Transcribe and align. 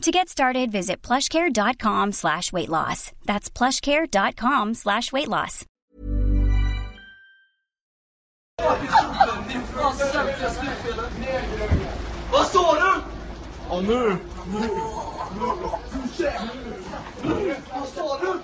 To 0.00 0.10
get 0.10 0.30
started, 0.30 0.72
visit 0.72 1.02
plushcare.com 1.02 2.12
slash 2.12 2.52
weight 2.54 2.70
loss. 2.70 3.12
That's 3.26 3.50
plushcare.com 3.50 4.74
slash 4.74 5.12
weight 5.12 5.28
loss. 5.28 5.66
Vad 12.32 12.46
sa 12.46 12.74
du? 12.74 13.00
Ja, 13.68 13.80
nu. 13.80 14.16
Vad 17.72 17.88
sa 17.88 18.18
du? 18.20 18.38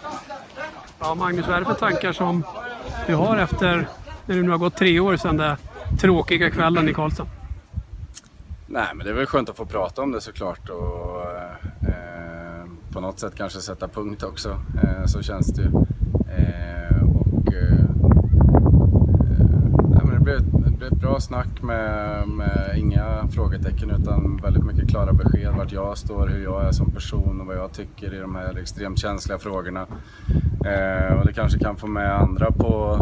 Ja, 1.01 1.15
Magnus, 1.15 1.47
vad 1.47 1.57
är 1.57 1.61
det 1.61 1.67
för 1.67 1.75
tankar 1.75 2.12
som 2.12 2.45
du 3.07 3.15
har 3.15 3.37
efter 3.37 3.89
när 4.27 4.37
det 4.37 4.43
nu 4.43 4.51
har 4.51 4.59
gått 4.59 4.77
tre 4.77 5.01
år 5.01 5.17
sedan 5.17 5.37
den 5.37 5.57
tråkiga 6.01 6.51
kvällen 6.51 6.89
i 6.89 6.95
Karlstad? 6.95 7.27
Nej, 8.69 8.86
men 8.95 9.06
det 9.06 9.12
är 9.12 9.14
väl 9.14 9.27
skönt 9.27 9.48
att 9.48 9.56
få 9.56 9.67
prata 9.67 10.03
om 10.03 10.12
det 10.12 10.20
såklart 10.20 10.69
och 10.69 11.20
eh, 11.89 12.67
på 12.92 13.00
något 13.00 13.19
sätt 13.19 13.34
kanske 13.34 13.61
sätta 13.61 13.89
punkt 13.89 14.22
också. 14.22 14.61
Eh, 14.83 15.05
så 15.06 15.22
känns 15.22 15.47
det 15.47 15.62
ju. 15.62 15.69
Eh, 16.36 17.03
och, 17.03 17.53
eh, 17.53 17.81
eh, 19.31 19.47
nej, 19.89 20.00
men 20.05 20.14
det, 20.14 20.20
blev, 20.20 20.41
det 20.42 20.70
blev 20.70 20.92
ett 20.92 21.00
bra 21.00 21.20
snack 21.20 21.62
med, 21.62 22.28
med 22.28 22.75
inga 22.77 23.28
frågetecken 23.28 23.91
utan 23.91 24.41
väldigt 24.42 24.64
mycket 24.64 24.89
klara 24.89 25.12
besked 25.12 25.55
vart 25.56 25.72
jag 25.72 25.98
står, 25.98 26.28
hur 26.28 26.44
jag 26.44 26.64
är 26.64 26.72
som 26.72 26.91
person 26.91 27.41
och 27.41 27.47
vad 27.47 27.56
jag 27.56 27.72
tycker 27.72 28.14
i 28.14 28.19
de 28.19 28.34
här 28.34 28.59
extremt 28.59 28.98
känsliga 28.98 29.39
frågorna. 29.39 29.87
Eh, 30.64 31.19
och 31.19 31.27
det 31.27 31.33
kanske 31.33 31.59
kan 31.59 31.77
få 31.77 31.87
med 31.87 32.14
andra 32.20 32.50
på 32.50 33.00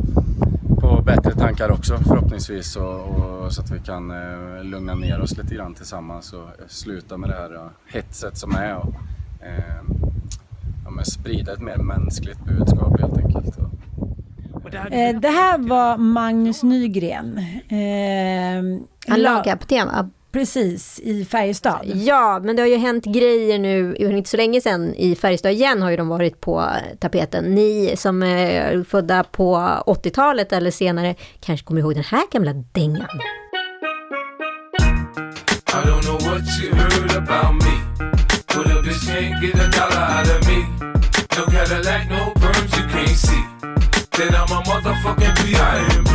på 0.84 1.02
bättre 1.02 1.32
tankar 1.34 1.70
också 1.70 1.96
förhoppningsvis 1.98 2.76
och, 2.76 3.00
och 3.00 3.52
så 3.52 3.60
att 3.62 3.70
vi 3.70 3.78
kan 3.80 4.10
eh, 4.10 4.64
lugna 4.64 4.94
ner 4.94 5.20
oss 5.20 5.36
lite 5.36 5.54
grann 5.54 5.74
tillsammans 5.74 6.32
och 6.32 6.48
sluta 6.68 7.16
med 7.16 7.30
det 7.30 7.34
här 7.36 7.50
ja, 7.54 7.70
hetset 7.92 8.38
som 8.38 8.54
är 8.54 8.74
och 8.76 8.94
eh, 9.40 9.74
ja, 10.84 10.90
men 10.90 11.04
sprida 11.04 11.52
ett 11.52 11.60
mer 11.62 11.76
mänskligt 11.76 12.44
budskap 12.44 13.00
helt 13.00 13.16
enkelt. 13.18 13.56
Och, 13.56 13.70
Eh, 14.92 15.20
det 15.20 15.28
här 15.28 15.58
var 15.58 15.96
Magnus 15.98 16.62
Nygren. 16.62 17.38
Eh, 17.68 18.80
Han 19.08 19.20
la- 19.22 19.36
lagar 19.36 19.56
på 19.56 19.64
tema. 19.66 20.10
Precis, 20.34 21.00
i 21.00 21.24
Färjestad. 21.24 21.92
Ja, 21.94 22.40
men 22.44 22.56
det 22.56 22.62
har 22.62 22.68
ju 22.68 22.76
hänt 22.76 23.04
grejer 23.04 23.58
nu, 23.58 23.96
inte 23.98 24.30
så 24.30 24.36
länge 24.36 24.60
sedan, 24.60 24.94
i 24.94 25.14
Färjestad 25.14 25.52
igen 25.52 25.82
har 25.82 25.90
ju 25.90 25.96
de 25.96 26.08
varit 26.08 26.40
på 26.40 26.64
tapeten. 27.00 27.44
Ni 27.44 27.94
som 27.96 28.22
är 28.22 28.84
födda 28.84 29.24
på 29.24 29.56
80-talet 29.86 30.52
eller 30.52 30.70
senare 30.70 31.14
kanske 31.40 31.66
kommer 31.66 31.80
ihåg 31.80 31.94
den 31.94 32.04
här 32.04 32.22
gamla 32.32 32.52
dängan. 32.52 33.08
I 39.02 39.54
Then 44.16 44.28
I'm 44.28 44.52
a 44.52 44.62
motherfucking 44.66 45.34
B.I.M.B. 45.42 46.10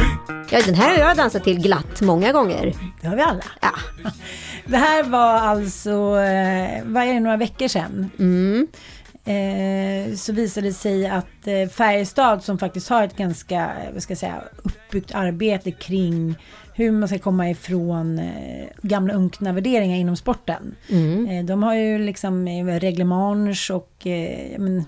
Ja, 0.51 0.61
den 0.65 0.75
här 0.75 0.97
har 0.97 1.07
jag 1.07 1.17
dansat 1.17 1.43
till 1.43 1.61
glatt 1.61 2.01
många 2.01 2.31
gånger. 2.31 2.73
Det 3.01 3.07
har 3.07 3.15
vi 3.15 3.21
alla. 3.21 3.43
Ja. 3.61 3.71
Det 4.65 4.77
här 4.77 5.03
var 5.03 5.33
alltså, 5.33 5.99
vad 6.83 7.03
är 7.03 7.13
det, 7.13 7.19
några 7.19 7.37
veckor 7.37 7.67
sedan. 7.67 8.09
Mm. 8.19 8.67
Eh, 9.29 10.15
så 10.15 10.33
visade 10.33 10.67
det 10.67 10.73
sig 10.73 11.07
att 11.07 11.47
eh, 11.47 11.69
Färjestad 11.69 12.43
som 12.43 12.57
faktiskt 12.57 12.89
har 12.89 13.03
ett 13.03 13.17
ganska, 13.17 13.55
eh, 13.55 13.93
vad 13.93 14.03
ska 14.03 14.11
jag 14.11 14.17
säga, 14.17 14.43
uppbyggt 14.63 15.15
arbete 15.15 15.71
kring 15.71 16.35
hur 16.73 16.91
man 16.91 17.07
ska 17.07 17.19
komma 17.19 17.49
ifrån 17.49 18.19
eh, 18.19 18.67
gamla 18.81 19.13
unkna 19.13 19.53
värderingar 19.53 19.97
inom 19.97 20.15
sporten. 20.15 20.75
Mm. 20.89 21.45
De 21.45 21.63
har 21.63 21.75
ju 21.75 21.99
liksom 21.99 22.47
reglements 22.79 23.69
och 23.69 24.07
men, 24.57 24.85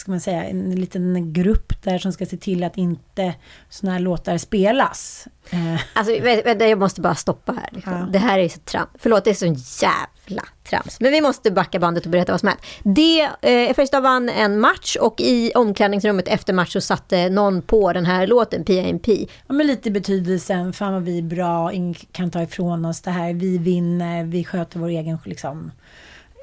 ska 0.00 0.10
man 0.10 0.20
säga, 0.20 0.44
en 0.44 0.70
liten 0.74 1.32
grupp 1.32 1.82
där 1.82 1.98
som 1.98 2.12
ska 2.12 2.26
se 2.26 2.36
till 2.36 2.64
att 2.64 2.76
inte 2.78 3.34
sådana 3.68 3.92
här 3.92 4.00
låtar 4.00 4.38
spelas. 4.38 5.28
Eh, 5.50 5.80
Alltså, 5.94 6.12
vä- 6.12 6.44
vänta, 6.44 6.66
jag 6.68 6.78
måste 6.78 7.00
bara 7.00 7.14
stoppa 7.14 7.52
här. 7.52 7.68
Liksom. 7.72 7.92
Ja. 7.92 8.06
Det 8.12 8.18
här 8.18 8.38
är 8.38 8.48
så 8.48 8.58
trams. 8.60 8.88
Förlåt, 8.98 9.24
det 9.24 9.30
är 9.30 9.34
så 9.34 9.46
jävla 9.86 10.42
trams. 10.70 11.00
Men 11.00 11.12
vi 11.12 11.20
måste 11.20 11.50
backa 11.50 11.78
bandet 11.78 12.04
och 12.04 12.10
berätta 12.10 12.32
vad 12.32 12.40
som 12.40 12.48
hänt. 12.48 12.60
Det, 12.82 13.20
eh, 13.22 13.74
Färjestad 13.74 14.02
vann 14.02 14.28
en 14.28 14.60
match 14.60 14.96
och 15.00 15.20
i 15.20 15.52
omklädningsrummet 15.54 16.28
efter 16.28 16.52
match 16.52 16.72
så 16.72 16.80
satte 16.80 17.28
någon 17.28 17.62
på 17.62 17.92
den 17.92 18.06
här 18.06 18.26
låten, 18.26 18.64
PIMP. 18.64 19.08
Ja, 19.46 19.54
men 19.54 19.66
lite 19.66 19.90
betydelsen, 19.90 20.72
fan 20.72 20.92
vad 20.92 21.02
vi 21.02 21.18
är 21.18 21.22
bra, 21.22 21.72
ingen 21.72 21.94
kan 21.94 22.30
ta 22.30 22.42
ifrån 22.42 22.84
oss 22.84 23.00
det 23.00 23.10
här, 23.10 23.32
vi 23.34 23.58
vinner, 23.58 24.24
vi 24.24 24.44
sköter 24.44 24.78
vår 24.78 24.88
egen, 24.88 25.18
liksom, 25.24 25.70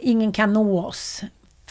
ingen 0.01 0.31
kan 0.31 0.53
nå 0.53 0.85
oss. 0.85 1.21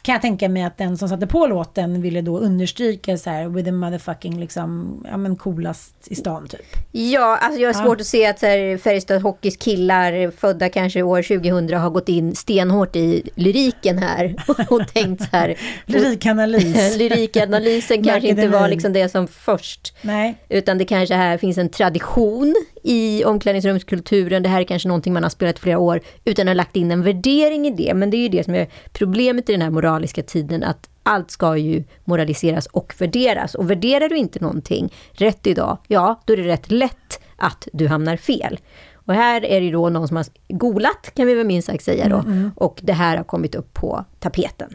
Kan 0.06 0.12
jag 0.12 0.22
tänka 0.22 0.48
mig 0.48 0.62
att 0.62 0.78
den 0.78 0.98
som 0.98 1.08
satte 1.08 1.26
på 1.26 1.46
låten 1.46 2.02
ville 2.02 2.20
då 2.20 2.38
understryka 2.38 3.16
så 3.18 3.30
här, 3.30 3.48
with 3.48 3.64
the 3.64 3.72
motherfucking, 3.72 4.40
liksom, 4.40 5.00
ja 5.10 5.16
men 5.16 5.36
coolast 5.36 5.94
i 6.04 6.14
stan 6.14 6.48
typ. 6.48 6.60
Ja, 6.92 7.36
alltså 7.36 7.60
jag 7.60 7.74
har 7.74 7.80
Ja. 7.80 7.86
svårt 7.86 8.00
att 8.00 8.06
se 8.06 8.26
att 8.26 8.40
Färjestad 8.82 9.22
Hockeys 9.22 9.56
killar 9.56 10.30
födda 10.30 10.68
kanske 10.68 11.02
år 11.02 11.22
2000 11.22 11.72
har 11.78 11.90
gått 11.90 12.08
in 12.08 12.34
stenhårt 12.36 12.96
i 12.96 13.30
lyriken 13.34 13.98
här 13.98 14.34
och 14.70 14.88
tänkt 14.88 15.22
så 15.22 15.28
här. 15.32 15.56
Lyrikanalys. 15.86 16.96
Lyrikanalysen 16.98 18.04
kanske 18.04 18.28
inte 18.28 18.48
var 18.48 18.68
liksom 18.68 18.92
det 18.92 19.08
som 19.08 19.28
först. 19.28 19.94
Nej. 20.02 20.38
Utan 20.48 20.78
det 20.78 20.84
kanske 20.84 21.14
här 21.14 21.38
finns 21.38 21.58
en 21.58 21.68
tradition 21.68 22.54
i 22.86 23.24
omklädningsrumskulturen. 23.24 24.42
Det 24.42 24.48
här 24.48 24.60
är 24.60 24.64
kanske 24.64 24.88
någonting 24.88 25.12
man 25.12 25.22
har 25.22 25.30
spelat 25.30 25.58
flera 25.58 25.78
år 25.78 26.00
utan 26.24 26.48
att 26.48 26.50
ha 26.50 26.54
lagt 26.54 26.76
in 26.76 26.90
en 26.90 27.02
värdering 27.02 27.66
i 27.66 27.70
det. 27.70 27.94
Men 27.94 28.10
det 28.10 28.16
är 28.16 28.22
ju 28.22 28.28
det 28.28 28.44
som 28.44 28.54
är 28.54 28.68
problemet 28.92 29.48
i 29.48 29.52
den 29.52 29.62
här 29.62 29.70
moraliska 29.70 30.22
tiden. 30.22 30.62
Att 30.62 30.88
allt 31.02 31.30
ska 31.30 31.56
ju 31.56 31.84
moraliseras 32.04 32.66
och 32.66 32.94
värderas. 32.98 33.54
Och 33.54 33.70
värderar 33.70 34.08
du 34.08 34.16
inte 34.16 34.40
någonting 34.40 34.92
rätt 35.12 35.46
idag, 35.46 35.78
ja, 35.86 36.22
då 36.24 36.32
är 36.32 36.36
det 36.36 36.48
rätt 36.48 36.70
lätt 36.70 37.20
att 37.36 37.68
du 37.72 37.88
hamnar 37.88 38.16
fel. 38.16 38.58
Och 38.94 39.14
här 39.14 39.44
är 39.44 39.60
det 39.60 39.66
ju 39.66 39.72
då 39.72 39.88
någon 39.88 40.08
som 40.08 40.16
har 40.16 40.26
golat, 40.48 41.12
kan 41.14 41.26
vi 41.26 41.34
väl 41.34 41.46
minst 41.46 41.66
sagt 41.66 41.84
säga 41.84 42.08
då. 42.08 42.16
Mm, 42.16 42.32
mm. 42.32 42.50
Och 42.56 42.80
det 42.82 42.92
här 42.92 43.16
har 43.16 43.24
kommit 43.24 43.54
upp 43.54 43.74
på 43.74 44.04
tapeten. 44.18 44.74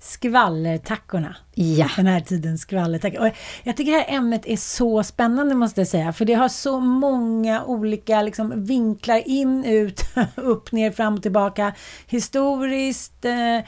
Skvallertackorna. 0.00 1.36
Ja. 1.54 1.90
Den 1.96 2.06
här 2.06 2.20
tidens 2.20 2.60
skvallertackor. 2.60 3.20
Och 3.20 3.32
jag 3.62 3.76
tycker 3.76 3.92
det 3.92 3.98
här 3.98 4.16
ämnet 4.16 4.46
är 4.46 4.56
så 4.56 5.02
spännande 5.02 5.54
måste 5.54 5.80
jag 5.80 5.88
säga. 5.88 6.12
För 6.12 6.24
det 6.24 6.34
har 6.34 6.48
så 6.48 6.80
många 6.80 7.64
olika 7.64 8.22
liksom, 8.22 8.64
vinklar 8.64 9.28
in, 9.28 9.64
ut, 9.64 10.00
upp, 10.34 10.72
ner, 10.72 10.90
fram 10.90 11.14
och 11.14 11.22
tillbaka. 11.22 11.74
Historiskt, 12.06 13.24
eh, 13.24 13.66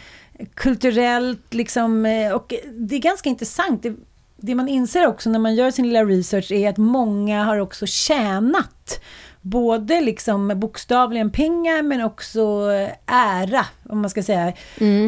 kulturellt 0.54 1.54
liksom. 1.54 2.06
Eh, 2.06 2.32
och 2.32 2.54
det 2.72 2.94
är 2.94 3.00
ganska 3.00 3.28
intressant. 3.28 3.82
Det, 3.82 3.96
det 4.36 4.54
man 4.54 4.68
inser 4.68 5.06
också 5.06 5.30
när 5.30 5.38
man 5.38 5.54
gör 5.54 5.70
sin 5.70 5.86
lilla 5.86 6.04
research 6.04 6.52
är 6.52 6.70
att 6.70 6.76
många 6.76 7.44
har 7.44 7.58
också 7.58 7.86
tjänat 7.86 9.00
både 9.40 10.00
liksom 10.00 10.52
bokstavligen 10.56 11.30
pengar 11.30 11.82
men 11.82 12.04
också 12.04 12.72
eh, 12.72 13.14
ära, 13.14 13.66
om 13.88 14.00
man 14.00 14.10
ska 14.10 14.22
säga. 14.22 14.52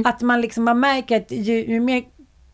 Att 0.05 0.23
man 0.23 0.41
liksom 0.41 0.65
man 0.65 0.81
märker 0.81 1.17
att 1.17 1.33
ju, 1.33 1.65
ju 1.65 1.81
mer 1.81 2.05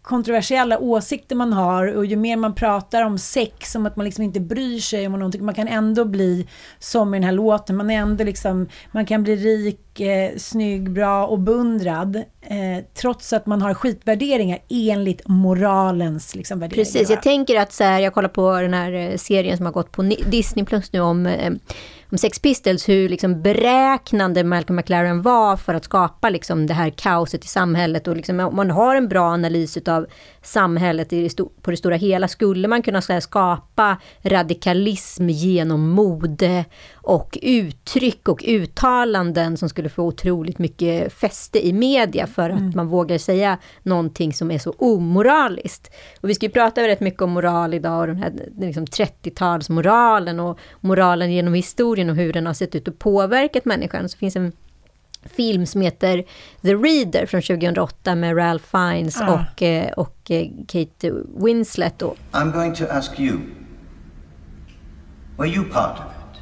kontroversiella 0.09 0.79
åsikter 0.79 1.37
man 1.37 1.53
har 1.53 1.87
och 1.97 2.07
ju 2.07 2.17
mer 2.17 2.37
man 2.37 2.55
pratar 2.55 3.03
om 3.03 3.19
sex, 3.19 3.73
som 3.73 3.87
att 3.87 3.97
man 3.97 4.05
liksom 4.05 4.25
inte 4.25 4.41
bryr 4.41 4.79
sig 4.79 5.07
om 5.07 5.13
någonting, 5.13 5.45
man 5.45 5.55
kan 5.55 5.69
ändå 5.69 6.05
bli 6.05 6.49
som 6.79 7.15
i 7.15 7.17
den 7.17 7.25
här 7.25 7.33
låten, 7.33 7.77
man 7.77 7.91
är 7.91 7.99
ändå 7.99 8.25
liksom, 8.25 8.69
man 8.93 9.07
kan 9.07 9.23
bli 9.23 9.37
rik, 9.37 10.01
eh, 10.01 10.37
snygg, 10.37 10.91
bra 10.91 11.27
och 11.27 11.39
beundrad, 11.39 12.17
eh, 12.41 12.85
trots 12.95 13.33
att 13.33 13.47
man 13.47 13.63
har 13.63 13.75
skitvärderingar 13.75 14.59
enligt 14.69 15.29
moralens 15.29 16.35
liksom, 16.35 16.61
värderingar. 16.61 16.85
Precis, 16.85 17.11
jag 17.11 17.23
tänker 17.23 17.61
att 17.61 17.73
så 17.73 17.85
här, 17.85 18.01
jag 18.01 18.15
kollar 18.15 18.29
på 18.29 18.61
den 18.61 18.75
här 18.75 18.93
eh, 18.93 19.17
serien 19.17 19.57
som 19.57 19.67
har 19.67 19.73
gått 19.73 19.93
på 19.93 20.03
Disney 20.03 20.65
Plus 20.65 20.93
nu 20.93 21.01
om 21.01 21.27
eh, 21.27 21.53
om 22.11 22.19
Sex 22.19 22.39
Pistols, 22.39 22.89
hur 22.89 23.09
liksom 23.09 23.43
beräknande 23.43 24.45
Malcolm 24.45 24.77
McLaren 24.77 25.23
var 25.23 25.57
för 25.57 25.75
att 25.75 25.85
skapa 25.85 26.31
liksom 26.31 26.67
det 26.67 26.75
här 26.75 26.91
kaoset 26.91 27.45
i 27.45 27.49
samhället. 27.49 28.09
Och 28.09 28.17
liksom, 28.17 28.41
om 28.41 28.57
man 28.57 28.71
har 28.71 28.97
en 28.97 29.09
bra 29.09 29.29
analys 29.29 29.77
utav 29.77 30.07
samhället 30.49 31.09
på 31.63 31.71
det 31.71 31.77
stora 31.77 31.97
hela, 31.97 32.29
skulle 32.29 32.69
man 32.69 32.83
kunna 32.83 33.21
skapa 33.21 33.97
radikalism 34.23 35.29
genom 35.29 35.89
mode 35.91 36.65
och 36.95 37.39
uttryck 37.43 38.29
och 38.29 38.45
uttalanden 38.47 39.57
som 39.57 39.69
skulle 39.69 39.89
få 39.89 40.03
otroligt 40.03 40.59
mycket 40.59 41.13
fäste 41.13 41.67
i 41.67 41.73
media 41.73 42.27
för 42.27 42.51
att 42.51 42.61
mm. 42.61 42.73
man 42.77 42.89
vågar 42.89 43.19
säga 43.19 43.59
någonting 43.83 44.33
som 44.33 44.51
är 44.51 44.59
så 44.59 44.71
omoraliskt. 44.79 45.91
Och 46.21 46.29
vi 46.29 46.35
ska 46.35 46.47
ju 46.47 46.53
prata 46.53 46.89
rätt 46.89 47.01
mycket 47.01 47.23
om 47.23 47.31
moral 47.31 47.75
idag 47.75 48.01
och 48.01 48.07
den 48.07 48.17
här 48.17 48.33
liksom 48.59 48.85
30-talsmoralen 48.85 50.41
och 50.41 50.59
moralen 50.81 51.33
genom 51.33 51.55
historien 51.55 52.11
och 52.11 52.17
hur 52.17 52.33
den 52.33 52.47
har 52.47 52.55
sett 52.55 52.75
ut 52.75 52.89
och 52.89 52.99
påverkat 52.99 53.65
människan. 53.65 54.09
Så 54.09 54.19
finns 54.19 54.37
en 54.37 54.53
film 55.29 55.67
som 55.67 55.81
heter 55.81 56.25
The 56.63 56.75
Reader 56.75 57.27
från 57.27 57.43
2008 57.43 58.15
med 58.15 58.37
Ralph 58.37 58.65
Fiennes 58.65 59.21
ah. 59.21 59.35
och, 59.35 59.63
eh, 59.63 59.93
och 59.93 60.31
eh, 60.31 60.49
Kate 60.69 61.13
Winslet. 61.37 61.99
Då. 61.99 62.15
I'm 62.33 62.53
going 62.53 62.75
to 62.75 62.85
ask 62.91 63.21
you, 63.21 63.41
were 65.37 65.49
you 65.49 65.65
part 65.65 65.99
of 65.99 66.07
it? 66.07 66.41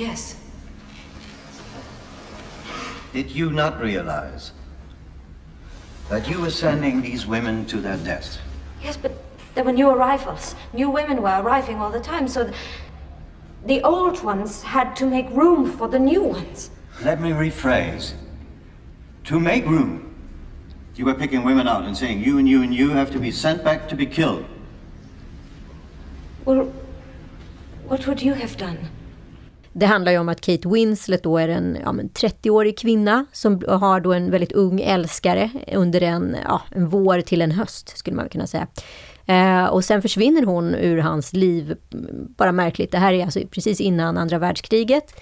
Yes. 0.00 0.36
Did 3.12 3.30
you 3.30 3.50
not 3.50 3.80
realize 3.80 4.52
that 6.08 6.28
you 6.28 6.40
were 6.40 6.50
sending 6.50 7.02
these 7.02 7.26
women 7.28 7.64
to 7.66 7.80
their 7.80 7.96
death? 7.96 8.38
Yes, 8.82 8.96
but 8.96 9.12
there 9.54 9.64
were 9.64 9.72
new 9.72 9.88
arrivals. 9.88 10.56
New 10.72 10.90
women 10.90 11.22
were 11.22 11.40
arriving 11.40 11.80
all 11.80 11.90
the 11.90 12.00
time, 12.00 12.26
so 12.28 12.44
the 12.44 12.54
old 13.82 14.22
ones 14.22 14.62
had 14.62 14.94
to 14.96 15.06
make 15.06 15.30
room 15.30 15.72
for 15.78 15.88
the 15.88 15.98
new 15.98 16.22
ones. 16.22 16.70
Let 17.04 17.20
me 17.20 17.30
rephrase. 17.30 18.14
To 19.24 19.40
make 19.40 19.64
room, 19.66 20.14
you 20.96 21.06
were 21.06 21.14
picking 21.14 21.44
women 21.44 21.66
out 21.66 21.84
and 21.86 21.96
saying, 21.96 22.22
you 22.26 22.38
and 22.38 22.48
you 22.48 22.62
and 22.62 22.74
you 22.74 22.90
have 22.90 23.10
to 23.12 23.18
be 23.18 23.32
sent 23.32 23.64
back 23.64 23.88
to 23.88 23.96
be 23.96 24.06
killed. 24.06 24.44
Well, 26.44 26.72
what 27.88 28.06
would 28.06 28.22
you 28.22 28.34
have 28.34 28.56
done? 28.58 28.78
Det 29.76 29.86
handlar 29.86 30.12
ju 30.12 30.18
om 30.18 30.28
att 30.28 30.40
Kate 30.40 30.68
Winslet 30.68 31.22
då 31.22 31.38
är 31.38 31.48
en 31.48 31.78
ja, 31.84 31.92
30-årig 31.92 32.78
kvinna 32.78 33.26
som 33.32 33.62
har 33.68 34.00
då 34.00 34.12
en 34.12 34.30
väldigt 34.30 34.52
ung 34.52 34.80
älskare 34.80 35.50
under 35.72 36.00
en, 36.00 36.36
ja, 36.44 36.62
en 36.70 36.88
vår 36.88 37.20
till 37.20 37.42
en 37.42 37.50
höst, 37.50 37.98
skulle 37.98 38.16
man 38.16 38.28
kunna 38.28 38.46
säga. 38.46 38.66
Eh, 39.26 39.66
och 39.66 39.84
sen 39.84 40.02
försvinner 40.02 40.42
hon 40.42 40.74
ur 40.74 40.98
hans 40.98 41.32
liv, 41.32 41.76
mm, 41.92 42.34
bara 42.36 42.52
märkligt. 42.52 42.92
Det 42.92 42.98
här 42.98 43.12
är 43.12 43.24
alltså 43.24 43.40
precis 43.50 43.80
innan 43.80 44.18
andra 44.18 44.38
världskriget. 44.38 45.14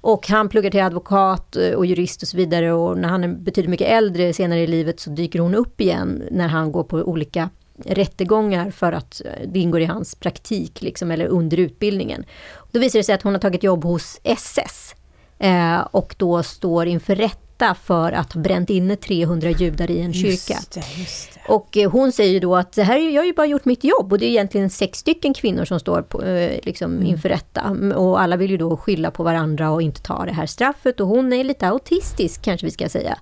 Och 0.00 0.28
han 0.28 0.48
pluggar 0.48 0.70
till 0.70 0.82
advokat 0.82 1.56
eh, 1.56 1.72
och 1.72 1.86
jurist 1.86 2.22
och 2.22 2.28
så 2.28 2.36
vidare 2.36 2.72
och 2.72 2.98
när 2.98 3.08
han 3.08 3.24
är 3.24 3.28
betydligt 3.28 3.70
mycket 3.70 3.88
äldre 3.88 4.32
senare 4.32 4.60
i 4.60 4.66
livet 4.66 5.00
så 5.00 5.10
dyker 5.10 5.38
hon 5.38 5.54
upp 5.54 5.80
igen 5.80 6.22
när 6.30 6.48
han 6.48 6.72
går 6.72 6.84
på 6.84 6.96
olika 6.96 7.50
rättegångar 7.84 8.70
för 8.70 8.92
att 8.92 9.22
eh, 9.24 9.48
det 9.48 9.60
ingår 9.60 9.80
i 9.80 9.84
hans 9.84 10.14
praktik 10.14 10.82
liksom, 10.82 11.10
eller 11.10 11.26
under 11.26 11.56
utbildningen. 11.56 12.24
Då 12.70 12.80
visar 12.80 12.98
det 12.98 13.04
sig 13.04 13.14
att 13.14 13.22
hon 13.22 13.32
har 13.32 13.40
tagit 13.40 13.62
jobb 13.62 13.84
hos 13.84 14.20
SS 14.24 14.94
eh, 15.38 15.80
och 15.80 16.14
då 16.18 16.42
står 16.42 16.86
inför 16.86 17.14
rätt 17.14 17.47
rätta 17.58 17.74
för 17.74 18.12
att 18.12 18.32
ha 18.32 18.40
bränt 18.40 18.70
inne 18.70 18.96
300 18.96 19.50
judar 19.50 19.90
i 19.90 20.00
en 20.00 20.12
kyrka. 20.12 20.54
Just 20.54 20.72
det, 20.72 20.84
just 20.96 21.34
det. 21.34 21.52
Och 21.52 21.76
eh, 21.76 21.90
hon 21.90 22.12
säger 22.12 22.40
då 22.40 22.56
att 22.56 22.72
det 22.72 22.82
här, 22.82 22.98
jag 22.98 23.22
har 23.22 23.26
ju 23.26 23.32
bara 23.32 23.46
gjort 23.46 23.64
mitt 23.64 23.84
jobb 23.84 24.12
och 24.12 24.18
det 24.18 24.26
är 24.26 24.30
egentligen 24.30 24.70
sex 24.70 24.98
stycken 24.98 25.34
kvinnor 25.34 25.64
som 25.64 25.80
står 25.80 26.02
på, 26.02 26.22
eh, 26.22 26.60
liksom 26.62 26.92
mm. 26.92 27.06
inför 27.06 27.28
rätta. 27.28 27.76
Och 27.96 28.20
alla 28.20 28.36
vill 28.36 28.50
ju 28.50 28.56
då 28.56 28.76
skylla 28.76 29.10
på 29.10 29.22
varandra 29.22 29.70
och 29.70 29.82
inte 29.82 30.02
ta 30.02 30.24
det 30.24 30.32
här 30.32 30.46
straffet 30.46 31.00
och 31.00 31.08
hon 31.08 31.32
är 31.32 31.44
lite 31.44 31.68
autistisk 31.68 32.42
kanske 32.42 32.66
vi 32.66 32.70
ska 32.70 32.88
säga. 32.88 33.18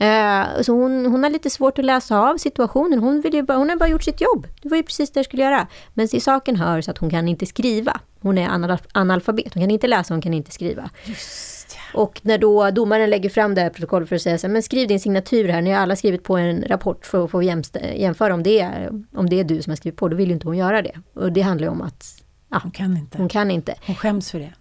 Uh, 0.00 0.62
så 0.62 0.72
hon, 0.72 1.06
hon 1.06 1.22
har 1.22 1.30
lite 1.30 1.50
svårt 1.50 1.78
att 1.78 1.84
läsa 1.84 2.18
av 2.18 2.36
situationen. 2.36 2.98
Hon, 2.98 3.20
vill 3.20 3.34
ju 3.34 3.42
bara, 3.42 3.58
hon 3.58 3.68
har 3.68 3.76
bara 3.76 3.88
gjort 3.88 4.02
sitt 4.02 4.20
jobb. 4.20 4.46
Det 4.62 4.68
var 4.68 4.76
ju 4.76 4.82
precis 4.82 5.10
det 5.10 5.18
jag 5.18 5.24
skulle 5.24 5.42
göra. 5.42 5.66
Men 5.94 6.08
till 6.08 6.22
saken 6.22 6.56
hör 6.56 6.80
så 6.80 6.90
att 6.90 6.98
hon 6.98 7.10
kan 7.10 7.28
inte 7.28 7.46
skriva. 7.46 8.00
Hon 8.20 8.38
är 8.38 8.48
analfabet. 8.92 9.54
Hon 9.54 9.62
kan 9.62 9.70
inte 9.70 9.86
läsa, 9.86 10.14
hon 10.14 10.22
kan 10.22 10.34
inte 10.34 10.52
skriva. 10.52 10.90
Just 11.04 11.55
och 11.94 12.20
när 12.22 12.38
då 12.38 12.70
domaren 12.70 13.10
lägger 13.10 13.30
fram 13.30 13.54
det 13.54 13.60
här 13.60 13.70
protokollet 13.70 14.08
för 14.08 14.16
att 14.16 14.22
säga 14.22 14.38
så 14.38 14.46
här, 14.46 14.52
men 14.52 14.62
skriv 14.62 14.88
din 14.88 15.00
signatur 15.00 15.48
här, 15.48 15.62
ni 15.62 15.70
har 15.70 15.80
alla 15.80 15.96
skrivit 15.96 16.22
på 16.22 16.36
en 16.36 16.64
rapport 16.68 17.06
för 17.06 17.24
att 17.24 17.30
få 17.30 17.42
jämföra 17.42 18.34
om 18.34 18.42
det, 18.42 18.60
är, 18.60 19.04
om 19.14 19.30
det 19.30 19.40
är 19.40 19.44
du 19.44 19.62
som 19.62 19.70
har 19.70 19.76
skrivit 19.76 19.98
på, 19.98 20.08
då 20.08 20.16
vill 20.16 20.28
ju 20.28 20.34
inte 20.34 20.48
hon 20.48 20.56
göra 20.56 20.82
det. 20.82 20.92
Och 21.14 21.32
det 21.32 21.40
handlar 21.40 21.66
ju 21.66 21.72
om 21.72 21.82
att 21.82 22.22
ja, 22.50 22.60
hon 22.62 22.72
kan 22.72 22.96
inte. 22.96 23.18
Hon 23.18 23.28
kan 23.28 23.50
inte. 23.50 23.74
Hon 23.86 23.96
skäms 23.96 24.30
för 24.30 24.38
det. 24.38 24.52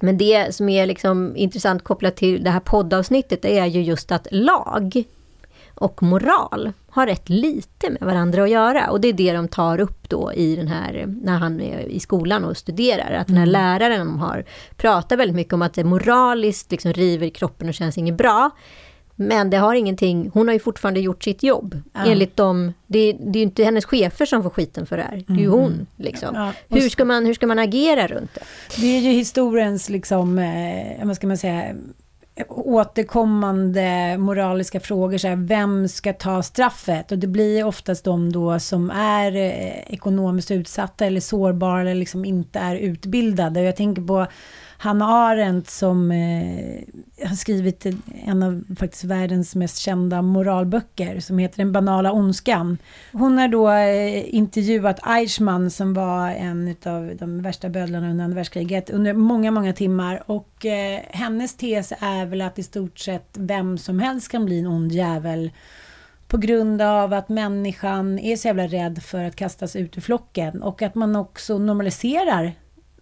Men 0.00 0.18
det 0.18 0.54
som 0.54 0.68
är 0.68 0.86
liksom 0.86 1.36
intressant 1.36 1.84
kopplat 1.84 2.16
till 2.16 2.44
det 2.44 2.50
här 2.50 2.60
poddavsnittet 2.60 3.44
är 3.44 3.66
ju 3.66 3.82
just 3.82 4.12
att 4.12 4.26
lag 4.30 5.04
och 5.74 6.02
moral 6.02 6.72
har 6.90 7.06
rätt 7.06 7.28
lite 7.28 7.90
med 7.90 8.00
varandra 8.00 8.42
att 8.42 8.50
göra. 8.50 8.90
Och 8.90 9.00
det 9.00 9.08
är 9.08 9.12
det 9.12 9.32
de 9.32 9.48
tar 9.48 9.80
upp 9.80 10.08
då 10.08 10.32
i 10.32 10.56
den 10.56 10.68
här, 10.68 11.04
när 11.22 11.38
han 11.38 11.60
är 11.60 11.80
i 11.80 12.00
skolan 12.00 12.44
och 12.44 12.56
studerar. 12.56 13.12
Att 13.12 13.26
den 13.26 13.36
här 13.36 13.42
mm. 13.42 13.52
läraren 13.52 14.18
har 14.18 14.44
pratat 14.76 15.18
väldigt 15.18 15.36
mycket 15.36 15.52
om 15.52 15.62
att 15.62 15.74
det 15.74 15.84
moraliskt 15.84 16.70
liksom 16.70 16.92
river 16.92 17.26
i 17.26 17.30
kroppen 17.30 17.68
och 17.68 17.74
känns 17.74 17.98
inget 17.98 18.16
bra. 18.16 18.50
Men 19.16 19.50
det 19.50 19.56
har 19.56 19.74
ingenting, 19.74 20.30
hon 20.34 20.48
har 20.48 20.52
ju 20.52 20.60
fortfarande 20.60 21.00
gjort 21.00 21.24
sitt 21.24 21.42
jobb. 21.42 21.82
Ja. 21.92 22.00
Enligt 22.06 22.36
dem, 22.36 22.72
det, 22.86 23.12
det 23.12 23.38
är 23.38 23.40
ju 23.40 23.42
inte 23.42 23.64
hennes 23.64 23.84
chefer 23.84 24.26
som 24.26 24.42
får 24.42 24.50
skiten 24.50 24.86
för 24.86 24.96
det 24.96 25.02
här. 25.02 25.24
Det 25.26 25.32
är 25.32 25.36
ju 25.36 25.46
mm. 25.46 25.58
hon. 25.58 25.86
Liksom. 25.96 26.34
Ja. 26.34 26.52
Hur, 26.68 26.88
ska 26.88 27.04
man, 27.04 27.26
hur 27.26 27.34
ska 27.34 27.46
man 27.46 27.58
agera 27.58 28.06
runt 28.06 28.34
det? 28.34 28.40
Det 28.80 28.96
är 28.96 29.00
ju 29.00 29.10
historiens, 29.10 29.88
liksom, 29.88 30.38
eh, 30.38 31.06
vad 31.06 31.16
ska 31.16 31.26
man 31.26 31.38
säga, 31.38 31.74
återkommande 32.48 34.16
moraliska 34.18 34.80
frågor. 34.80 35.18
Så 35.18 35.28
här, 35.28 35.36
vem 35.36 35.88
ska 35.88 36.12
ta 36.12 36.42
straffet? 36.42 37.12
Och 37.12 37.18
det 37.18 37.26
blir 37.26 37.64
oftast 37.64 38.04
de 38.04 38.32
då 38.32 38.58
som 38.58 38.90
är 38.90 39.36
eh, 39.36 39.92
ekonomiskt 39.94 40.50
utsatta 40.50 41.06
eller 41.06 41.20
sårbara 41.20 41.80
eller 41.80 41.94
liksom 41.94 42.24
inte 42.24 42.58
är 42.58 42.76
utbildade. 42.76 43.60
Och 43.60 43.66
jag 43.66 43.76
tänker 43.76 44.02
på 44.02 44.26
Hanna 44.82 45.06
Arendt 45.06 45.70
som 45.70 46.10
eh, 46.10 47.28
har 47.28 47.36
skrivit 47.36 47.86
en 48.24 48.42
av 48.42 48.64
faktiskt 48.78 49.04
världens 49.04 49.54
mest 49.54 49.78
kända 49.78 50.22
moralböcker 50.22 51.20
som 51.20 51.38
heter 51.38 51.58
Den 51.58 51.72
banala 51.72 52.12
ondskan. 52.12 52.78
Hon 53.12 53.38
har 53.38 53.48
då 53.48 53.70
eh, 53.70 54.34
intervjuat 54.34 55.06
Eichmann 55.06 55.70
som 55.70 55.94
var 55.94 56.28
en 56.30 56.76
av 56.84 57.12
de 57.18 57.42
värsta 57.42 57.68
bödlarna 57.68 58.10
under 58.10 58.24
andra 58.24 58.36
världskriget 58.36 58.90
under 58.90 59.12
många, 59.12 59.50
många 59.50 59.72
timmar. 59.72 60.22
Och 60.26 60.66
eh, 60.66 61.00
hennes 61.10 61.56
tes 61.56 61.92
är 62.00 62.26
väl 62.26 62.40
att 62.40 62.58
i 62.58 62.62
stort 62.62 62.98
sett 62.98 63.36
vem 63.38 63.78
som 63.78 63.98
helst 63.98 64.28
kan 64.28 64.44
bli 64.44 64.58
en 64.58 64.66
ond 64.66 64.92
jävel 64.92 65.50
på 66.28 66.36
grund 66.36 66.82
av 66.82 67.12
att 67.12 67.28
människan 67.28 68.18
är 68.18 68.36
så 68.36 68.48
jävla 68.48 68.66
rädd 68.66 69.02
för 69.02 69.24
att 69.24 69.36
kastas 69.36 69.76
ut 69.76 69.96
ur 69.96 70.02
flocken 70.02 70.62
och 70.62 70.82
att 70.82 70.94
man 70.94 71.16
också 71.16 71.58
normaliserar 71.58 72.52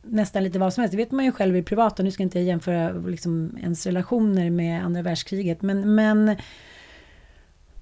nästan 0.02 0.44
lite 0.44 0.58
vad 0.58 0.74
som 0.74 0.80
helst. 0.80 0.90
Det 0.90 0.96
vet 0.96 1.10
man 1.10 1.24
ju 1.24 1.32
själv 1.32 1.56
i 1.56 1.62
privata. 1.62 2.02
Nu 2.02 2.10
ska 2.10 2.22
inte 2.22 2.38
jag 2.38 2.46
jämföra 2.46 2.92
liksom 2.92 3.58
ens 3.62 3.86
relationer 3.86 4.50
med 4.50 4.84
andra 4.84 5.02
världskriget. 5.02 5.62
Men, 5.62 5.94
men 5.94 6.36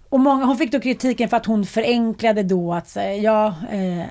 och 0.08 0.20
många, 0.20 0.44
hon 0.44 0.56
fick 0.56 0.73
då 0.73 0.80
kritiken 0.80 1.28
för 1.28 1.37
att 1.37 1.46
hon 1.46 1.66
förenklade 1.66 2.42
då 2.42 2.75
att 2.75 2.88
säga, 2.88 3.16
ja, 3.16 3.54
eh, 3.70 4.06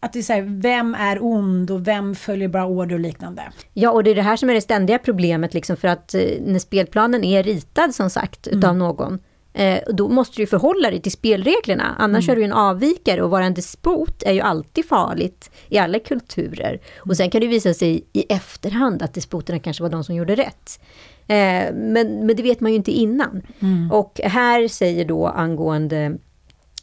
att 0.00 0.12
det 0.12 0.18
är 0.18 0.22
så 0.22 0.32
här, 0.32 0.60
vem 0.60 0.94
är 0.94 1.18
ond 1.24 1.70
och 1.70 1.86
vem 1.86 2.14
följer 2.14 2.48
bara 2.48 2.66
order 2.66 2.94
och 2.94 3.00
liknande. 3.00 3.42
Ja, 3.74 3.90
och 3.90 4.04
det 4.04 4.10
är 4.10 4.14
det 4.14 4.22
här 4.22 4.36
som 4.36 4.50
är 4.50 4.54
det 4.54 4.60
ständiga 4.60 4.98
problemet, 4.98 5.54
liksom, 5.54 5.76
för 5.76 5.88
att 5.88 6.14
eh, 6.14 6.20
när 6.40 6.58
spelplanen 6.58 7.24
är 7.24 7.42
ritad 7.42 7.94
som 7.94 8.10
sagt, 8.10 8.46
mm. 8.46 8.58
utav 8.58 8.76
någon, 8.76 9.18
eh, 9.58 9.80
då 9.86 10.08
måste 10.08 10.42
du 10.42 10.46
förhålla 10.46 10.90
dig 10.90 11.00
till 11.00 11.12
spelreglerna. 11.12 11.94
Annars 11.98 12.28
mm. 12.28 12.32
är 12.32 12.36
du 12.36 12.44
en 12.44 12.52
avvikare 12.52 13.22
och 13.22 13.30
vara 13.30 13.44
en 13.44 13.54
despot 13.54 14.22
är 14.22 14.32
ju 14.32 14.40
alltid 14.40 14.88
farligt 14.88 15.50
i 15.68 15.78
alla 15.78 15.98
kulturer. 15.98 16.80
Och 16.96 17.16
sen 17.16 17.30
kan 17.30 17.40
det 17.40 17.46
visa 17.46 17.74
sig 17.74 18.04
i 18.12 18.24
efterhand 18.28 19.02
att 19.02 19.14
despoterna 19.14 19.58
kanske 19.58 19.82
var 19.82 19.90
de 19.90 20.04
som 20.04 20.14
gjorde 20.14 20.34
rätt. 20.34 20.80
Eh, 21.26 21.74
men, 21.74 22.26
men 22.26 22.36
det 22.36 22.42
vet 22.42 22.60
man 22.60 22.70
ju 22.70 22.76
inte 22.76 22.90
innan. 22.90 23.42
Mm. 23.60 23.92
Och 23.92 24.20
här 24.24 24.68
säger 24.68 25.04
då 25.04 25.26
angående 25.26 26.18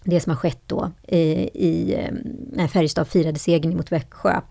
det 0.03 0.19
som 0.19 0.29
har 0.29 0.37
skett 0.37 0.61
då 0.67 0.91
i, 1.07 1.17
i 1.53 1.93
eh, 1.93 2.13
när 2.51 2.67
Färjestad 2.67 3.07
firade 3.07 3.39
segern 3.39 3.77
mot 3.77 3.91
Växjö. 3.91 4.41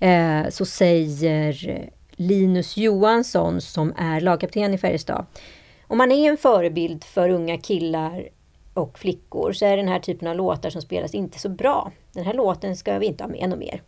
Eh, 0.00 0.48
så 0.50 0.64
säger 0.64 1.88
Linus 2.16 2.76
Johansson 2.76 3.60
som 3.60 3.92
är 3.96 4.20
lagkapten 4.20 4.74
i 4.74 4.78
Färjestad 4.78 5.26
om 5.86 5.98
man 5.98 6.12
är 6.12 6.30
en 6.30 6.36
förebild 6.36 7.04
för 7.04 7.28
unga 7.28 7.58
killar 7.58 8.28
och 8.74 8.98
flickor 8.98 9.52
så 9.52 9.66
är 9.66 9.76
den 9.76 9.88
här 9.88 10.00
typen 10.00 10.28
av 10.28 10.36
låtar 10.36 10.70
som 10.70 10.82
spelas 10.82 11.14
inte 11.14 11.38
så 11.38 11.48
bra. 11.48 11.92
Den 12.12 12.24
här 12.24 12.34
låten 12.34 12.76
ska 12.76 12.98
vi 12.98 13.06
inte 13.06 13.24
ha 13.24 13.28
med 13.28 13.48
något 13.48 13.58
mer. 13.58 13.82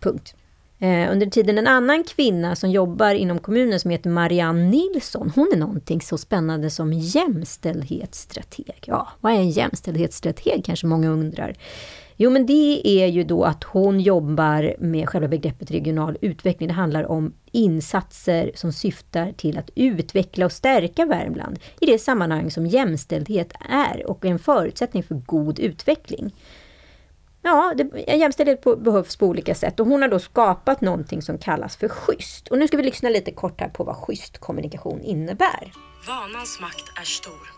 Punkt. 0.00 0.34
Eh, 0.78 1.12
under 1.12 1.26
tiden 1.26 1.58
en 1.58 1.66
annan 1.66 2.04
kvinna 2.04 2.56
som 2.56 2.70
jobbar 2.70 3.14
inom 3.14 3.38
kommunen 3.38 3.80
som 3.80 3.90
heter 3.90 4.10
Marianne 4.10 4.64
Nilsson, 4.64 5.32
hon 5.34 5.50
är 5.52 5.56
någonting 5.56 6.00
så 6.00 6.18
spännande 6.18 6.70
som 6.70 6.92
jämställdhetsstrateg. 6.92 8.84
Ja, 8.86 9.08
vad 9.20 9.32
är 9.32 9.36
en 9.36 9.50
jämställdhetsstrateg 9.50 10.64
kanske 10.64 10.86
många 10.86 11.08
undrar. 11.08 11.56
Jo, 12.16 12.30
men 12.30 12.46
det 12.46 12.88
är 12.88 13.06
ju 13.06 13.24
då 13.24 13.44
att 13.44 13.64
hon 13.64 14.00
jobbar 14.00 14.74
med 14.78 15.08
själva 15.08 15.28
begreppet 15.28 15.70
regional 15.70 16.18
utveckling. 16.20 16.68
Det 16.68 16.74
handlar 16.74 17.06
om 17.10 17.34
insatser 17.52 18.52
som 18.54 18.72
syftar 18.72 19.32
till 19.32 19.58
att 19.58 19.70
utveckla 19.74 20.46
och 20.46 20.52
stärka 20.52 21.06
Värmland 21.06 21.58
i 21.80 21.86
det 21.86 21.98
sammanhang 21.98 22.50
som 22.50 22.66
jämställdhet 22.66 23.52
är 23.70 24.10
och 24.10 24.24
är 24.24 24.28
en 24.28 24.38
förutsättning 24.38 25.02
för 25.02 25.14
god 25.14 25.58
utveckling. 25.58 26.34
Ja, 27.42 27.74
det, 27.76 28.14
jämställdhet 28.16 28.62
på, 28.62 28.76
behövs 28.76 29.16
på 29.16 29.26
olika 29.26 29.54
sätt 29.54 29.80
och 29.80 29.86
hon 29.86 30.02
har 30.02 30.08
då 30.08 30.18
skapat 30.18 30.80
någonting 30.80 31.22
som 31.22 31.38
kallas 31.38 31.76
för 31.76 31.88
schysst. 31.88 32.48
Och 32.48 32.58
nu 32.58 32.68
ska 32.68 32.76
vi 32.76 32.82
lyssna 32.82 33.08
lite 33.08 33.32
kort 33.32 33.60
här 33.60 33.68
på 33.68 33.84
vad 33.84 33.96
schysst 33.96 34.38
kommunikation 34.38 35.00
innebär. 35.00 35.72
Vanans 36.08 36.60
makt 36.60 36.98
är 37.00 37.04
stor. 37.04 37.50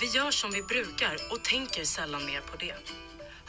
Vi 0.00 0.18
gör 0.18 0.30
som 0.30 0.50
vi 0.50 0.62
brukar 0.62 1.14
och 1.32 1.44
tänker 1.44 1.84
sällan 1.84 2.24
mer 2.24 2.40
på 2.50 2.56
det. 2.56 2.74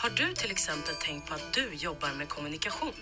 Har 0.04 0.10
du 0.10 0.34
till 0.34 0.52
exempel 0.52 0.96
tänkt 0.96 1.28
på 1.28 1.34
att 1.34 1.54
du 1.54 1.74
jobbar 1.74 2.10
med 2.10 2.30
kommunikation? 2.30 2.94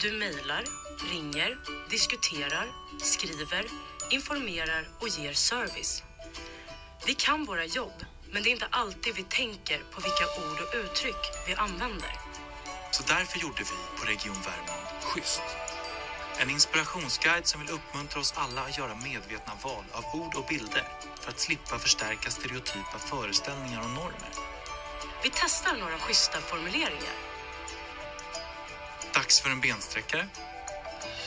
Du 0.00 0.12
mejlar, 0.12 0.64
ringer, 1.12 1.58
diskuterar, 1.90 2.66
skriver, 2.98 3.66
informerar 4.10 4.88
och 5.00 5.08
ger 5.08 5.32
service. 5.32 6.02
Vi 7.06 7.14
kan 7.14 7.44
våra 7.44 7.64
jobb, 7.64 8.04
men 8.32 8.42
det 8.42 8.48
är 8.48 8.52
inte 8.52 8.66
alltid 8.70 9.14
vi 9.14 9.22
tänker 9.22 9.78
på 9.92 10.00
vilka 10.00 10.24
ord 10.24 10.58
och 10.60 10.74
uttryck 10.84 11.22
vi 11.46 11.54
använder. 11.54 12.12
Så 12.90 13.02
därför 13.02 13.38
gjorde 13.38 13.62
vi 13.62 13.98
på 13.98 14.06
Region 14.06 14.36
Värmland 14.46 15.02
Schysst. 15.02 15.42
En 16.38 16.50
inspirationsguide 16.50 17.46
som 17.46 17.60
vill 17.60 17.70
uppmuntra 17.70 18.20
oss 18.20 18.34
alla 18.36 18.60
att 18.60 18.78
göra 18.78 18.94
medvetna 18.94 19.52
val 19.62 19.84
av 19.92 20.04
ord 20.20 20.34
och 20.34 20.46
bilder 20.48 20.88
för 21.20 21.30
att 21.30 21.40
slippa 21.40 21.78
förstärka 21.78 22.30
stereotypa 22.30 22.98
föreställningar 22.98 23.80
och 23.80 23.90
normer. 23.90 24.53
Vi 25.24 25.30
testar 25.34 25.76
några 25.76 25.98
schyssta 25.98 26.40
formuleringar. 26.40 27.16
Dags 29.14 29.40
för 29.40 29.50
en 29.50 29.60
bensträckare? 29.60 30.28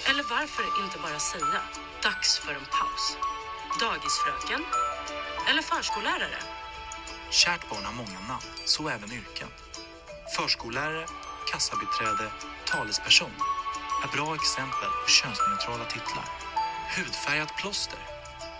Eller 0.09 0.23
varför 0.23 0.83
inte 0.83 0.97
bara 0.99 1.19
säga 1.19 1.61
dags 2.03 2.39
för 2.39 2.51
en 2.51 2.65
paus? 2.65 3.17
Dagisfröken? 3.79 4.65
Eller 5.49 5.61
förskollärare? 5.61 6.39
Kärt 7.29 7.69
barn 7.69 7.85
har 7.85 7.93
många 7.93 8.19
namn, 8.27 8.43
så 8.65 8.89
även 8.89 9.11
yrken. 9.11 9.47
Förskollärare, 10.35 11.07
kassabiträde, 11.51 12.31
talesperson 12.65 13.31
är 14.03 14.17
bra 14.17 14.35
exempel 14.35 14.89
på 15.03 15.09
könsneutrala 15.09 15.85
titlar. 15.85 16.25
Hudfärgat 16.97 17.57
plåster. 17.57 17.99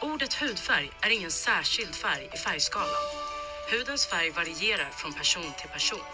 Ordet 0.02 0.34
hudfärg 0.34 0.92
är 1.02 1.10
ingen 1.10 1.32
särskild 1.32 1.96
färg 1.96 2.30
i 2.34 2.38
färgskalan. 2.38 3.27
Hudens 3.72 4.06
färg 4.06 4.30
varierar 4.30 4.90
från 4.92 5.14
person 5.14 5.52
till 5.60 5.70
person. 5.70 6.06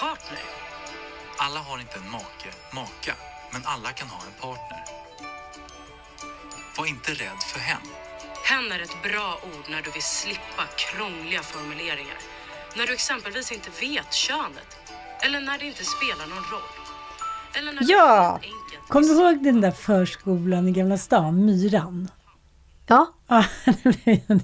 Partner. 0.00 0.44
Alla 1.36 1.60
har 1.60 1.78
inte 1.78 1.96
en 1.96 2.10
make, 2.10 2.48
maka, 2.72 3.14
men 3.52 3.62
alla 3.64 3.90
kan 3.92 4.08
ha 4.08 4.20
en 4.26 4.40
partner. 4.40 4.84
Var 6.78 6.86
inte 6.86 7.10
rädd 7.12 7.42
för 7.52 7.60
hen. 7.60 7.86
Hen 8.44 8.72
är 8.72 8.80
ett 8.80 9.02
bra 9.02 9.40
ord 9.42 9.64
när 9.70 9.82
du 9.82 9.90
vill 9.90 10.02
slippa 10.02 10.64
krångliga 10.76 11.42
formuleringar. 11.42 12.18
När 12.76 12.86
du 12.86 12.92
exempelvis 12.92 13.52
inte 13.52 13.70
vet 13.80 14.12
könet. 14.12 14.70
Eller 15.20 15.40
när 15.40 15.58
det 15.58 15.64
inte 15.64 15.84
spelar 15.84 16.26
någon 16.26 16.44
roll. 16.52 16.72
Eller 17.54 17.72
när 17.72 17.82
Ja! 17.90 18.40
Kommer 18.88 19.08
du 19.08 19.14
ihåg 19.14 19.44
den 19.44 19.60
där 19.60 19.70
förskolan 19.70 20.68
i 20.68 20.72
Gamla 20.72 20.98
stan, 20.98 21.44
Myran? 21.44 22.08
Ja. 22.92 23.14
Ja, 23.28 23.44
det 23.82 24.04
blev 24.04 24.20
en 24.26 24.40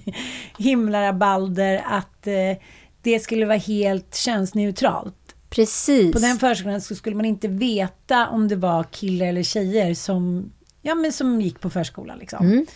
himla 0.59 1.09
rabalder 1.09 1.83
att 1.87 2.27
eh, 2.27 2.63
det 3.03 3.21
skulle 3.21 3.47
vara 3.47 3.57
helt 3.57 4.15
könsneutralt. 4.15 5.15
Precis. 5.51 6.13
På 6.13 6.19
den 6.19 6.39
förskolan 6.39 6.81
så 6.81 6.95
skulle 6.95 7.17
man 7.17 7.25
inte 7.25 7.49
veta 7.49 8.29
om 8.29 8.49
det 8.49 8.57
var 8.57 8.85
killar 8.85 9.27
eller 9.27 9.43
tjejer 9.43 9.95
som, 9.95 10.53
ja, 10.83 10.95
men 10.95 11.13
som 11.13 11.41
gick 11.41 11.61
på 11.61 11.71
förskolan. 11.71 12.19
Liksom. 12.19 12.47
Mm. 12.47 12.67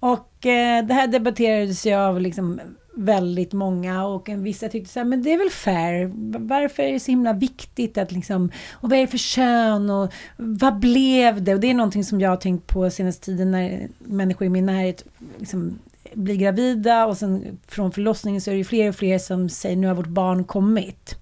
Och 0.00 0.46
eh, 0.46 0.84
det 0.84 0.94
här 0.94 1.06
debatterades 1.06 1.86
ju 1.86 1.94
av 1.94 2.20
liksom 2.20 2.60
väldigt 2.98 3.52
många 3.52 4.06
och 4.06 4.28
en 4.28 4.42
vissa 4.42 4.68
tyckte 4.68 4.92
så 4.92 5.00
här, 5.00 5.04
men 5.04 5.22
det 5.22 5.32
är 5.32 5.38
väl 5.38 5.50
fair. 5.50 6.10
Varför 6.38 6.82
är 6.82 6.92
det 6.92 7.00
så 7.00 7.10
himla 7.10 7.32
viktigt 7.32 7.98
att 7.98 8.12
liksom, 8.12 8.50
och 8.72 8.90
vad 8.90 8.98
är 8.98 9.00
det 9.00 9.06
för 9.06 9.18
kön 9.18 9.90
och 9.90 10.12
vad 10.36 10.78
blev 10.78 11.42
det? 11.42 11.54
Och 11.54 11.60
det 11.60 11.70
är 11.70 11.74
någonting 11.74 12.04
som 12.04 12.20
jag 12.20 12.30
har 12.30 12.36
tänkt 12.36 12.66
på 12.66 12.90
senaste 12.90 13.24
tiden 13.24 13.50
när 13.50 13.88
människor 13.98 14.46
i 14.46 14.50
min 14.50 14.66
närhet 14.66 15.04
liksom 15.38 15.78
blir 16.14 16.36
gravida 16.36 17.06
och 17.06 17.16
sen 17.16 17.58
från 17.66 17.92
förlossningen 17.92 18.40
så 18.40 18.50
är 18.50 18.52
det 18.52 18.58
ju 18.58 18.64
fler 18.64 18.88
och 18.88 18.94
fler 18.94 19.18
som 19.18 19.48
säger 19.48 19.76
nu 19.76 19.86
har 19.86 19.94
vårt 19.94 20.06
barn 20.06 20.44
kommit. 20.44 21.14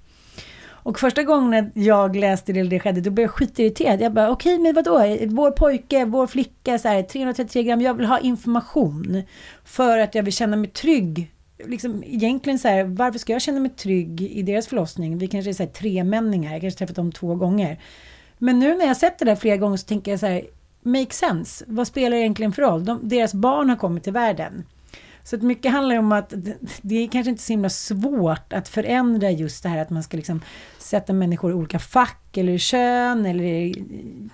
Och 0.86 0.98
första 0.98 1.22
gången 1.22 1.70
jag 1.74 2.16
läste 2.16 2.52
det, 2.52 2.60
eller 2.60 2.70
det 2.70 2.80
skedde, 2.80 3.00
då 3.00 3.10
blev 3.10 3.24
jag 3.24 3.30
skitirriterad. 3.30 4.00
Jag 4.00 4.12
bara, 4.12 4.30
okej, 4.30 4.58
men 4.58 4.74
vadå? 4.74 5.16
Vår 5.26 5.50
pojke, 5.50 6.04
vår 6.04 6.26
flicka, 6.26 6.78
så 6.78 6.88
här, 6.88 7.02
333 7.02 7.62
gram, 7.62 7.80
jag 7.80 7.94
vill 7.94 8.06
ha 8.06 8.18
information. 8.18 9.22
För 9.64 9.98
att 9.98 10.14
jag 10.14 10.22
vill 10.22 10.32
känna 10.32 10.56
mig 10.56 10.70
trygg. 10.70 11.32
Liksom, 11.64 12.04
egentligen 12.06 12.58
så 12.58 12.68
här, 12.68 12.84
varför 12.84 13.18
ska 13.18 13.32
jag 13.32 13.42
känna 13.42 13.60
mig 13.60 13.70
trygg 13.70 14.22
i 14.22 14.42
deras 14.42 14.66
förlossning? 14.66 15.18
Vi 15.18 15.26
kanske 15.26 15.50
är 15.50 15.54
så 15.54 15.62
här, 15.62 15.70
tre 15.70 16.04
männingar, 16.04 16.52
jag 16.52 16.60
kanske 16.60 16.78
träffat 16.78 16.96
dem 16.96 17.12
två 17.12 17.34
gånger. 17.34 17.80
Men 18.38 18.58
nu 18.58 18.74
när 18.74 18.86
jag 18.86 18.96
sett 18.96 19.18
det 19.18 19.24
där 19.24 19.36
flera 19.36 19.56
gånger 19.56 19.76
så 19.76 19.86
tänker 19.86 20.10
jag 20.10 20.20
så 20.20 20.26
här, 20.26 20.42
make 20.82 21.10
sense. 21.14 21.64
Vad 21.68 21.86
spelar 21.86 22.10
det 22.16 22.22
egentligen 22.22 22.52
för 22.52 22.62
roll? 22.62 22.84
De, 22.84 23.08
deras 23.08 23.34
barn 23.34 23.68
har 23.70 23.76
kommit 23.76 24.04
till 24.04 24.12
världen. 24.12 24.64
Så 25.24 25.36
att 25.36 25.42
mycket 25.42 25.72
handlar 25.72 25.98
om 25.98 26.12
att 26.12 26.30
det, 26.36 26.54
det 26.82 26.94
är 27.04 27.08
kanske 27.08 27.30
inte 27.30 27.42
så 27.42 27.52
himla 27.52 27.68
svårt 27.70 28.52
att 28.52 28.68
förändra 28.68 29.30
just 29.30 29.62
det 29.62 29.68
här 29.68 29.78
att 29.82 29.90
man 29.90 30.02
ska 30.02 30.16
liksom 30.16 30.40
sätta 30.78 31.12
människor 31.12 31.50
i 31.50 31.54
olika 31.54 31.78
fack 31.78 32.36
eller 32.36 32.58
kön 32.58 33.26
eller 33.26 33.74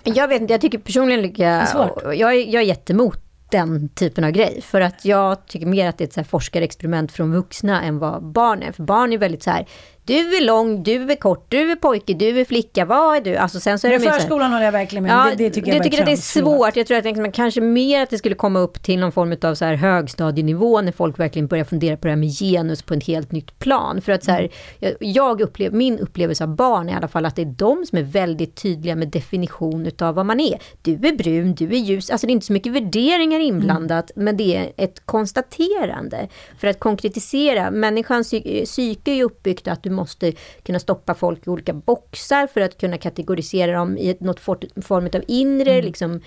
Jag 0.03 0.27
vet 0.27 0.41
inte, 0.41 0.53
jag 0.53 0.61
tycker 0.61 0.77
personligen 0.77 1.67
svårt. 1.67 2.03
jag, 2.03 2.33
är- 2.35 2.53
jag 2.53 2.61
är 2.63 2.67
jättemot 2.67 3.19
den 3.53 3.89
typen 3.89 4.23
av 4.23 4.31
grej. 4.31 4.61
För 4.61 4.81
att 4.81 5.05
jag 5.05 5.45
tycker 5.45 5.65
mer 5.65 5.89
att 5.89 5.97
det 5.97 6.03
är 6.03 6.07
ett 6.07 6.13
så 6.13 6.19
här 6.19 6.25
forskarexperiment 6.25 7.11
från 7.11 7.31
vuxna 7.31 7.81
än 7.81 7.99
vad 7.99 8.23
barn 8.23 8.63
är. 8.63 8.71
För 8.71 8.83
barn 8.83 9.13
är 9.13 9.17
väldigt 9.17 9.43
så 9.43 9.51
här, 9.51 9.67
du 10.05 10.37
är 10.37 10.45
lång, 10.45 10.83
du 10.83 11.11
är 11.11 11.15
kort, 11.15 11.45
du 11.49 11.71
är 11.71 11.75
pojke, 11.75 12.13
du 12.13 12.39
är 12.39 12.45
flicka, 12.45 12.85
vad 12.85 13.15
är 13.17 13.21
du? 13.21 13.35
Alltså 13.35 13.59
sen 13.59 13.79
så 13.79 13.87
är 13.87 13.91
Men 13.91 14.01
det 14.01 14.11
förskolan 14.11 14.51
håller 14.51 14.65
jag 14.65 14.71
verkligen 14.71 15.03
med. 15.03 15.11
Ja, 15.11 15.29
det, 15.29 15.43
det 15.43 15.49
tycker 15.49 15.67
jag 15.67 15.77
jag 15.77 15.83
tycker 15.83 15.99
att 15.99 16.05
det 16.05 16.11
är 16.11 16.15
svårt. 16.15 16.75
Jag 16.75 16.87
tror 16.87 16.97
att 16.97 17.05
liksom, 17.05 17.31
kanske 17.31 17.61
mer 17.61 18.03
att 18.03 18.09
det 18.09 18.17
skulle 18.17 18.35
komma 18.35 18.59
upp 18.59 18.83
till 18.83 18.99
någon 18.99 19.11
form 19.11 19.35
av 19.41 19.55
så 19.55 19.65
här 19.65 19.73
högstadienivå 19.73 20.81
när 20.81 20.91
folk 20.91 21.19
verkligen 21.19 21.47
börjar 21.47 21.63
fundera 21.63 21.97
på 21.97 22.07
det 22.07 22.11
här 22.11 22.17
med 22.17 22.29
genus 22.29 22.81
på 22.81 22.93
ett 22.93 23.07
helt 23.07 23.31
nytt 23.31 23.59
plan. 23.59 24.01
För 24.01 24.11
att 24.11 24.23
så 24.23 24.31
här, 24.31 24.49
jag, 24.79 24.93
jag 24.99 25.41
upplever, 25.41 25.77
min 25.77 25.99
upplevelse 25.99 26.43
av 26.43 26.55
barn 26.55 26.89
är 26.89 26.93
i 26.93 26.95
alla 26.95 27.07
fall 27.07 27.25
att 27.25 27.35
det 27.35 27.41
är 27.41 27.53
de 27.57 27.85
som 27.85 27.97
är 27.97 28.03
väldigt 28.03 28.55
tydliga 28.55 28.95
med 28.95 29.07
definition 29.07 29.85
utav 29.85 30.15
vad 30.15 30.25
man 30.25 30.39
är. 30.39 30.59
Du 30.81 30.91
är 30.93 31.17
brun, 31.17 31.55
du 31.55 31.65
är 31.65 31.79
ljus. 31.79 32.09
Alltså 32.09 32.27
det 32.27 32.31
är 32.31 32.33
inte 32.33 32.45
så 32.45 32.53
mycket 32.53 32.73
värderingar 32.73 33.39
inblandat, 33.39 34.11
men 34.15 34.37
det 34.37 34.55
är 34.55 34.71
ett 34.77 35.05
konstaterande. 35.05 36.27
För 36.57 36.67
att 36.67 36.79
konkretisera, 36.79 37.71
människans 37.71 38.33
psy- 38.33 38.65
psyke 38.65 39.11
är 39.11 39.15
ju 39.15 39.23
uppbyggt 39.23 39.67
att 39.67 39.83
du 39.83 39.89
måste 39.93 40.33
kunna 40.63 40.79
stoppa 40.79 41.13
folk 41.13 41.47
i 41.47 41.49
olika 41.49 41.73
boxar 41.73 42.47
för 42.47 42.61
att 42.61 42.77
kunna 42.77 42.97
kategorisera 42.97 43.71
dem 43.71 43.97
i 43.97 44.17
något 44.19 44.39
for- 44.39 44.81
form 44.81 45.05
av 45.05 45.21
inre 45.27 45.81
liksom, 45.81 46.11
eh, 46.13 46.19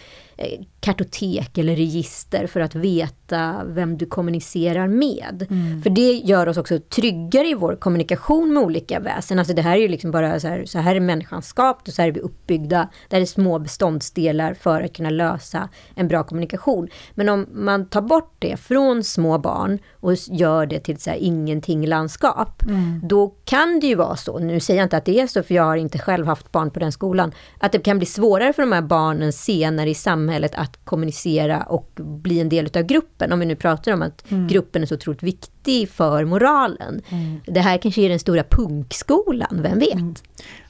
kartotek 0.80 1.58
eller 1.58 1.76
register 1.76 2.46
för 2.46 2.60
att 2.60 2.74
veta 2.74 3.62
vem 3.66 3.98
du 3.98 4.06
kommunicerar 4.06 4.88
med. 4.88 5.46
Mm. 5.50 5.82
För 5.82 5.90
det 5.90 6.12
gör 6.12 6.48
oss 6.48 6.56
också 6.56 6.78
tryggare 6.78 7.48
i 7.48 7.54
vår 7.54 7.76
kommunikation 7.76 8.54
med 8.54 8.62
olika 8.62 9.00
väsen. 9.00 9.38
Alltså 9.38 9.54
det 9.54 9.62
här 9.62 9.76
är 9.76 9.80
ju 9.80 9.88
liksom 9.88 10.10
bara 10.10 10.40
så 10.40 10.48
här, 10.48 10.64
så 10.64 10.78
här 10.78 10.94
är 10.96 11.00
människan 11.00 11.42
skapt 11.42 11.88
och 11.88 11.94
så 11.94 12.02
här 12.02 12.08
är 12.08 12.12
vi 12.12 12.20
uppbyggda. 12.20 12.88
Det 13.08 13.16
här 13.16 13.20
är 13.20 13.26
små 13.26 13.58
beståndsdelar 13.58 14.54
för 14.54 14.82
att 14.82 14.96
kunna 14.96 15.10
lösa 15.10 15.68
en 15.94 16.08
bra 16.08 16.22
kommunikation. 16.24 16.88
Men 17.14 17.28
om 17.28 17.46
man 17.52 17.86
tar 17.88 18.02
bort 18.02 18.34
det 18.38 18.56
från 18.56 19.04
små 19.04 19.38
barn 19.38 19.78
och 20.00 20.14
gör 20.28 20.66
det 20.66 20.80
till 20.80 20.98
så 20.98 21.10
här 21.10 21.16
ingenting-landskap, 21.16 22.62
Mm. 22.66 23.00
då 23.02 23.34
kan 23.44 23.80
det 23.80 23.86
ju 23.86 23.94
vara 23.94 24.16
så, 24.16 24.38
nu 24.38 24.60
säger 24.60 24.80
jag 24.80 24.86
inte 24.86 24.96
att 24.96 25.04
det 25.04 25.20
är 25.20 25.26
så 25.26 25.42
för 25.42 25.54
jag 25.54 25.62
har 25.62 25.76
inte 25.76 25.98
själv 25.98 26.26
haft 26.26 26.52
barn 26.52 26.70
på 26.70 26.78
den 26.80 26.92
skolan, 26.92 27.32
att 27.58 27.72
det 27.72 27.78
kan 27.78 27.98
bli 27.98 28.06
svårare 28.06 28.52
för 28.52 28.62
de 28.62 28.72
här 28.72 28.82
barnen 28.82 29.32
senare 29.32 29.90
i 29.90 29.94
samhället 29.94 30.25
att 30.54 30.84
kommunicera 30.84 31.62
och 31.62 31.90
bli 31.96 32.40
en 32.40 32.48
del 32.48 32.70
av 32.76 32.82
gruppen. 32.82 33.32
Om 33.32 33.40
vi 33.40 33.46
nu 33.46 33.56
pratar 33.56 33.92
om 33.92 34.02
att 34.02 34.30
Mm. 34.30 34.48
gruppen 34.48 34.82
är 34.82 34.86
så 34.86 34.94
otroligt 34.94 35.22
viktig 35.22 35.88
för 35.88 36.24
moralen. 36.24 37.02
Det 37.46 37.60
här 37.60 37.78
kanske 37.78 38.02
är 38.02 38.08
den 38.08 38.18
stora 38.18 38.44
punkskolan, 38.50 39.60
vem 39.62 39.78
vet? 39.78 39.94
Mm. 39.94 40.14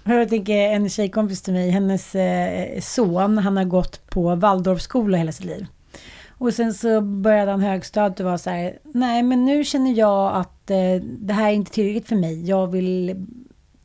Jag 0.05 0.29
tänker 0.29 0.55
en 0.57 0.89
tjejkompis 0.89 1.43
till 1.43 1.53
mig, 1.53 1.71
hennes 1.71 2.15
eh, 2.15 2.81
son, 2.81 3.39
han 3.39 3.57
har 3.57 3.65
gått 3.65 4.11
på 4.11 4.35
Waldorfskola 4.35 5.19
hela 5.19 5.33
sitt 5.33 5.47
liv. 5.47 5.67
Och 6.39 6.55
sen 6.55 6.75
så 6.75 7.01
började 7.01 7.51
han 7.51 7.61
högstadiet 7.61 8.21
och 8.21 8.27
var 8.27 8.37
så 8.37 8.51
här, 8.51 8.79
nej 8.95 9.23
men 9.23 9.45
nu 9.45 9.65
känner 9.65 9.93
jag 9.99 10.37
att 10.37 10.71
eh, 10.71 11.03
det 11.03 11.33
här 11.33 11.49
är 11.49 11.53
inte 11.55 11.71
tillräckligt 11.73 12.09
för 12.09 12.17
mig. 12.17 12.49
Jag 12.49 12.67
vill, 12.67 13.27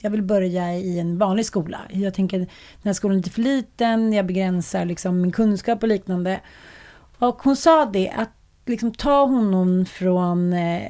jag 0.01 0.11
vill 0.11 0.23
börja 0.23 0.75
i 0.75 0.99
en 0.99 1.17
vanlig 1.17 1.45
skola. 1.45 1.79
Jag 1.89 2.13
tänker, 2.13 2.37
den 2.39 2.47
här 2.83 2.93
skolan 2.93 3.17
är 3.17 3.19
lite 3.19 3.29
för 3.29 3.41
liten, 3.41 4.13
jag 4.13 4.25
begränsar 4.25 4.85
liksom 4.85 5.21
min 5.21 5.31
kunskap 5.31 5.83
och 5.83 5.89
liknande. 5.89 6.39
Och 7.17 7.41
hon 7.43 7.55
sa 7.55 7.85
det, 7.85 8.09
att 8.09 8.31
liksom 8.65 8.93
ta 8.93 9.25
honom 9.25 9.85
från, 9.85 10.53
eh, 10.53 10.83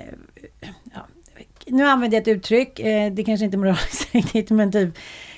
ja, 0.94 1.08
nu 1.68 1.86
använder 1.86 2.18
jag 2.18 2.22
ett 2.22 2.38
uttryck, 2.38 2.80
eh, 2.80 3.14
det 3.14 3.24
kanske 3.24 3.46
inte 3.46 3.56
är 3.56 3.60
moraliskt 3.60 4.08
riktigt, 4.16 4.50
men 4.50 4.72
typ 4.72 4.98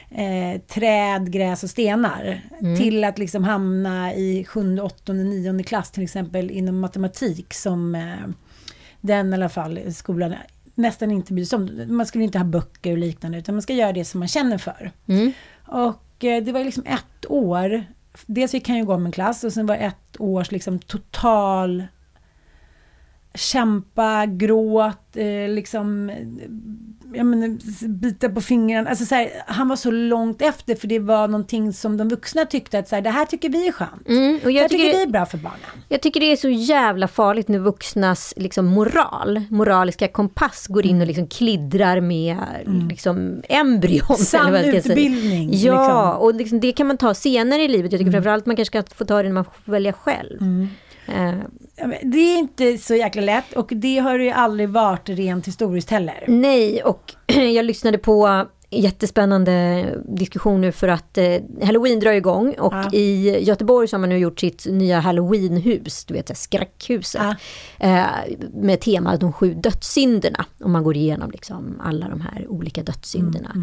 eh, 0.09 0.61
träd, 0.61 1.31
gräs 1.31 1.63
och 1.63 1.69
stenar. 1.69 2.41
Mm. 2.59 2.77
Till 2.77 3.03
att 3.03 3.19
liksom 3.19 3.43
hamna 3.43 4.13
i 4.13 4.45
sjunde, 4.45 4.81
åttonde, 4.81 5.23
nionde 5.23 5.63
klass 5.63 5.91
till 5.91 6.03
exempel 6.03 6.51
inom 6.51 6.79
matematik 6.79 7.53
som 7.53 7.95
eh, 7.95 8.29
den 9.01 9.31
i 9.31 9.33
alla 9.33 9.49
fall 9.49 9.93
skolan 9.93 10.33
nästan 10.75 11.11
inte 11.11 11.33
bryr 11.33 11.45
sig 11.45 11.57
om. 11.57 11.85
Man 11.87 12.05
skulle 12.05 12.23
inte 12.23 12.37
ha 12.37 12.45
böcker 12.45 12.91
och 12.91 12.97
liknande 12.97 13.37
utan 13.37 13.55
man 13.55 13.61
ska 13.61 13.73
göra 13.73 13.93
det 13.93 14.05
som 14.05 14.19
man 14.19 14.27
känner 14.27 14.57
för. 14.57 14.91
Mm. 15.07 15.33
Och 15.67 16.23
eh, 16.23 16.43
det 16.43 16.51
var 16.51 16.63
liksom 16.63 16.83
ett 16.85 17.25
år. 17.29 17.83
Dels 18.25 18.51
fick 18.51 18.67
han 18.67 18.77
ju 18.77 18.85
gå 18.85 18.93
om 18.93 19.05
en 19.05 19.11
klass 19.11 19.43
och 19.43 19.53
sen 19.53 19.65
var 19.65 19.75
ett 19.75 20.19
års 20.19 20.51
liksom 20.51 20.79
total 20.79 21.83
kämpa, 23.35 24.25
gråt, 24.25 25.15
eh, 25.15 25.49
liksom 25.49 26.09
eh, 26.09 26.15
jag 27.15 27.25
menar, 27.25 27.87
bita 27.87 28.29
på 28.29 28.41
fingrarna. 28.41 28.89
Alltså 28.89 29.05
så 29.05 29.15
här, 29.15 29.29
han 29.47 29.67
var 29.67 29.75
så 29.75 29.91
långt 29.91 30.41
efter 30.41 30.75
för 30.75 30.87
det 30.87 30.99
var 30.99 31.27
någonting 31.27 31.73
som 31.73 31.97
de 31.97 32.09
vuxna 32.09 32.45
tyckte 32.45 32.79
att 32.79 32.87
så 32.87 32.95
här, 32.95 33.01
det 33.01 33.09
här 33.09 33.25
tycker 33.25 33.49
vi 33.49 33.67
är 33.67 33.71
skönt. 33.71 34.07
Mm, 34.07 34.35
och 34.35 34.41
det 34.41 34.53
här 34.53 34.61
jag 34.61 34.69
tycker 34.69 34.83
tycker, 34.83 34.97
vi 34.97 35.03
är 35.03 35.07
bra 35.07 35.25
för 35.25 35.37
barnen. 35.37 35.59
jag 35.89 36.01
tycker 36.01 36.19
det 36.19 36.31
är 36.31 36.35
så 36.35 36.49
jävla 36.49 37.07
farligt 37.07 37.47
när 37.47 37.59
vuxnas 37.59 38.33
liksom, 38.37 38.65
moral, 38.65 39.41
moraliska 39.49 40.07
kompass 40.07 40.67
går 40.67 40.85
in 40.85 41.01
och 41.01 41.07
liksom 41.07 41.27
kliddrar 41.27 42.01
med 42.01 42.37
liksom, 42.89 43.41
embryon. 43.49 44.17
Sann 44.17 44.53
jag 44.53 44.65
utbildning, 44.75 45.49
Ja, 45.53 46.11
liksom. 46.11 46.21
och 46.27 46.35
liksom, 46.35 46.59
det 46.59 46.71
kan 46.71 46.87
man 46.87 46.97
ta 46.97 47.13
senare 47.13 47.61
i 47.63 47.67
livet. 47.67 47.91
Jag 47.91 47.99
tycker 47.99 48.11
framförallt 48.11 48.45
man 48.45 48.55
kanske 48.55 48.83
ska 48.83 48.95
få 48.95 49.05
ta 49.05 49.17
det 49.17 49.23
när 49.29 49.33
man 49.33 49.45
får 49.45 49.71
välja 49.71 49.93
själv. 49.93 50.41
Eh, 51.07 51.13
Ja, 51.15 51.31
men 51.31 51.41
Det 52.03 52.17
är 52.17 52.37
inte 52.39 52.77
så 52.77 52.95
jäkla 52.95 53.21
lätt 53.21 53.53
och 53.53 53.69
det 53.75 53.97
har 53.97 54.19
ju 54.19 54.29
aldrig 54.29 54.69
varit 54.69 55.09
rent 55.09 55.47
historiskt 55.47 55.89
heller. 55.89 56.23
Nej, 56.27 56.83
och 56.83 57.13
jag 57.27 57.65
lyssnade 57.65 57.97
på 57.97 58.45
jättespännande 58.75 59.85
diskussion 60.05 60.61
nu 60.61 60.71
för 60.71 60.87
att 60.87 61.17
eh, 61.17 61.35
Halloween 61.63 61.99
drar 61.99 62.11
igång 62.11 62.53
och 62.59 62.73
Ja. 62.73 62.89
i 62.93 63.39
Göteborg 63.43 63.87
så 63.87 63.95
har 63.95 63.99
man 63.99 64.09
nu 64.09 64.17
gjort 64.17 64.39
sitt 64.39 64.65
nya 64.69 64.99
Halloweenhus, 64.99 66.05
du 66.05 66.13
vet 66.13 66.37
skräckhuset. 66.37 67.21
Eh, 67.79 68.05
med 68.53 68.81
temat 68.81 69.19
de 69.19 69.33
sju 69.33 69.53
dödssynderna. 69.53 70.45
Och 70.63 70.69
man 70.69 70.83
går 70.83 70.97
igenom 70.97 71.31
liksom 71.31 71.81
alla 71.83 72.07
de 72.09 72.21
här 72.21 72.47
olika 72.47 72.83
dödssynderna. 72.83 73.55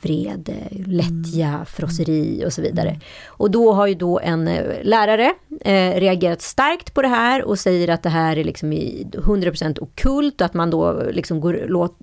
Vrede, 0.00 0.54
lättja, 0.86 1.64
frosseri 1.64 2.44
och 2.46 2.52
så 2.52 2.62
vidare. 2.62 3.00
Och 3.26 3.50
då 3.50 3.72
har 3.72 3.86
ju 3.86 3.94
då 3.94 4.20
en 4.20 4.48
eh, 4.48 4.82
lärare 4.82 5.34
eh, 5.60 6.00
reagerat 6.00 6.42
starkt 6.42 6.94
på 6.94 7.02
det 7.02 7.08
här 7.08 7.44
och 7.44 7.58
säger 7.58 7.88
att 7.88 8.02
det 8.02 8.08
här 8.08 8.36
är 8.36 8.44
liksom 8.44 8.72
i 8.72 9.06
100% 9.12 9.82
okult 9.82 10.40
och 10.40 10.44
att 10.44 10.54
man 10.54 10.70
då 10.70 11.02
liksom 11.10 11.40
går, 11.40 11.64
låt, 11.68 11.98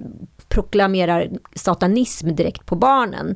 proklamerar 0.48 1.30
satanism 1.56 2.36
direkt 2.36 2.66
på 2.66 2.76
barnen. 2.76 3.36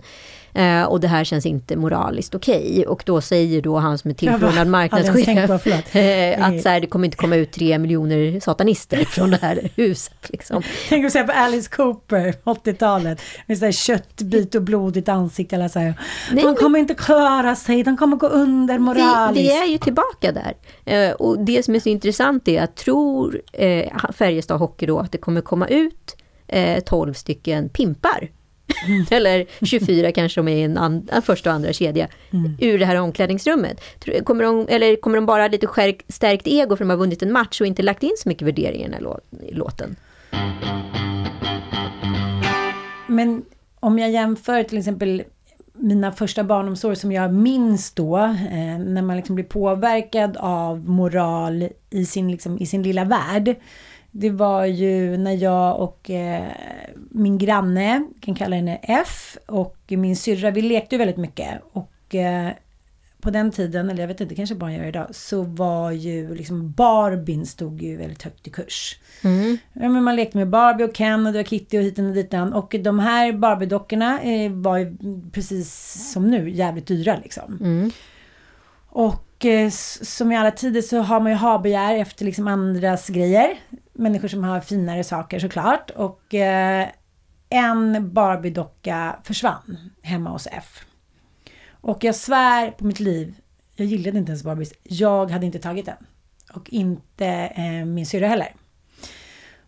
Eh, 0.60 0.84
och 0.84 1.00
det 1.00 1.08
här 1.08 1.24
känns 1.24 1.46
inte 1.46 1.76
moraliskt 1.76 2.36
okej. 2.36 2.86
Och 2.88 3.04
då 3.06 3.22
säger 3.22 3.62
då 3.62 3.78
han 3.78 3.98
som 3.98 4.12
är 4.12 4.16
tillförordnad 4.16 4.68
marknadschef 4.68 5.66
eh, 5.96 6.48
att 6.48 6.62
så 6.62 6.70
här, 6.70 6.80
det 6.80 6.88
kommer 6.88 7.06
inte 7.06 7.18
komma 7.18 7.36
ut 7.36 7.52
tre 7.52 7.80
miljoner 7.80 8.40
satanister 8.40 8.98
från 9.06 9.32
det 9.32 9.40
här 9.42 9.70
huset. 9.76 10.30
Liksom. 10.30 10.64
Tänk 10.90 11.06
att 11.06 11.12
säga 11.12 11.24
på 11.24 11.32
Alice 11.32 11.70
Cooper, 11.70 12.34
80-talet, 12.44 13.22
med 13.48 13.58
sådär 13.58 13.72
köttbit 13.72 14.56
och 14.56 14.62
blodigt 14.62 15.10
ansikte. 15.10 15.56
Eller 15.56 15.68
så 15.68 15.80
här. 15.80 15.94
Nej, 16.32 16.44
de 16.44 16.48
men- 16.48 16.56
kommer 16.56 16.80
inte 16.80 16.94
klara 16.94 17.56
sig, 17.56 17.84
de 17.84 17.98
kommer 17.98 18.18
gå 18.18 18.28
under 18.28 18.74
Vi, 18.74 18.80
moraliskt. 18.80 19.44
vi 19.46 19.62
är 19.62 19.66
ju 19.66 19.78
tillbaka 19.78 20.32
där. 20.32 20.54
Eh, 20.86 21.12
och 21.14 21.40
det 21.40 21.66
som 21.66 21.76
är 21.76 21.80
så 21.80 21.90
intressant 21.90 22.48
är 22.48 22.62
att 22.62 22.76
tror 22.76 23.42
eh, 23.54 23.88
Färjestad 24.14 24.60
Hockey 24.60 24.86
då 24.86 25.00
att 25.00 25.12
det 25.12 25.18
kommer 25.18 25.42
komma 25.42 25.68
ut 25.68 26.18
eh, 26.48 26.80
12 26.84 27.14
stycken 27.14 27.70
pimpar. 27.70 28.30
Eller 29.12 29.46
24 29.66 30.12
kanske 30.12 30.40
de 30.40 30.48
är 30.48 30.56
i 30.56 30.62
en 30.62 30.78
and, 30.78 31.10
en 31.14 31.22
första 31.22 31.50
och 31.50 31.56
andra 31.56 31.74
kedja. 31.74 32.08
Ur 32.60 32.80
det 32.80 32.86
här 32.86 32.96
omklädningsrummet. 32.96 33.82
Kommer 34.24 34.44
de, 34.44 34.66
eller 34.70 34.96
kommer 34.96 35.18
de 35.18 35.26
bara 35.26 35.48
lite 35.48 35.68
skärk, 35.68 36.06
stärkt 36.08 36.48
ego 36.48 36.68
för 36.68 36.74
att 36.74 36.80
de 36.80 36.90
har 36.90 36.98
vunnit 36.98 37.22
en 37.22 37.32
match 37.32 37.62
och 37.62 37.68
inte 37.68 37.82
lagt 37.84 38.04
in 38.04 38.14
så 38.18 38.30
mycket 38.30 38.48
värderingar 38.48 38.88
i 38.88 38.92
den 38.92 38.94
här 38.94 39.02
lå- 39.02 39.20
i 39.50 39.54
låten? 39.54 39.96
Men 43.08 43.42
om 43.80 44.00
jag 44.00 44.12
jämför 44.12 44.64
till 44.64 44.78
exempel 44.78 45.24
mina 45.74 46.12
första 46.12 46.44
barnomsorg 46.44 46.96
som 46.96 47.12
jag 47.12 47.34
minns 47.34 47.92
då, 47.92 48.18
eh, 48.18 48.80
när 48.86 49.02
man 49.02 49.16
liksom 49.16 49.36
blir 49.36 49.46
påverkad 49.46 50.38
av 50.40 50.90
moral 50.90 51.70
i 51.90 52.06
sin, 52.06 52.32
liksom, 52.32 52.58
i 52.60 52.66
sin 52.66 52.84
lilla 52.84 53.04
värld. 53.04 53.56
Det 54.12 54.30
var 54.30 54.66
ju 54.66 55.18
när 55.18 55.32
jag 55.32 55.80
och 55.80 56.10
eh, 56.10 56.52
min 57.12 57.38
granne, 57.38 58.08
kan 58.20 58.36
kalla 58.36 58.56
henne 58.56 58.80
F, 58.82 59.38
och 59.46 59.78
min 59.88 60.16
syrra, 60.16 60.52
vi 60.52 60.62
lekte 60.62 60.96
ju 60.96 61.00
väldigt 61.00 61.18
mycket. 61.18 61.62
Och 61.72 62.16
eh, 62.16 62.52
på 63.22 63.30
den 63.30 63.52
tiden, 63.52 63.90
eller 63.90 64.04
jag 64.04 64.08
vet 64.08 64.22
inte, 64.22 64.36
kanske 64.36 64.56
bara 64.56 64.74
gör 64.74 64.86
idag, 64.86 65.08
så 65.12 65.42
var 65.42 65.92
ju 65.92 66.36
liksom 66.36 66.72
Barbien 66.72 67.46
stod 67.46 67.82
ju 67.82 67.98
väldigt 67.98 68.24
högt 68.24 68.48
i 68.48 68.50
kurs. 68.50 69.00
Ja, 69.74 69.90
men 69.90 70.04
man 70.04 70.16
lekte 70.16 70.38
med 70.38 70.50
Barbie 70.50 70.84
och 70.84 70.96
Ken 70.96 71.28
och 71.28 71.34
det 71.34 71.40
var 71.40 71.44
Kitty 71.44 71.78
och 71.78 71.84
hiten 71.84 72.08
och 72.08 72.14
ditan. 72.14 72.54
Och 72.54 72.76
de 72.80 73.00
här 73.00 73.32
Barbie-dockorna 73.32 74.22
eh, 74.22 74.52
var 74.52 74.78
ju 74.78 74.98
precis 75.32 75.94
som 76.14 76.28
nu 76.28 76.50
jävligt 76.50 76.88
dyra 76.88 77.20
liksom. 77.24 77.92
Och 78.90 79.29
eh, 79.46 79.66
s- 79.66 80.16
som 80.16 80.32
i 80.32 80.38
alla 80.38 80.52
tider 80.52 80.82
så 80.82 81.00
har 81.02 81.20
man 81.20 81.32
ju 81.32 81.38
ha-begär 81.38 81.96
efter 81.96 82.26
liksom 82.26 82.48
andras 82.48 83.08
grejer. 83.08 83.60
Människor 83.94 84.28
som 84.28 84.44
har 84.44 84.62
finare 84.62 85.04
saker 85.04 85.40
såklart. 85.40 85.90
Och 85.90 86.34
eh, 86.34 86.88
en 87.50 88.10
Barbie-docka 88.14 89.16
försvann 89.24 89.78
hemma 90.02 90.30
hos 90.30 90.48
F. 90.52 90.80
Och 91.82 92.04
jag 92.04 92.16
svär 92.16 92.72
på 92.72 92.86
mitt 92.86 93.00
liv, 93.00 93.36
jag 93.76 93.88
gillade 93.88 94.18
inte 94.18 94.32
ens 94.32 94.44
Barbies. 94.44 94.74
Jag 94.84 95.32
hade 95.32 95.46
inte 95.46 95.60
tagit 95.60 95.86
den. 95.86 96.06
Och 96.54 96.70
inte 96.70 97.26
eh, 97.56 97.86
min 97.86 98.06
syrra 98.06 98.28
heller. 98.28 98.54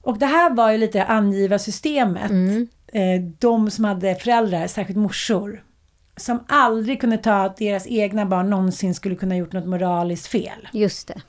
Och 0.01 0.17
det 0.19 0.25
här 0.25 0.49
var 0.55 0.71
ju 0.71 0.77
lite 0.77 1.03
angiva 1.05 1.60
systemet. 1.60 2.31
Eh, 2.93 3.21
de 3.39 3.71
som 3.71 3.86
hade 3.86 4.15
föräldrar, 4.15 4.67
särskilt 4.67 4.99
morsor, 4.99 5.63
som 6.17 6.43
aldrig 6.47 7.02
kunde 7.02 7.17
ta 7.17 7.34
att 7.34 7.58
deras 7.58 7.88
egna 7.88 8.26
barn 8.26 8.50
någonsin 8.50 8.95
skulle 8.95 9.15
kunna 9.15 9.38
gjort 9.38 9.54
något 9.54 9.67
moraliskt 9.67 10.28
fel. 10.28 10.67
Just 10.74 11.08
det. 11.08 11.21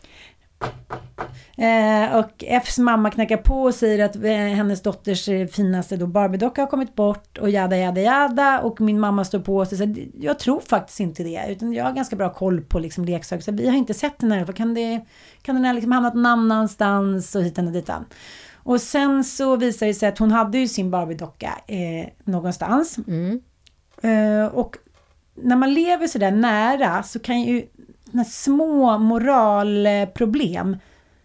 Eh, 1.56 2.16
och 2.16 2.44
Fs 2.44 2.78
mamma 2.78 3.10
knackar 3.10 3.36
på 3.36 3.62
och 3.62 3.74
säger 3.74 4.04
att 4.04 4.16
eh, 4.16 4.30
hennes 4.30 4.82
dotters 4.82 5.28
eh, 5.28 5.46
finaste 5.46 5.96
då 5.96 6.06
Barbie-docka 6.06 6.62
har 6.62 6.66
kommit 6.66 6.94
bort 6.94 7.38
och 7.38 7.50
jada 7.50 7.76
jada 7.76 8.00
jada 8.00 8.60
och 8.60 8.80
min 8.80 9.00
mamma 9.00 9.24
står 9.24 9.38
på 9.38 9.56
och 9.56 9.68
säger 9.68 10.08
jag 10.20 10.38
tror 10.38 10.60
faktiskt 10.60 11.00
inte 11.00 11.22
det 11.22 11.44
utan 11.48 11.72
jag 11.72 11.84
har 11.84 11.92
ganska 11.92 12.16
bra 12.16 12.32
koll 12.32 12.60
på 12.60 12.78
liksom 12.78 13.04
leksaker 13.04 13.42
så 13.42 13.52
vi 13.52 13.68
har 13.68 13.76
inte 13.76 13.94
sett 13.94 14.18
den 14.18 14.32
här 14.32 14.44
för 14.44 14.52
kan, 14.52 14.74
det, 14.74 15.00
kan 15.42 15.54
den 15.54 15.64
ha 15.64 15.72
liksom 15.72 15.92
hamnat 15.92 16.14
någon 16.14 16.26
annanstans 16.26 17.34
och 17.34 17.42
hitan 17.42 17.66
och 17.66 17.72
ditan. 17.72 18.04
Och 18.64 18.80
sen 18.80 19.24
så 19.24 19.56
visar 19.56 19.86
det 19.86 19.94
sig 19.94 20.08
att 20.08 20.18
hon 20.18 20.30
hade 20.30 20.58
ju 20.58 20.68
sin 20.68 20.90
Barbie-docka 20.90 21.52
eh, 21.66 22.08
någonstans. 22.24 22.98
Eh, 22.98 23.04
och 24.52 24.76
när 25.34 25.56
man 25.56 25.74
lever 25.74 26.06
sådär 26.06 26.30
nära 26.30 27.02
så 27.02 27.18
kan 27.18 27.40
ju 27.42 27.66
små 28.26 28.98
moralproblem 28.98 30.76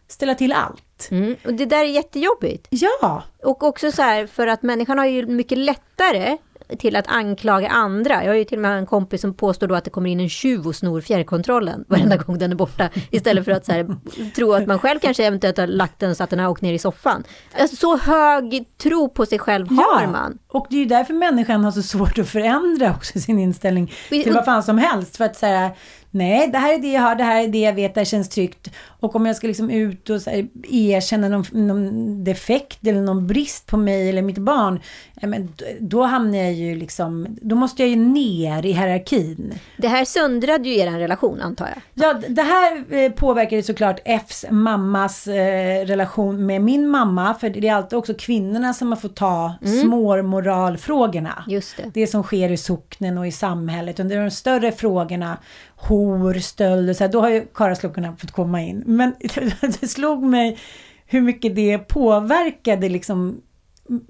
ställa 0.07 0.35
till 0.35 0.53
allt. 0.53 1.07
Mm. 1.11 1.35
Och 1.45 1.53
det 1.53 1.65
där 1.65 1.79
är 1.79 1.89
jättejobbigt. 1.89 2.67
Ja! 2.69 3.23
Och 3.43 3.63
också 3.63 3.91
så 3.91 4.01
här, 4.01 4.27
för 4.27 4.47
att 4.47 4.63
människan 4.63 4.97
har 4.97 5.05
ju 5.05 5.25
mycket 5.25 5.57
lättare 5.57 6.37
till 6.79 6.95
att 6.95 7.07
anklaga 7.07 7.69
andra. 7.69 8.23
Jag 8.23 8.31
har 8.31 8.35
ju 8.35 8.43
till 8.43 8.57
och 8.57 8.61
med 8.61 8.77
en 8.77 8.85
kompis 8.85 9.21
som 9.21 9.33
påstår 9.33 9.67
då 9.67 9.75
att 9.75 9.83
det 9.83 9.89
kommer 9.89 10.09
in 10.09 10.19
en 10.19 10.29
tjuv 10.29 10.67
och 10.67 10.75
snor 10.75 11.01
fjärrkontrollen 11.01 11.85
varenda 11.87 12.17
gång 12.17 12.37
den 12.37 12.51
är 12.51 12.55
borta. 12.55 12.89
Istället 13.11 13.45
för 13.45 13.51
att 13.51 13.65
så 13.65 13.71
här, 13.71 13.95
tro 14.35 14.53
att 14.53 14.67
man 14.67 14.79
själv 14.79 14.99
kanske 14.99 15.25
eventuellt 15.25 15.57
har 15.57 15.67
lagt 15.67 15.99
den 15.99 16.15
så 16.15 16.23
att 16.23 16.29
den 16.29 16.39
har 16.39 16.49
åkt 16.49 16.61
ner 16.61 16.73
i 16.73 16.79
soffan. 16.79 17.23
Alltså, 17.59 17.75
så 17.75 17.97
hög 17.97 18.65
tro 18.77 19.09
på 19.09 19.25
sig 19.25 19.39
själv 19.39 19.67
har 19.69 20.07
man. 20.07 20.37
Och 20.47 20.67
det 20.69 20.75
är 20.75 20.79
ju 20.79 20.85
därför 20.85 21.13
människan 21.13 21.63
har 21.63 21.71
så 21.71 21.83
svårt 21.83 22.17
att 22.17 22.29
förändra 22.29 22.91
också 22.91 23.19
sin 23.19 23.39
inställning 23.39 23.91
till 24.09 24.33
vad 24.33 24.45
fan 24.45 24.63
som 24.63 24.77
helst. 24.77 25.17
För 25.17 25.25
att 25.25 25.35
så 25.35 25.45
här, 25.45 25.71
Nej, 26.11 26.47
det 26.47 26.57
här 26.57 26.73
är 26.73 26.77
det 26.77 26.91
jag 26.91 27.01
har, 27.01 27.15
det 27.15 27.23
här 27.23 27.43
är 27.43 27.47
det 27.47 27.59
jag 27.59 27.73
vet, 27.73 27.93
det 27.93 27.99
här 27.99 28.05
känns 28.05 28.29
tryggt. 28.29 28.69
Och 28.99 29.15
om 29.15 29.25
jag 29.25 29.35
ska 29.35 29.47
liksom 29.47 29.69
ut 29.69 30.09
och 30.09 30.21
här, 30.25 30.47
erkänna 30.69 31.27
någon, 31.29 31.45
någon 31.51 32.23
defekt 32.23 32.87
eller 32.87 33.01
någon 33.01 33.27
brist 33.27 33.65
på 33.65 33.77
mig 33.77 34.09
eller 34.09 34.21
mitt 34.21 34.37
barn, 34.37 34.79
men 35.21 35.53
då 35.79 36.03
hamnar 36.03 36.37
jag 36.37 36.53
ju 36.53 36.75
liksom, 36.75 37.27
då 37.41 37.55
måste 37.55 37.81
jag 37.83 37.89
ju 37.89 37.95
ner 37.95 38.65
i 38.65 38.71
hierarkin. 38.71 39.53
Det 39.77 39.87
här 39.87 40.05
söndrade 40.05 40.69
ju 40.69 40.77
er 40.77 40.91
relation 40.91 41.41
antar 41.41 41.67
jag. 41.67 42.05
Ja, 42.05 42.21
det 42.29 42.41
här 42.41 42.93
eh, 42.93 43.11
påverkade 43.11 43.63
såklart 43.63 43.99
Fs 44.05 44.45
mammas 44.49 45.27
eh, 45.27 45.85
relation 45.85 46.45
med 46.45 46.61
min 46.61 46.87
mamma. 46.87 47.33
För 47.33 47.49
det 47.49 47.67
är 47.67 47.73
alltid 47.73 47.99
också 47.99 48.13
kvinnorna 48.13 48.73
som 48.73 48.87
har 48.91 48.95
fått 48.95 49.15
ta 49.15 49.53
Mm. 49.61 49.81
småmoralfrågorna. 49.81 51.43
Just 51.47 51.77
det. 51.77 51.91
Det 51.93 52.07
som 52.07 52.23
sker 52.23 52.51
i 52.51 52.57
socknen 52.57 53.17
och 53.17 53.27
i 53.27 53.31
samhället. 53.31 53.99
Under 53.99 54.21
de 54.21 54.31
större 54.31 54.71
frågorna, 54.71 55.37
hor, 55.77 56.33
stöld 56.33 56.89
och 56.89 56.95
så 56.95 57.03
här, 57.03 57.11
då 57.11 57.21
har 57.21 57.29
ju 57.29 57.45
karlaslockorna 57.53 58.15
fått 58.17 58.31
komma 58.31 58.61
in. 58.61 58.83
Men 58.85 59.15
det 59.79 59.87
slog 59.87 60.23
mig 60.23 60.59
hur 61.05 61.21
mycket 61.21 61.55
det 61.55 61.77
påverkade 61.77 62.89
liksom 62.89 63.41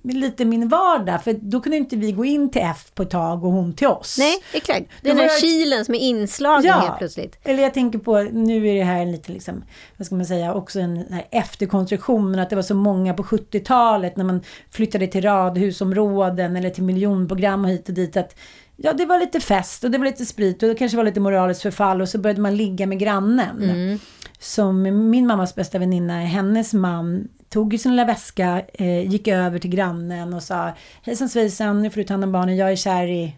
lite 0.04 0.46
min 0.46 0.70
vardag. 0.70 1.24
För 1.24 1.34
då 1.34 1.62
kunde 1.62 1.78
inte 1.78 1.96
vi 1.96 2.12
gå 2.12 2.26
in 2.26 2.50
till 2.52 2.62
F 2.62 2.92
på 2.96 3.04
ett 3.04 3.10
tag 3.10 3.44
och 3.44 3.52
hon 3.52 3.74
till 3.74 3.88
oss. 3.88 4.18
Nej, 4.20 4.44
exakt. 4.54 4.92
Då 5.02 5.10
Den 5.10 5.18
var 5.18 5.24
här 5.24 5.42
kilen 5.42 5.86
som 5.86 5.96
är 5.96 6.00
inslagen 6.00 6.74
helt 6.74 6.98
plötsligt. 6.98 7.40
eller 7.44 7.64
jag 7.64 7.74
tänker 7.74 8.00
på, 8.00 8.22
nu 8.22 8.68
är 8.68 8.76
det 8.76 8.84
här 8.84 9.06
lite 9.06 9.32
liksom, 9.32 9.64
vad 9.98 10.06
ska 10.06 10.16
man 10.16 10.26
säga, 10.26 10.54
också 10.54 10.80
en 10.80 10.96
den 10.96 11.14
här 11.14 11.28
efterkonstruktion, 11.32 12.40
att 12.40 12.50
det 12.50 12.56
var 12.56 12.64
så 12.64 12.76
många 12.76 13.14
på 13.14 13.24
70-talet 13.24 14.18
när 14.18 14.24
man 14.24 14.44
flyttade 14.72 15.08
till 15.08 15.22
radhusområden 15.22 16.56
eller 16.56 16.70
till 16.70 16.84
miljonprogram 16.84 17.66
och 17.66 17.72
hit 17.72 17.90
och 17.90 17.96
dit 17.96 18.18
att 18.18 18.36
Ja, 18.78 18.94
det 18.94 19.06
var 19.06 19.20
lite 19.20 19.40
fest 19.40 19.84
och 19.84 19.92
det 19.92 19.98
var 19.98 20.06
lite 20.06 20.26
sprit 20.26 20.64
och 20.64 20.70
det 20.70 20.76
kanske 20.76 20.98
var 20.98 21.04
lite 21.04 21.20
moraliskt 21.20 21.62
förfall 21.62 22.02
och 22.02 22.10
så 22.10 22.18
började 22.18 22.42
man 22.42 22.56
ligga 22.56 22.86
med 22.86 23.00
grannen. 23.00 23.64
Mm. 23.64 24.00
Som 24.40 24.82
min 25.10 25.28
mammas 25.28 25.56
bästa 25.56 25.80
väninna, 25.80 26.22
hennes 26.22 26.74
man, 26.74 27.28
tog 27.50 27.74
ju 27.74 27.80
sin 27.80 27.92
lilla 27.92 28.06
väska, 28.06 28.62
eh, 28.74 29.12
gick 29.12 29.28
över 29.28 29.60
till 29.60 29.70
grannen 29.70 30.34
och 30.34 30.44
sa 30.44 30.72
Hejsan 31.02 31.30
svejsan, 31.30 31.82
nu 31.82 31.90
får 31.90 31.98
du 31.98 32.04
ta 32.04 32.14
hand 32.14 32.24
om 32.24 32.32
barnen, 32.32 32.58
jag 32.58 32.72
är 32.72 32.76
kär 32.76 33.08
i 33.08 33.36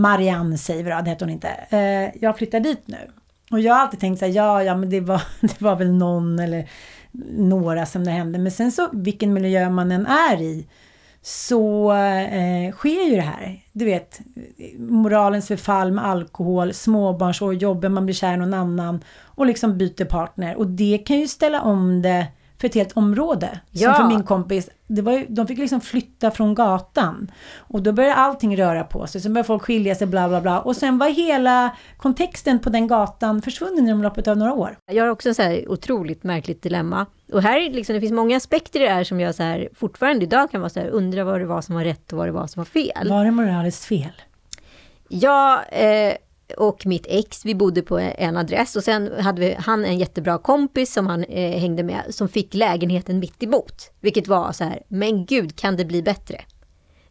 Marianne 0.00 0.58
säger 0.58 0.84
vi 0.84 0.90
då, 0.90 1.00
det 1.00 1.10
heter 1.10 1.26
hon 1.26 1.32
inte. 1.32 1.48
Eh, 1.70 2.22
jag 2.22 2.38
flyttar 2.38 2.60
dit 2.60 2.82
nu. 2.84 3.10
Och 3.50 3.60
jag 3.60 3.74
har 3.74 3.80
alltid 3.80 4.00
tänkt 4.00 4.18
så 4.18 4.24
här, 4.24 4.32
ja, 4.32 4.62
ja, 4.62 4.76
men 4.76 4.90
det 4.90 5.00
var, 5.00 5.22
det 5.40 5.60
var 5.60 5.76
väl 5.76 5.92
någon 5.92 6.38
eller 6.38 6.68
några 7.30 7.86
som 7.86 8.04
det 8.04 8.10
hände. 8.10 8.38
Men 8.38 8.52
sen 8.52 8.72
så, 8.72 8.88
vilken 8.92 9.32
miljö 9.32 9.70
man 9.70 9.92
än 9.92 10.06
är 10.06 10.42
i, 10.42 10.66
så 11.22 11.92
eh, 11.92 12.72
sker 12.72 13.10
ju 13.10 13.16
det 13.16 13.22
här. 13.22 13.60
Du 13.72 13.84
vet, 13.84 14.20
moralens 14.78 15.48
förfall 15.48 15.92
med 15.92 16.06
alkohol, 16.06 16.74
småbarnsår, 16.74 17.54
jobben, 17.54 17.92
man 17.92 18.06
blir 18.06 18.14
kär 18.14 18.34
i 18.34 18.36
någon 18.36 18.54
annan 18.54 19.04
och 19.22 19.46
liksom 19.46 19.78
byter 19.78 20.04
partner. 20.04 20.56
Och 20.56 20.66
det 20.66 20.98
kan 21.06 21.18
ju 21.18 21.28
ställa 21.28 21.62
om 21.62 22.02
det 22.02 22.26
för 22.60 22.68
ett 22.68 22.74
helt 22.74 22.92
område. 22.92 23.60
Ja. 23.70 23.94
Som 23.94 24.02
för 24.02 24.16
min 24.16 24.24
kompis, 24.24 24.70
det 24.86 25.02
var 25.02 25.12
ju, 25.12 25.26
de 25.28 25.46
fick 25.46 25.58
liksom 25.58 25.80
flytta 25.80 26.30
från 26.30 26.54
gatan. 26.54 27.30
Och 27.56 27.82
då 27.82 27.92
började 27.92 28.14
allting 28.14 28.56
röra 28.56 28.84
på 28.84 29.06
sig. 29.06 29.20
Sen 29.20 29.34
började 29.34 29.46
folk 29.46 29.62
skilja 29.62 29.94
sig, 29.94 30.06
bla 30.06 30.28
bla 30.28 30.40
bla. 30.40 30.60
Och 30.60 30.76
sen 30.76 30.98
var 30.98 31.08
hela 31.08 31.76
kontexten 31.96 32.58
på 32.58 32.70
den 32.70 32.86
gatan 32.86 33.42
försvunnen 33.42 33.88
inom 33.88 34.02
loppet 34.02 34.28
av 34.28 34.36
några 34.36 34.52
år. 34.52 34.78
Jag 34.86 35.04
har 35.04 35.10
också 35.10 35.34
så 35.34 35.42
här 35.42 35.68
otroligt 35.68 36.24
märkligt 36.24 36.62
dilemma. 36.62 37.06
Och 37.32 37.42
här 37.42 37.60
är 37.60 37.70
liksom, 37.70 37.94
det 37.94 38.00
finns 38.00 38.12
många 38.12 38.36
aspekter 38.36 38.80
i 38.80 38.82
det 38.82 38.90
här 38.90 39.04
som 39.04 39.20
jag 39.20 39.34
så 39.34 39.42
här, 39.42 39.68
fortfarande 39.74 40.24
idag 40.24 40.50
kan 40.50 40.60
vara 40.60 40.70
så 40.70 40.80
här, 40.80 40.88
undra 40.88 41.24
vad 41.24 41.40
det 41.40 41.46
var 41.46 41.60
som 41.62 41.74
var 41.74 41.84
rätt 41.84 42.12
och 42.12 42.18
vad 42.18 42.28
det 42.28 42.32
var 42.32 42.46
som 42.46 42.60
var 42.60 42.64
fel. 42.64 43.08
Var 43.10 43.24
det 43.24 43.30
moraliskt 43.30 43.84
fel? 43.84 44.12
Jag 45.08 45.60
eh, 45.72 46.14
och 46.56 46.86
mitt 46.86 47.06
ex, 47.08 47.44
vi 47.44 47.54
bodde 47.54 47.82
på 47.82 47.98
en 47.98 48.36
adress 48.36 48.76
och 48.76 48.84
sen 48.84 49.12
hade 49.20 49.40
vi, 49.40 49.54
han 49.58 49.84
en 49.84 49.98
jättebra 49.98 50.38
kompis 50.38 50.92
som 50.92 51.06
han 51.06 51.24
eh, 51.24 51.60
hängde 51.60 51.82
med 51.82 52.02
som 52.10 52.28
fick 52.28 52.54
lägenheten 52.54 53.18
mitt 53.18 53.42
emot. 53.42 53.90
Vilket 54.00 54.28
var 54.28 54.52
så 54.52 54.64
här, 54.64 54.82
men 54.88 55.26
gud 55.26 55.56
kan 55.56 55.76
det 55.76 55.84
bli 55.84 56.02
bättre? 56.02 56.40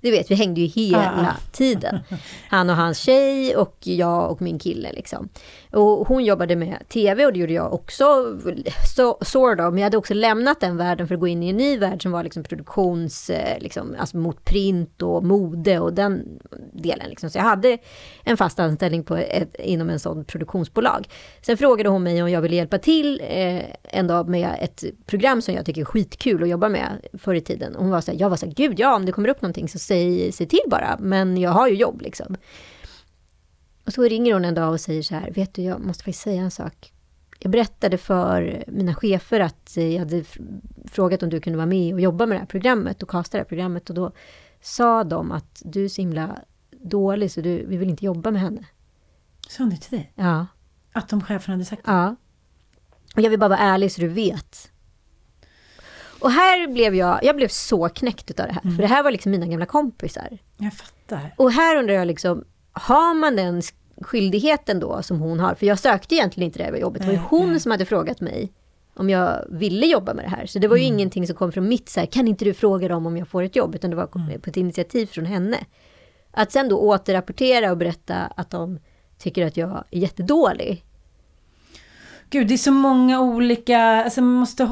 Du 0.01 0.11
vet, 0.11 0.31
vi 0.31 0.35
hängde 0.35 0.61
ju 0.61 0.67
hela 0.67 1.35
Ah. 1.37 1.51
tiden. 1.51 1.99
Han 2.49 2.69
och 2.69 2.75
hans 2.75 2.97
tjej 2.99 3.55
och 3.55 3.77
jag 3.81 4.31
och 4.31 4.41
min 4.41 4.59
kille 4.59 4.91
liksom. 4.93 5.29
Och 5.77 6.07
hon 6.07 6.25
jobbade 6.25 6.55
med 6.55 6.89
tv 6.89 7.25
och 7.25 7.33
det 7.33 7.39
gjorde 7.39 7.53
jag 7.53 7.73
också, 7.73 8.37
så, 8.95 9.17
sort 9.21 9.59
of. 9.59 9.65
Men 9.65 9.77
jag 9.77 9.83
hade 9.83 9.97
också 9.97 10.13
lämnat 10.13 10.59
den 10.59 10.77
världen 10.77 11.07
för 11.07 11.15
att 11.15 11.19
gå 11.19 11.27
in 11.27 11.43
i 11.43 11.49
en 11.49 11.57
ny 11.57 11.77
värld 11.77 12.01
som 12.03 12.11
var 12.11 12.23
liksom 12.23 12.43
produktions, 12.43 13.29
eh, 13.29 13.59
liksom, 13.59 13.95
alltså 13.99 14.17
mot 14.17 14.45
print 14.45 15.01
och 15.01 15.23
mode 15.23 15.79
och 15.79 15.93
den 15.93 16.39
delen. 16.73 17.09
Liksom. 17.09 17.29
Så 17.29 17.37
jag 17.37 17.43
hade 17.43 17.77
en 18.23 18.37
fast 18.37 18.59
anställning 18.59 19.03
på 19.03 19.15
ett, 19.15 19.55
inom 19.59 19.89
en 19.89 19.99
sån 19.99 20.25
produktionsbolag. 20.25 21.07
Sen 21.41 21.57
frågade 21.57 21.89
hon 21.89 22.03
mig 22.03 22.23
om 22.23 22.29
jag 22.29 22.41
ville 22.41 22.55
hjälpa 22.55 22.77
till 22.77 23.21
eh, 23.27 23.61
en 23.83 24.07
dag 24.07 24.29
med 24.29 24.49
ett 24.59 24.83
program 25.05 25.41
som 25.41 25.53
jag 25.53 25.65
tycker 25.65 25.81
är 25.81 25.85
skitkul 25.85 26.43
att 26.43 26.49
jobba 26.49 26.69
med 26.69 27.07
förr 27.13 27.35
i 27.35 27.41
tiden. 27.41 27.75
Och 27.75 27.81
hon 27.81 27.91
var 27.91 28.01
så 28.01 28.11
här, 28.11 28.19
jag 28.19 28.29
var 28.29 28.37
så 28.37 28.45
här, 28.45 28.53
gud 28.53 28.79
ja, 28.79 28.95
om 28.95 29.05
det 29.05 29.11
kommer 29.11 29.29
upp 29.29 29.41
någonting 29.41 29.69
så 29.69 29.79
säg, 29.79 30.31
säg 30.31 30.47
till 30.47 30.59
bara, 30.67 30.97
men 30.99 31.37
jag 31.37 31.51
har 31.51 31.67
ju 31.67 31.75
jobb 31.75 32.01
liksom. 32.01 32.37
Och 33.87 33.93
så 33.93 34.03
ringer 34.03 34.33
hon 34.33 34.45
en 34.45 34.53
dag 34.53 34.71
och 34.71 34.81
säger 34.81 35.01
så 35.01 35.15
här, 35.15 35.31
vet 35.31 35.53
du, 35.53 35.61
jag 35.61 35.81
måste 35.81 36.03
faktiskt 36.03 36.23
säga 36.23 36.41
en 36.41 36.51
sak. 36.51 36.93
Jag 37.39 37.51
berättade 37.51 37.97
för 37.97 38.63
mina 38.67 38.95
chefer 38.95 39.39
att 39.39 39.71
jag 39.75 39.99
hade 39.99 40.23
frågat 40.85 41.23
om 41.23 41.29
du 41.29 41.39
kunde 41.39 41.57
vara 41.57 41.65
med 41.65 41.93
och 41.93 42.01
jobba 42.01 42.25
med 42.25 42.35
det 42.35 42.39
här 42.39 42.47
programmet 42.47 43.03
och 43.03 43.09
kasta 43.09 43.37
det 43.37 43.41
här 43.41 43.47
programmet 43.47 43.89
och 43.89 43.95
då 43.95 44.11
sa 44.61 45.03
de 45.03 45.31
att 45.31 45.61
du 45.65 45.85
är 45.85 45.89
så 45.89 46.01
himla 46.01 46.39
dålig 46.71 47.31
så 47.31 47.41
du, 47.41 47.65
vi 47.65 47.77
vill 47.77 47.89
inte 47.89 48.05
jobba 48.05 48.31
med 48.31 48.41
henne. 48.41 48.65
Sa 49.49 49.63
hon 49.63 49.69
det 49.69 49.77
till 49.77 49.97
dig? 49.97 50.11
Ja. 50.15 50.47
Att 50.93 51.09
de 51.09 51.21
cheferna 51.21 51.53
hade 51.53 51.65
sagt 51.65 51.85
det? 51.85 51.91
Ja. 51.91 52.15
Och 53.15 53.21
jag 53.21 53.29
vill 53.29 53.39
bara 53.39 53.49
vara 53.49 53.59
ärlig 53.59 53.91
så 53.91 54.01
du 54.01 54.07
vet. 54.07 54.71
Och 56.19 56.31
här 56.31 56.67
blev 56.67 56.95
jag, 56.95 57.23
jag 57.23 57.35
blev 57.35 57.47
så 57.47 57.89
knäckt 57.89 58.31
utav 58.31 58.47
det 58.47 58.53
här. 58.53 58.61
För 58.61 58.81
det 58.81 58.87
här 58.87 59.03
var 59.03 59.11
liksom 59.11 59.31
mina 59.31 59.45
gamla 59.45 59.65
kompisar. 59.65 60.37
Jag 60.57 60.73
fattar. 60.73 61.33
Och 61.37 61.51
här 61.51 61.75
undrar 61.75 61.93
jag 61.93 62.07
liksom, 62.07 62.45
har 62.79 63.13
man 63.13 63.35
den 63.35 63.61
sk- 63.61 63.73
skyldigheten 64.01 64.79
då 64.79 65.01
som 65.01 65.19
hon 65.19 65.39
har? 65.39 65.55
För 65.55 65.65
jag 65.65 65.79
sökte 65.79 66.15
egentligen 66.15 66.45
inte 66.45 66.59
det 66.59 66.63
här 66.65 66.75
jobbet. 66.77 67.01
Det 67.01 67.05
var 67.07 67.13
ju 67.13 67.19
Nej, 67.19 67.27
hon 67.29 67.59
som 67.59 67.71
hade 67.71 67.85
frågat 67.85 68.21
mig 68.21 68.51
om 68.95 69.09
jag 69.09 69.45
ville 69.49 69.85
jobba 69.85 70.13
med 70.13 70.25
det 70.25 70.29
här. 70.29 70.45
Så 70.45 70.59
det 70.59 70.67
var 70.67 70.77
ju 70.77 70.83
ingenting 70.83 71.27
som 71.27 71.35
kom 71.35 71.51
från 71.51 71.67
mitt 71.69 71.89
så 71.89 71.99
här, 71.99 72.07
kan 72.07 72.27
inte 72.27 72.45
du 72.45 72.53
fråga 72.53 72.87
dem 72.87 73.05
om 73.05 73.17
jag 73.17 73.27
får 73.27 73.43
ett 73.43 73.55
jobb? 73.55 73.75
Utan 73.75 73.89
det 73.89 73.95
var 73.95 74.05
på 74.07 74.49
ett 74.49 74.57
initiativ 74.57 75.05
från 75.05 75.25
henne. 75.25 75.57
Att 76.31 76.51
sen 76.51 76.69
då 76.69 76.77
återrapportera 76.79 77.71
och 77.71 77.77
berätta 77.77 78.15
att 78.15 78.49
de 78.49 78.79
tycker 79.17 79.45
att 79.47 79.57
jag 79.57 79.83
är 79.91 79.99
jättedålig. 79.99 80.83
Gud, 82.29 82.47
det 82.47 82.53
är 82.53 82.57
så 82.57 82.71
många 82.71 83.21
olika... 83.21 83.79
Alltså 83.79 84.21
man 84.21 84.33
måste 84.33 84.69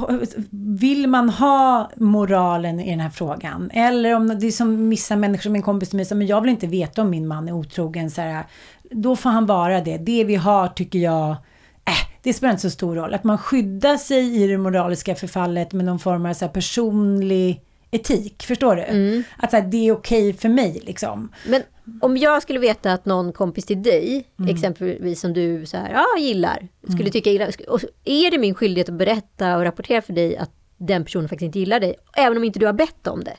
vill 0.79 1.07
man 1.07 1.29
ha 1.29 1.91
moralen 1.95 2.79
i 2.79 2.89
den 2.89 2.99
här 2.99 3.09
frågan? 3.09 3.71
Eller 3.73 4.15
om 4.15 4.27
det 4.39 4.47
är 4.47 4.51
som 4.51 4.89
vissa 4.89 5.15
människor, 5.15 5.43
som 5.43 5.55
en 5.55 5.61
kompis 5.61 5.89
till 5.89 5.95
mig, 5.95 6.05
som 6.05 6.17
men 6.17 6.27
jag 6.27 6.41
vill 6.41 6.51
inte 6.51 6.67
veta 6.67 7.01
om 7.01 7.09
min 7.09 7.27
man 7.27 7.47
är 7.47 7.51
otrogen. 7.51 8.11
Så 8.11 8.21
här, 8.21 8.43
då 8.91 9.15
får 9.15 9.29
han 9.29 9.45
vara 9.45 9.81
det. 9.81 9.97
Det 9.97 10.23
vi 10.23 10.35
har 10.35 10.67
tycker 10.67 10.99
jag... 10.99 11.29
Äh, 11.85 11.93
det 12.23 12.33
spelar 12.33 12.51
inte 12.51 12.61
så 12.61 12.69
stor 12.69 12.95
roll. 12.95 13.13
Att 13.13 13.23
man 13.23 13.37
skyddar 13.37 13.97
sig 13.97 14.43
i 14.43 14.47
det 14.47 14.57
moraliska 14.57 15.15
förfallet 15.15 15.73
med 15.73 15.85
någon 15.85 15.99
form 15.99 16.25
av 16.25 16.33
så 16.33 16.47
personlig 16.47 17.61
etik. 17.91 18.43
Förstår 18.43 18.75
du? 18.75 19.23
Att 19.37 19.51
så 19.51 19.57
här, 19.57 19.63
det 19.63 19.87
är 19.87 19.91
okej 19.91 20.33
för 20.33 20.49
mig 20.49 20.81
liksom. 20.85 21.31
Men 21.47 21.61
om 22.01 22.17
jag 22.17 22.41
skulle 22.41 22.59
veta 22.59 22.93
att 22.93 23.05
någon 23.05 23.33
kompis 23.33 23.65
till 23.65 23.83
dig, 23.83 24.27
Mm. 24.39 24.55
exempelvis 24.55 25.19
som 25.19 25.33
du 25.33 25.65
så 25.65 25.77
här, 25.77 25.93
ja, 25.93 26.05
gillar, 26.19 26.67
skulle 26.93 27.09
tycka 27.11 27.29
illa, 27.31 27.47
och 27.67 27.81
är 28.05 28.31
det 28.31 28.37
min 28.37 28.55
skyldighet 28.55 28.89
att 28.89 28.95
berätta 28.95 29.57
och 29.57 29.63
rapportera 29.63 30.01
för 30.01 30.13
dig 30.13 30.37
att 30.37 30.51
den 30.77 31.03
personen 31.05 31.29
faktiskt 31.29 31.45
inte 31.45 31.59
gillar 31.59 31.79
dig, 31.79 31.95
även 32.17 32.37
om 32.37 32.43
inte 32.43 32.59
du 32.59 32.65
har 32.65 32.73
bett 32.73 33.07
om 33.07 33.23
det. 33.23 33.37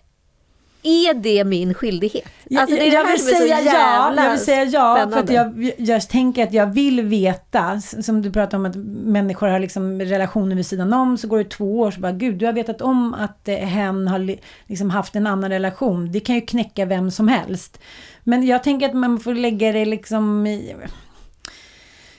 Är 0.87 1.14
det 1.14 1.44
min 1.44 1.75
skyldighet? 1.75 2.25
Alltså, 2.57 2.77
det 2.77 2.87
är 2.87 2.90
det 2.90 2.96
jag, 2.96 3.05
här 3.05 3.12
vill 3.12 3.20
säga 3.37 3.61
ja, 3.61 4.14
jag 4.16 4.31
vill 4.31 4.40
säga 4.40 4.64
ja, 4.64 4.94
för 4.96 5.18
att 5.18 5.27
spännande. 5.27 5.64
jag, 5.66 5.72
jag 5.79 6.09
tänker 6.09 6.42
att 6.44 6.53
jag 6.53 6.66
vill 6.66 7.01
veta, 7.03 7.81
som 7.81 8.22
du 8.22 8.31
pratar 8.33 8.59
om 8.59 8.66
att 8.66 8.77
människor 9.05 9.46
har 9.49 9.59
liksom 9.61 10.01
relationer 10.01 10.57
vid 10.57 10.66
sidan 10.66 10.92
om, 10.92 11.18
så 11.18 11.29
går 11.29 11.38
det 11.38 11.44
två 11.51 11.79
år, 11.81 11.90
så 11.90 12.01
bara 12.01 12.12
gud, 12.12 12.35
du 12.38 12.46
har 12.46 12.53
vetat 12.53 12.81
om 12.81 13.14
att 13.14 13.49
eh, 13.49 13.55
hen 13.57 14.09
har 14.09 14.18
li- 14.18 14.40
liksom 14.66 14.90
haft 14.90 15.16
en 15.16 15.27
annan 15.27 15.51
relation. 15.51 16.12
Det 16.12 16.20
kan 16.20 16.35
ju 16.35 16.40
knäcka 16.40 16.85
vem 16.85 17.11
som 17.11 17.29
helst. 17.29 17.81
Men 18.25 18.46
jag 18.46 18.62
tänker 18.62 18.88
att 18.88 18.94
man 18.94 19.20
får 19.20 19.35
lägga 19.35 19.72
det 19.72 19.85
liksom 19.85 20.46
i 20.46 20.75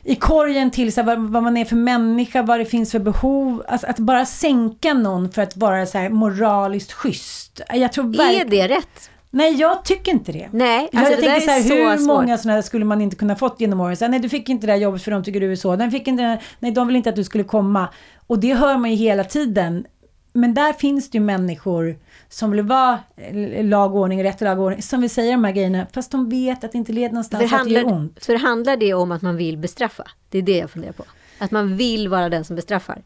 i 0.08 0.15
korgen 0.15 0.72
till 0.72 0.93
så 0.93 1.02
här, 1.02 1.06
vad, 1.06 1.20
vad 1.20 1.43
man 1.43 1.58
är 1.58 1.65
för 1.65 1.76
människa, 1.76 2.41
vad 2.41 2.60
det 2.60 2.65
finns 2.65 2.91
för 2.91 3.00
behov. 3.00 3.63
Alltså, 3.67 3.88
att 3.88 4.00
bara 4.00 4.26
sänka 4.26 4.93
någon 4.93 5.32
för 5.32 5.41
att 5.41 5.58
vara 5.58 5.86
så 5.86 5.98
här 5.98 6.10
moraliskt 6.10 6.91
schysst. 6.91 7.62
Jag 7.74 7.93
tror 7.93 8.22
Är 8.22 8.46
det 8.46 8.67
rätt? 8.67 9.10
Nej, 9.32 9.54
jag 9.54 9.86
tycker 9.86 10.12
inte 10.12 10.32
det. 10.32 10.50
Nej, 10.52 10.89
alltså 10.93 11.12
jag 11.12 11.22
det 11.22 11.28
tänker 11.28 11.41
så 11.41 11.52
här, 11.52 11.60
är 11.60 11.89
hur 11.91 11.98
så 11.98 12.04
många 12.04 12.38
sådana 12.38 12.56
här 12.56 12.62
skulle 12.62 12.86
man 12.86 13.02
inte 13.02 13.15
kunna 13.15 13.36
fått 13.36 13.62
genom 13.62 13.82
åren? 13.82 13.98
Så 13.98 14.06
här, 14.06 14.10
nej, 14.10 14.20
du 14.20 14.30
fick 14.30 14.50
inte 14.50 14.67
det 14.67 14.74
här 14.74 14.80
jobbet 14.80 15.02
för 15.02 15.12
de 15.12 15.24
tycker 15.24 15.39
du 15.39 15.52
är 15.52 15.56
så. 15.56 15.76
Den 15.76 15.91
fick 15.91 16.08
inte, 16.08 16.39
nej, 16.60 16.72
de 16.72 16.88
vill 16.88 16.96
inte 16.96 17.10
att 17.10 17.15
du 17.15 17.24
skulle 17.24 17.43
komma. 17.43 17.88
Och 18.28 18.39
det 18.39 18.54
hör 18.54 18.78
man 18.78 18.89
ju 18.89 18.96
hela 18.96 19.24
tiden. 19.24 19.86
men 20.34 20.54
där 20.54 20.74
finns 20.74 21.10
det 21.10 21.17
ju 21.17 21.24
människor 21.24 21.98
som 22.30 22.52
vill 22.52 22.62
vara 22.62 23.00
eh, 23.16 23.66
lag 23.66 23.96
och 23.96 24.02
ordning, 24.02 24.24
rätt 24.24 24.36
och 24.36 24.46
lag 24.46 24.60
och 24.60 24.66
ordning, 24.66 24.82
som 24.82 25.02
vill 25.02 25.10
säga 25.10 25.32
de 25.32 25.44
här 25.44 25.52
grejerna, 25.52 25.88
fast 25.94 26.12
de 26.12 26.30
vet 26.30 26.63
att 26.63 26.72
det 26.72 26.78
inte 26.78 26.92
leder 26.92 27.10
någonstans, 27.10 27.54
att 27.54 27.63
det 27.63 27.70
gör 27.70 27.94
ont. 27.94 28.26
För 28.26 28.36
handlar 28.36 28.78
det 28.78 28.94
om 28.94 29.12
att 29.12 29.22
man 29.22 29.38
vill 29.38 29.58
bestraffa? 29.58 30.04
Det 30.30 30.38
är 30.38 30.42
det 30.42 30.58
jag 30.58 30.70
funderar 30.70 30.94
på. 30.94 31.04
Att 31.40 31.52
man 31.52 31.78
vill 31.78 32.08
vara 32.08 32.30
den 32.30 32.46
som 32.46 32.56
bestraffar. 32.56 33.02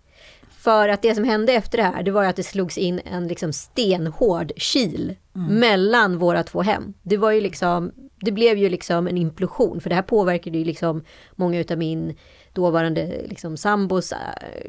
För 0.62 0.90
att 0.90 1.02
det 1.02 1.16
som 1.16 1.24
hände 1.24 1.54
efter 1.54 1.78
det 1.78 1.84
här, 1.84 2.04
det 2.04 2.12
var 2.12 2.24
ju 2.24 2.30
att 2.30 2.36
det 2.36 2.44
slogs 2.44 2.78
in 2.78 3.02
en 3.06 3.28
liksom 3.28 3.54
stenhård 3.54 4.52
kil 4.56 5.16
mm. 5.36 5.60
mellan 5.60 6.18
våra 6.18 6.44
två 6.44 6.62
hem. 6.62 6.94
Det 7.04 7.18
var 7.18 7.32
ju 7.32 7.42
liksom, 7.42 7.92
det 8.16 8.32
blev 8.32 8.58
ju 8.58 8.70
liksom 8.70 9.08
en 9.08 9.18
implosion, 9.18 9.82
för 9.82 9.90
det 9.90 9.96
här 9.96 10.02
påverkade 10.02 10.58
ju 10.58 10.66
liksom 10.66 11.04
många 11.36 11.60
utav 11.60 11.78
min 11.78 12.16
dåvarande 12.54 13.26
liksom, 13.30 13.58
sambos 13.58 14.12
eh, 14.12 14.18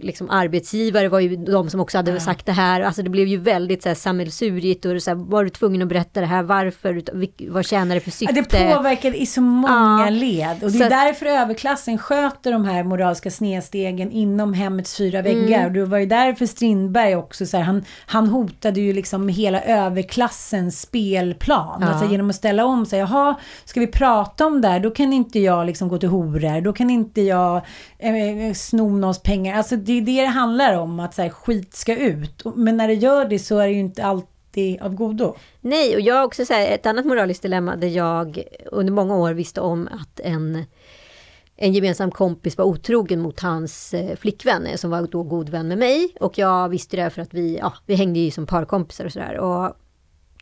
liksom, 0.01 0.31
arbetsgivare 0.31 1.09
var 1.09 1.21
ju 1.21 1.37
de 1.37 1.71
som 1.71 1.81
också 1.81 1.99
hade 1.99 2.11
ja. 2.11 2.21
sagt 2.21 2.47
det 2.47 2.53
här. 2.53 2.81
Alltså 2.81 3.03
det 3.03 3.11
blev 3.11 3.27
ju 3.27 3.37
väldigt 3.37 3.83
så 3.83 3.88
här, 3.88 3.97
sammelsurigt 3.97 4.85
och 4.85 5.03
så 5.03 5.11
här, 5.11 5.14
var 5.16 5.45
du 5.45 5.51
tvungen 5.51 5.83
att 5.83 5.88
berätta 5.88 6.21
det 6.21 6.27
här, 6.27 6.42
varför, 6.42 7.03
vad 7.51 7.66
tjänar 7.66 7.95
det 7.95 8.01
för 8.01 8.11
syfte? 8.11 8.35
Det 8.35 8.75
påverkade 8.75 9.23
i 9.23 9.27
så 9.27 9.40
många 9.40 10.05
ja. 10.05 10.11
led. 10.11 10.64
Och 10.64 10.71
det 10.73 10.79
är 10.79 10.83
så 10.83 10.88
därför 10.88 11.27
överklassen 11.27 11.99
sköter 11.99 12.53
de 12.53 12.64
här 12.64 12.85
moraliska 12.85 13.31
snedstegen 13.31 14.11
inom 14.11 14.55
hemmets 14.55 14.97
fyra 14.97 15.23
väggar. 15.23 15.59
Mm. 15.59 15.66
Och 15.66 15.73
det 15.73 15.85
var 15.85 15.99
ju 15.99 16.07
därför 16.07 16.47
Strindberg 16.47 17.16
också, 17.16 17.47
så 17.47 17.57
här, 17.57 17.64
han, 17.64 17.85
han 18.07 18.27
hotade 18.27 18.81
ju 18.81 18.92
liksom 18.92 19.29
hela 19.29 19.62
överklassens 19.62 20.81
spelplan. 20.81 21.79
Ja. 21.81 21.87
Alltså 21.87 22.11
genom 22.11 22.31
att 22.31 22.37
ställa 22.37 22.64
om 22.64 22.87
sig, 22.87 22.99
jaha, 22.99 23.35
ska 23.64 23.81
vi 23.81 23.87
prata 23.87 24.47
om 24.47 24.61
det 24.61 24.68
här, 24.68 24.81
då 24.81 24.90
kan 24.90 25.12
inte 25.12 25.38
jag 25.38 25.66
liksom 25.66 25.88
gå 25.88 25.99
till 25.99 26.09
horor, 26.09 26.61
då 26.61 26.73
kan 26.73 26.90
inte 26.90 27.21
jag 27.21 27.62
eh, 27.99 28.53
sno 28.55 28.89
någons 28.97 29.23
pengar. 29.23 29.57
Alltså 29.57 29.77
det 29.77 29.93
är 29.93 30.03
det 30.03 30.21
det 30.21 30.27
handlar 30.27 30.79
om, 30.79 31.01
att 31.01 31.15
så 31.15 31.23
här, 31.23 31.29
skit 31.29 31.75
ska 31.75 31.97
ut. 31.97 32.43
Men 32.55 32.77
när 32.77 32.89
det 32.89 32.95
gör 32.95 33.25
det 33.25 33.39
så 33.39 33.59
är 33.59 33.67
det 33.67 33.73
ju 33.73 33.81
inte 33.81 34.05
alltid 34.05 34.83
av 34.83 34.95
godo. 34.95 35.37
Nej, 35.61 35.95
och 35.95 36.01
jag 36.01 36.15
har 36.15 36.25
också 36.25 36.45
så 36.45 36.55
här, 36.55 36.75
ett 36.75 36.87
annat 36.87 37.05
moraliskt 37.05 37.43
dilemma 37.43 37.77
där 37.77 37.89
jag 37.89 38.43
under 38.73 38.93
många 38.93 39.17
år 39.17 39.33
visste 39.33 39.61
om 39.61 39.89
att 39.93 40.21
en 40.21 40.65
en 41.57 41.73
gemensam 41.73 42.11
kompis 42.11 42.59
var 42.59 42.65
otrogen 42.65 43.21
mot 43.21 43.41
hans 43.41 43.95
eh, 43.95 44.17
flickvän 44.17 44.79
som 44.79 44.91
var 44.91 45.07
då 45.07 45.23
god 45.23 45.49
vän 45.49 45.69
med 45.69 45.79
mig. 45.79 46.15
Och 46.21 46.39
jag 46.39 46.69
visste 46.69 46.97
det 46.97 47.11
för 47.11 47.23
att 47.23 47.35
vi, 47.35 47.59
ja, 47.59 47.73
vi 47.87 47.95
hängde 47.95 48.19
ju 48.21 48.31
som 48.31 48.47
parkompisar 48.47 49.05
och 49.05 49.13
sådär. 49.13 49.39
Och 49.39 49.77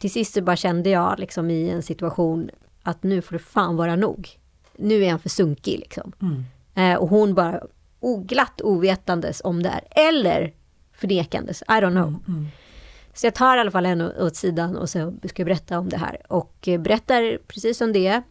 till 0.00 0.10
sist 0.10 0.34
så 0.34 0.42
bara 0.42 0.56
kände 0.56 0.90
jag 0.90 1.18
liksom 1.18 1.50
i 1.50 1.70
en 1.70 1.82
situation 1.82 2.50
att 2.82 3.02
nu 3.02 3.22
får 3.22 3.32
det 3.32 3.42
fan 3.42 3.76
vara 3.76 3.96
nog. 3.96 4.28
Nu 4.76 5.04
är 5.04 5.10
han 5.10 5.18
för 5.18 5.28
sunkig 5.28 5.78
liksom. 5.78 6.12
Mm. 6.22 6.44
Eh, 6.74 6.94
och 6.94 7.08
hon 7.08 7.34
bara 7.34 7.62
oglatt 8.00 8.60
ovetandes 8.60 9.40
om 9.44 9.62
det 9.62 9.68
här. 9.68 9.84
Eller 9.90 10.54
förnekandes, 10.92 11.62
I 11.62 11.64
don't 11.64 11.90
know. 11.90 12.08
Mm, 12.08 12.22
mm. 12.28 12.46
Så 13.14 13.26
jag 13.26 13.34
tar 13.34 13.56
i 13.56 13.60
alla 13.60 13.70
fall 13.70 13.86
henne 13.86 14.12
åt 14.18 14.36
sidan 14.36 14.76
och 14.76 14.90
så 14.90 15.14
ska 15.24 15.42
jag 15.42 15.46
berätta 15.46 15.78
om 15.78 15.88
det 15.88 15.96
här. 15.96 16.20
Och 16.28 16.68
eh, 16.68 16.80
berättar 16.80 17.38
precis 17.46 17.78
som 17.78 17.92
det. 17.92 18.22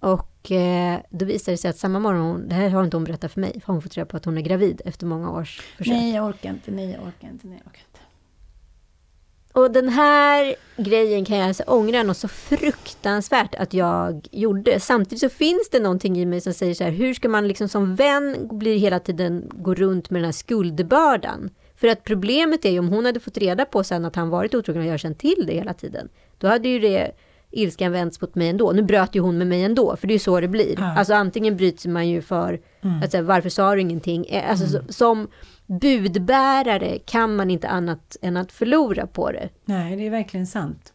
Och 0.00 0.50
eh, 0.50 1.00
då 1.10 1.24
visar 1.24 1.52
det 1.52 1.58
sig 1.58 1.70
att 1.70 1.76
samma 1.76 1.98
morgon, 1.98 2.48
det 2.48 2.54
här 2.54 2.68
har 2.68 2.84
inte 2.84 2.96
hon 2.96 3.04
berättat 3.04 3.32
för 3.32 3.40
mig, 3.40 3.60
för 3.60 3.72
hon 3.72 3.82
fått 3.82 3.96
reda 3.96 4.06
på 4.06 4.16
att 4.16 4.24
hon 4.24 4.38
är 4.38 4.42
gravid 4.42 4.82
efter 4.84 5.06
många 5.06 5.30
års 5.30 5.60
försök. 5.60 5.94
Nej, 5.94 6.14
jag 6.14 6.26
orkar 6.26 6.50
inte, 6.50 6.70
nej, 6.70 6.90
jag 6.90 7.02
orkar 7.02 7.28
inte, 7.28 7.46
nej, 7.46 7.60
jag 7.64 7.70
orkar 7.70 7.82
inte. 7.88 7.91
Och 9.52 9.70
den 9.70 9.88
här 9.88 10.54
grejen 10.76 11.24
kan 11.24 11.36
jag 11.36 11.48
alltså 11.48 11.62
ångra 11.66 12.02
något 12.02 12.16
så 12.16 12.28
fruktansvärt 12.28 13.54
att 13.54 13.74
jag 13.74 14.28
gjorde. 14.30 14.80
Samtidigt 14.80 15.20
så 15.20 15.28
finns 15.28 15.68
det 15.70 15.80
någonting 15.80 16.18
i 16.18 16.26
mig 16.26 16.40
som 16.40 16.52
säger 16.52 16.74
så 16.74 16.84
här, 16.84 16.90
hur 16.90 17.14
ska 17.14 17.28
man 17.28 17.48
liksom 17.48 17.68
som 17.68 17.96
vän 17.96 18.48
bli 18.50 18.78
hela 18.78 18.98
tiden 18.98 19.50
gå 19.50 19.74
runt 19.74 20.10
med 20.10 20.20
den 20.20 20.24
här 20.24 20.32
skuldbördan? 20.32 21.50
För 21.76 21.88
att 21.88 22.04
problemet 22.04 22.64
är 22.64 22.70
ju 22.70 22.78
om 22.78 22.88
hon 22.88 23.04
hade 23.04 23.20
fått 23.20 23.38
reda 23.38 23.64
på 23.64 23.84
sen 23.84 24.04
att 24.04 24.16
han 24.16 24.28
varit 24.28 24.54
otrogen 24.54 24.82
och 24.82 24.88
jag 24.88 25.00
känt 25.00 25.18
till 25.18 25.44
det 25.46 25.52
hela 25.52 25.74
tiden. 25.74 26.08
Då 26.38 26.48
hade 26.48 26.68
ju 26.68 26.78
det 26.78 27.12
ilskan 27.50 27.92
vänts 27.92 28.20
mot 28.20 28.34
mig 28.34 28.48
ändå. 28.48 28.72
Nu 28.72 28.82
bröt 28.82 29.14
ju 29.14 29.20
hon 29.20 29.38
med 29.38 29.46
mig 29.46 29.62
ändå, 29.62 29.96
för 29.96 30.06
det 30.06 30.12
är 30.12 30.16
ju 30.16 30.18
så 30.18 30.40
det 30.40 30.48
blir. 30.48 30.74
Ja. 30.78 30.98
Alltså 30.98 31.14
antingen 31.14 31.56
bryts 31.56 31.86
man 31.86 32.08
ju 32.08 32.22
för 32.22 32.60
mm. 32.80 33.10
säga, 33.10 33.22
varför 33.22 33.48
sa 33.48 33.74
du 33.74 33.80
ingenting? 33.80 34.26
Eh, 34.26 34.50
alltså 34.50 34.76
mm. 34.76 34.88
som 34.88 35.28
budbärare 35.66 36.98
kan 36.98 37.36
man 37.36 37.50
inte 37.50 37.68
annat 37.68 38.16
än 38.22 38.36
att 38.36 38.52
förlora 38.52 39.06
på 39.06 39.30
det. 39.30 39.48
Nej, 39.64 39.96
det 39.96 40.06
är 40.06 40.10
verkligen 40.10 40.46
sant. 40.46 40.92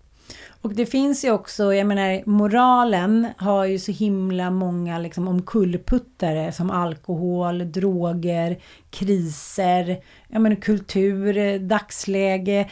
Och 0.62 0.74
det 0.74 0.86
finns 0.86 1.26
ju 1.26 1.32
också, 1.32 1.74
jag 1.74 1.88
menar, 1.88 2.30
moralen 2.30 3.28
har 3.38 3.66
ju 3.66 3.80
så 3.80 3.92
himla 3.92 4.52
många 4.52 5.00
liksom 5.00 5.28
omkullputtare 5.28 6.52
som 6.52 6.72
alkohol, 6.72 7.72
droger, 7.72 8.60
kriser, 8.90 10.04
jag 10.28 10.42
menar 10.42 10.56
kultur, 10.56 11.60
dagsläge. 11.60 12.70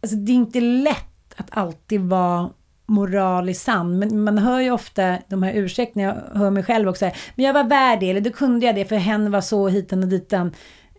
Alltså 0.00 0.16
det 0.16 0.32
är 0.32 0.34
inte 0.34 0.60
lätt 0.60 1.34
att 1.36 1.48
alltid 1.50 2.00
vara 2.00 2.50
moraliskt 2.86 3.64
sann. 3.64 3.98
Men 3.98 4.24
man 4.24 4.38
hör 4.38 4.60
ju 4.60 4.70
ofta 4.70 5.18
de 5.28 5.42
här 5.42 5.52
ursäkterna, 5.52 6.02
jag 6.02 6.38
hör 6.38 6.50
mig 6.50 6.62
själv 6.62 6.88
också, 6.88 7.10
men 7.34 7.44
jag 7.44 7.54
var 7.54 7.64
värd 7.64 8.00
det, 8.00 8.10
eller 8.10 8.20
då 8.20 8.30
kunde 8.30 8.66
jag 8.66 8.74
det 8.74 8.84
för 8.84 8.96
hen 8.96 9.30
var 9.30 9.40
så 9.40 9.68
hitan 9.68 10.02
och 10.02 10.08
ditan. 10.08 10.52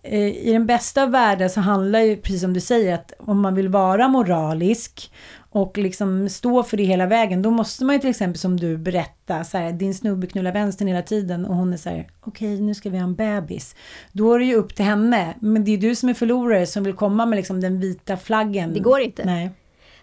Eh, 0.10 0.48
I 0.48 0.54
den 0.54 0.65
bästa 0.65 1.04
av 1.04 1.12
världar 1.12 1.48
så 1.48 1.60
handlar 1.60 2.00
ju, 2.00 2.17
precis 2.17 2.41
som 2.41 2.54
du 2.54 2.60
säger, 2.60 2.93
att 2.93 3.13
om 3.20 3.41
man 3.41 3.56
vill 3.56 3.70
vara 3.70 4.08
moralisk 4.08 5.12
och 5.50 5.78
liksom 5.78 6.30
stå 6.30 6.63
för 6.63 6.78
det 6.78 6.84
hela 6.84 7.06
vägen, 7.06 7.41
då 7.41 7.52
måste 7.52 7.86
man 7.86 7.96
ju 7.96 8.00
till 8.00 8.10
exempel 8.10 8.39
som 8.39 8.60
du 8.60 8.78
berätta, 8.78 9.43
så 9.43 9.58
här, 9.58 9.72
din 9.72 9.93
snubbe 9.93 10.28
knullar 10.28 10.52
vänstern 10.52 10.88
hela 10.88 11.02
tiden 11.02 11.46
och 11.46 11.56
hon 11.56 11.74
är 11.74 11.78
så 11.78 11.89
här, 11.89 12.08
okej 12.22 12.54
okay, 12.54 12.65
nu 12.65 12.74
ska 12.74 12.89
vi 12.89 12.98
ha 12.98 13.04
en 13.04 13.15
bebis. 13.15 13.76
Då 14.12 14.34
är 14.34 14.39
det 14.39 14.46
ju 14.46 14.56
upp 14.56 14.76
till 14.76 14.86
henne, 14.86 15.34
men 15.39 15.63
det 15.63 15.72
är 15.72 15.78
du 15.78 15.96
som 15.96 16.10
är 16.10 16.13
förlorare 16.13 16.65
som 16.65 16.84
vill 16.84 16.93
komma 16.93 17.26
med 17.26 17.38
liksom 17.38 17.62
den 17.62 17.80
vita 17.80 18.17
flaggen. 18.17 18.74
Det 18.74 18.80
går 18.80 19.00
inte. 19.00 19.26
Nej. 19.26 19.52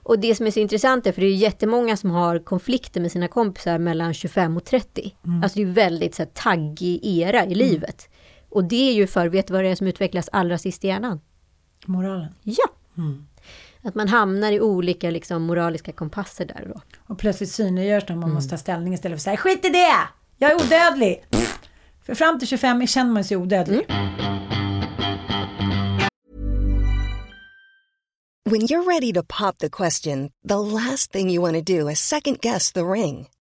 Och 0.03 0.19
det 0.19 0.35
som 0.35 0.47
är 0.47 0.51
så 0.51 0.61
intressant 0.61 1.07
är, 1.07 1.13
för 1.13 1.21
det 1.21 1.27
är 1.27 1.35
jättemånga 1.35 1.97
som 1.97 2.11
har 2.11 2.39
konflikter 2.39 3.01
med 3.01 3.13
sina 3.13 3.29
kompisar 3.29 3.79
mellan 3.79 4.15
25 4.15 4.57
och 4.57 4.65
30. 4.65 5.15
Mm. 5.27 5.43
Alltså 5.43 5.59
det 5.59 5.65
är 5.65 5.73
väldigt 5.73 6.15
så 6.15 6.23
här, 6.23 6.31
taggig 6.35 7.01
era 7.03 7.41
i 7.41 7.45
mm. 7.45 7.59
livet. 7.59 8.09
Och 8.55 8.65
det 8.65 8.91
är 8.91 8.93
ju 8.93 9.07
för, 9.07 9.29
vet 9.29 9.47
du 9.47 9.53
vad 9.53 9.65
det 9.65 9.69
är 9.69 9.75
som 9.75 9.87
utvecklas 9.87 10.29
allra 10.33 10.59
sist 10.59 10.85
i 10.85 10.89
hjärnan? 10.89 11.21
Moralen? 11.87 12.35
Ja! 12.43 12.65
Mm. 12.97 13.27
Att 13.83 13.95
man 13.95 14.09
hamnar 14.09 14.53
i 14.53 14.61
olika 14.61 15.11
liksom, 15.11 15.43
moraliska 15.43 15.93
kompasser 15.93 16.45
där 16.45 16.73
då. 16.75 16.81
Och 17.07 17.19
plötsligt 17.19 17.51
synliggörs 17.51 18.09
när 18.09 18.17
man 18.17 18.25
mm. 18.25 18.35
måste 18.35 18.51
ta 18.51 18.59
ställning 18.59 18.95
istället 18.95 19.15
för 19.15 19.19
att 19.19 19.23
säga 19.23 19.37
skit 19.37 19.65
i 19.65 19.69
det! 19.69 19.95
Jag 20.39 20.51
är 20.51 20.55
odödlig! 20.55 21.25
För 22.07 22.15
fram 22.15 22.39
till 22.39 22.49
25 22.49 22.87
känner 22.87 23.13
man 23.13 23.25
sig 23.25 23.37
odödlig. 23.37 23.87
Mm. 23.89 24.09
When 28.51 28.61
you're 28.61 28.87
ready 28.87 29.13
to 29.13 29.23
pop 29.23 29.59
the 29.59 29.71
question, 29.71 30.31
the 30.49 30.59
last 30.59 31.13
thing 31.13 31.31
you 31.31 31.43
want 31.43 31.67
to 31.67 31.79
do 31.79 31.91
is 31.91 31.99
second 31.99 32.41
guess 32.41 32.73
the 32.73 32.81
ring. 32.81 33.27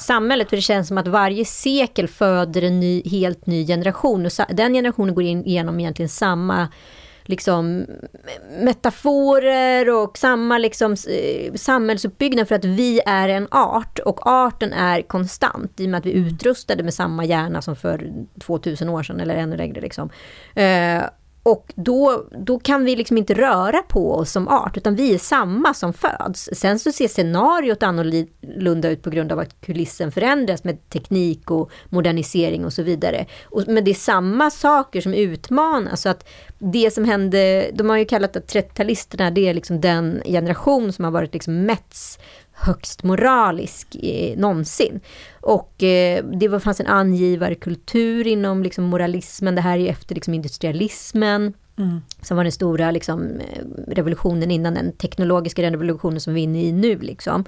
Samhället. 0.00 0.48
För 0.48 0.56
det 0.56 0.62
känns 0.62 0.88
som 0.88 0.98
att 0.98 1.08
varje 1.08 1.44
sekel 1.44 2.08
föder 2.08 2.62
en 2.62 2.80
ny, 2.80 3.02
helt 3.04 3.46
ny 3.46 3.66
generation. 3.66 4.26
Och 4.26 4.32
den 4.48 4.74
generationen 4.74 5.14
går 5.14 5.24
in 5.24 5.44
igenom 5.44 5.80
egentligen 5.80 6.08
samma 6.08 6.68
liksom, 7.24 7.86
metaforer 8.60 9.90
och 9.90 10.18
samma 10.18 10.58
liksom, 10.58 10.92
eh, 10.92 11.54
samhällsuppbyggnad 11.54 12.48
för 12.48 12.54
att 12.54 12.64
vi 12.64 13.00
är 13.06 13.28
en 13.28 13.48
art 13.50 13.98
och 13.98 14.20
arten 14.26 14.72
är 14.72 15.02
konstant 15.02 15.80
i 15.80 15.86
och 15.86 15.90
med 15.90 15.98
att 15.98 16.06
vi 16.06 16.10
är 16.10 16.26
utrustade 16.26 16.82
med 16.82 16.94
samma 16.94 17.24
hjärna 17.24 17.62
som 17.62 17.76
för 17.76 18.12
2000 18.40 18.88
år 18.88 19.02
sedan 19.02 19.20
eller 19.20 19.34
ännu 19.34 19.56
längre. 19.56 19.80
Liksom. 19.80 20.10
Eh, 20.54 21.02
och 21.42 21.72
då, 21.74 22.24
då 22.46 22.58
kan 22.58 22.84
vi 22.84 22.96
liksom 22.96 23.18
inte 23.18 23.34
röra 23.34 23.82
på 23.82 24.14
oss 24.14 24.32
som 24.32 24.48
art, 24.48 24.76
utan 24.76 24.94
vi 24.94 25.14
är 25.14 25.18
samma 25.18 25.74
som 25.74 25.92
föds. 25.92 26.48
Sen 26.52 26.78
så 26.78 26.92
ser 26.92 27.08
scenariot 27.08 27.82
annorlunda 27.82 28.90
ut 28.90 29.02
på 29.02 29.10
grund 29.10 29.32
av 29.32 29.38
att 29.38 29.60
kulissen 29.60 30.12
förändras 30.12 30.64
med 30.64 30.88
teknik 30.88 31.50
och 31.50 31.70
modernisering 31.88 32.64
och 32.64 32.72
så 32.72 32.82
vidare. 32.82 33.26
Och, 33.44 33.62
men 33.66 33.84
det 33.84 33.90
är 33.90 33.94
samma 33.94 34.50
saker 34.50 35.00
som 35.00 35.14
utmanas. 35.14 36.02
Så 36.02 36.08
att 36.08 36.28
det 36.58 36.94
som 36.94 37.04
hände, 37.04 37.70
de 37.74 37.90
har 37.90 37.96
ju 37.96 38.04
kallat 38.04 38.36
att 38.36 38.54
30-talisterna, 38.54 39.30
det 39.30 39.48
är 39.48 39.54
liksom 39.54 39.80
den 39.80 40.22
generation 40.24 40.92
som 40.92 41.04
har 41.04 41.12
varit 41.12 41.32
liksom 41.32 41.62
Mets 41.66 42.18
högst 42.60 43.02
moralisk 43.02 43.96
eh, 44.02 44.38
någonsin. 44.38 45.00
Och 45.40 45.82
eh, 45.82 46.24
det 46.24 46.48
var, 46.48 46.58
fanns 46.58 46.80
en 46.80 46.86
angivarkultur 46.86 48.26
inom 48.26 48.62
liksom, 48.62 48.84
moralismen. 48.84 49.54
Det 49.54 49.60
här 49.60 49.78
är 49.78 49.82
ju 49.82 49.88
efter 49.88 50.14
liksom, 50.14 50.34
industrialismen. 50.34 51.52
Mm. 51.80 52.00
Som 52.22 52.36
var 52.36 52.44
den 52.44 52.52
stora 52.52 52.90
liksom, 52.90 53.40
eh, 53.40 53.64
revolutionen 53.86 54.50
innan 54.50 54.74
den 54.74 54.92
teknologiska 54.92 55.62
revolutionen 55.62 56.20
som 56.20 56.34
vi 56.34 56.40
är 56.40 56.44
inne 56.44 56.62
i 56.62 56.72
nu. 56.72 56.98
Liksom. 56.98 57.44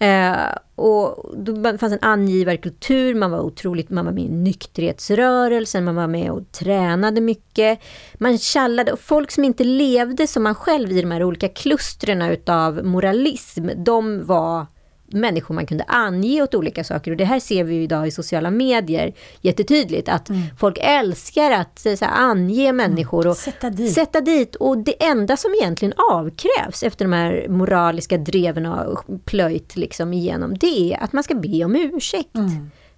Eh, 0.00 0.36
och 0.74 1.34
då 1.36 1.78
fanns 1.78 1.92
en 1.92 1.98
angivarkultur, 2.02 3.14
man 3.14 3.30
var 3.30 3.40
otroligt, 3.40 3.90
man 3.90 4.04
var 4.04 4.12
med 4.12 4.24
i 4.24 4.28
nykterhetsrörelsen, 4.28 5.84
man 5.84 5.94
var 5.94 6.06
med 6.06 6.30
och 6.30 6.52
tränade 6.52 7.20
mycket. 7.20 7.78
Man 8.14 8.38
kallade, 8.52 8.92
och 8.92 9.00
folk 9.00 9.30
som 9.30 9.44
inte 9.44 9.64
levde 9.64 10.26
som 10.26 10.42
man 10.42 10.54
själv 10.54 10.92
i 10.92 11.00
de 11.00 11.10
här 11.10 11.22
olika 11.22 11.48
klustren 11.48 12.22
utav 12.22 12.84
moralism, 12.84 13.68
de 13.76 14.26
var 14.26 14.66
människor 15.08 15.54
man 15.54 15.66
kunde 15.66 15.84
ange 15.84 16.42
åt 16.42 16.54
olika 16.54 16.84
saker. 16.84 17.10
Och 17.10 17.16
det 17.16 17.24
här 17.24 17.40
ser 17.40 17.64
vi 17.64 17.74
ju 17.74 17.82
idag 17.82 18.06
i 18.06 18.10
sociala 18.10 18.50
medier 18.50 19.12
jättetydligt. 19.40 20.08
Att 20.08 20.28
Mm. 20.28 20.42
folk 20.58 20.78
älskar 20.80 21.50
att 21.50 21.78
så 21.78 21.88
här, 22.04 22.30
ange 22.30 22.72
människor 22.72 23.26
och 23.26 23.36
Sätta 23.36 23.70
dit. 23.70 23.92
sätta 23.94 24.20
dit. 24.20 24.54
Och 24.56 24.78
det 24.78 25.04
enda 25.04 25.36
som 25.36 25.54
egentligen 25.60 25.94
avkrävs 26.12 26.82
efter 26.82 27.04
de 27.04 27.12
här 27.12 27.46
moraliska 27.48 28.18
dreven 28.18 28.66
och 28.66 29.04
plöjt 29.24 29.76
liksom 29.76 30.12
igenom, 30.12 30.58
det 30.58 30.92
är 30.94 31.02
att 31.02 31.12
man 31.12 31.22
ska 31.24 31.34
be 31.34 31.64
om 31.64 31.76
ursäkt. 31.76 32.30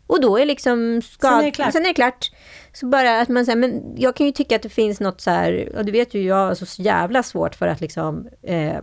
Och 0.07 0.21
då 0.21 0.38
är 0.38 0.47
liksom 0.47 1.03
skad... 1.03 1.31
Sen 1.31 1.40
är 1.40 1.44
det 1.44 1.51
klart. 1.51 1.73
Sen 1.73 1.83
är 1.83 1.87
det 1.88 1.94
klart. 1.94 2.31
Så 2.73 2.87
bara 2.87 3.21
att 3.21 3.29
man 3.29 3.44
säger, 3.44 3.57
men 3.59 3.83
jag 3.97 4.16
kan 4.16 4.27
ju 4.27 4.33
tycka 4.33 4.57
att 4.57 4.62
det 4.62 4.68
finns 4.68 5.01
något 5.01 5.21
så 5.21 5.31
här, 5.31 5.73
och 5.79 5.85
du 5.85 5.92
vet 5.92 6.14
ju 6.14 6.23
jag 6.23 6.37
har 6.37 6.55
så 6.55 6.83
jävla 6.83 7.23
svårt 7.23 7.55
för 7.55 7.66
att 7.66 7.81
liksom 7.81 8.29
eh, 8.42 8.77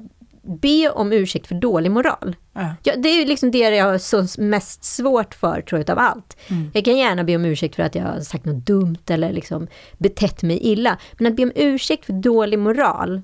be 0.45 0.89
om 0.89 1.13
ursäkt 1.13 1.47
för 1.47 1.55
dålig 1.55 1.91
moral. 1.91 2.35
Ja. 2.53 2.75
Ja, 2.83 2.93
det 2.97 3.09
är 3.09 3.25
liksom 3.25 3.51
det 3.51 3.57
jag 3.57 3.85
har 3.85 3.97
så 3.97 4.41
mest 4.41 4.83
svårt 4.83 5.35
för, 5.35 5.61
tror 5.61 5.79
jag, 5.79 5.81
utav 5.81 5.99
allt. 5.99 6.37
Mm. 6.47 6.71
Jag 6.73 6.85
kan 6.85 6.97
gärna 6.97 7.23
be 7.23 7.35
om 7.35 7.45
ursäkt 7.45 7.75
för 7.75 7.83
att 7.83 7.95
jag 7.95 8.03
har 8.03 8.19
sagt 8.19 8.45
något 8.45 8.65
dumt 8.65 9.03
eller 9.07 9.33
liksom 9.33 9.67
betett 9.97 10.43
mig 10.43 10.57
illa. 10.57 10.97
Men 11.17 11.27
att 11.27 11.35
be 11.35 11.43
om 11.43 11.51
ursäkt 11.55 12.05
för 12.05 12.13
dålig 12.13 12.59
moral, 12.59 13.21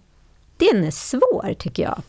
den 0.57 0.83
är 0.83 0.91
svår, 0.91 1.53
tycker 1.59 1.83
jag. 1.83 2.01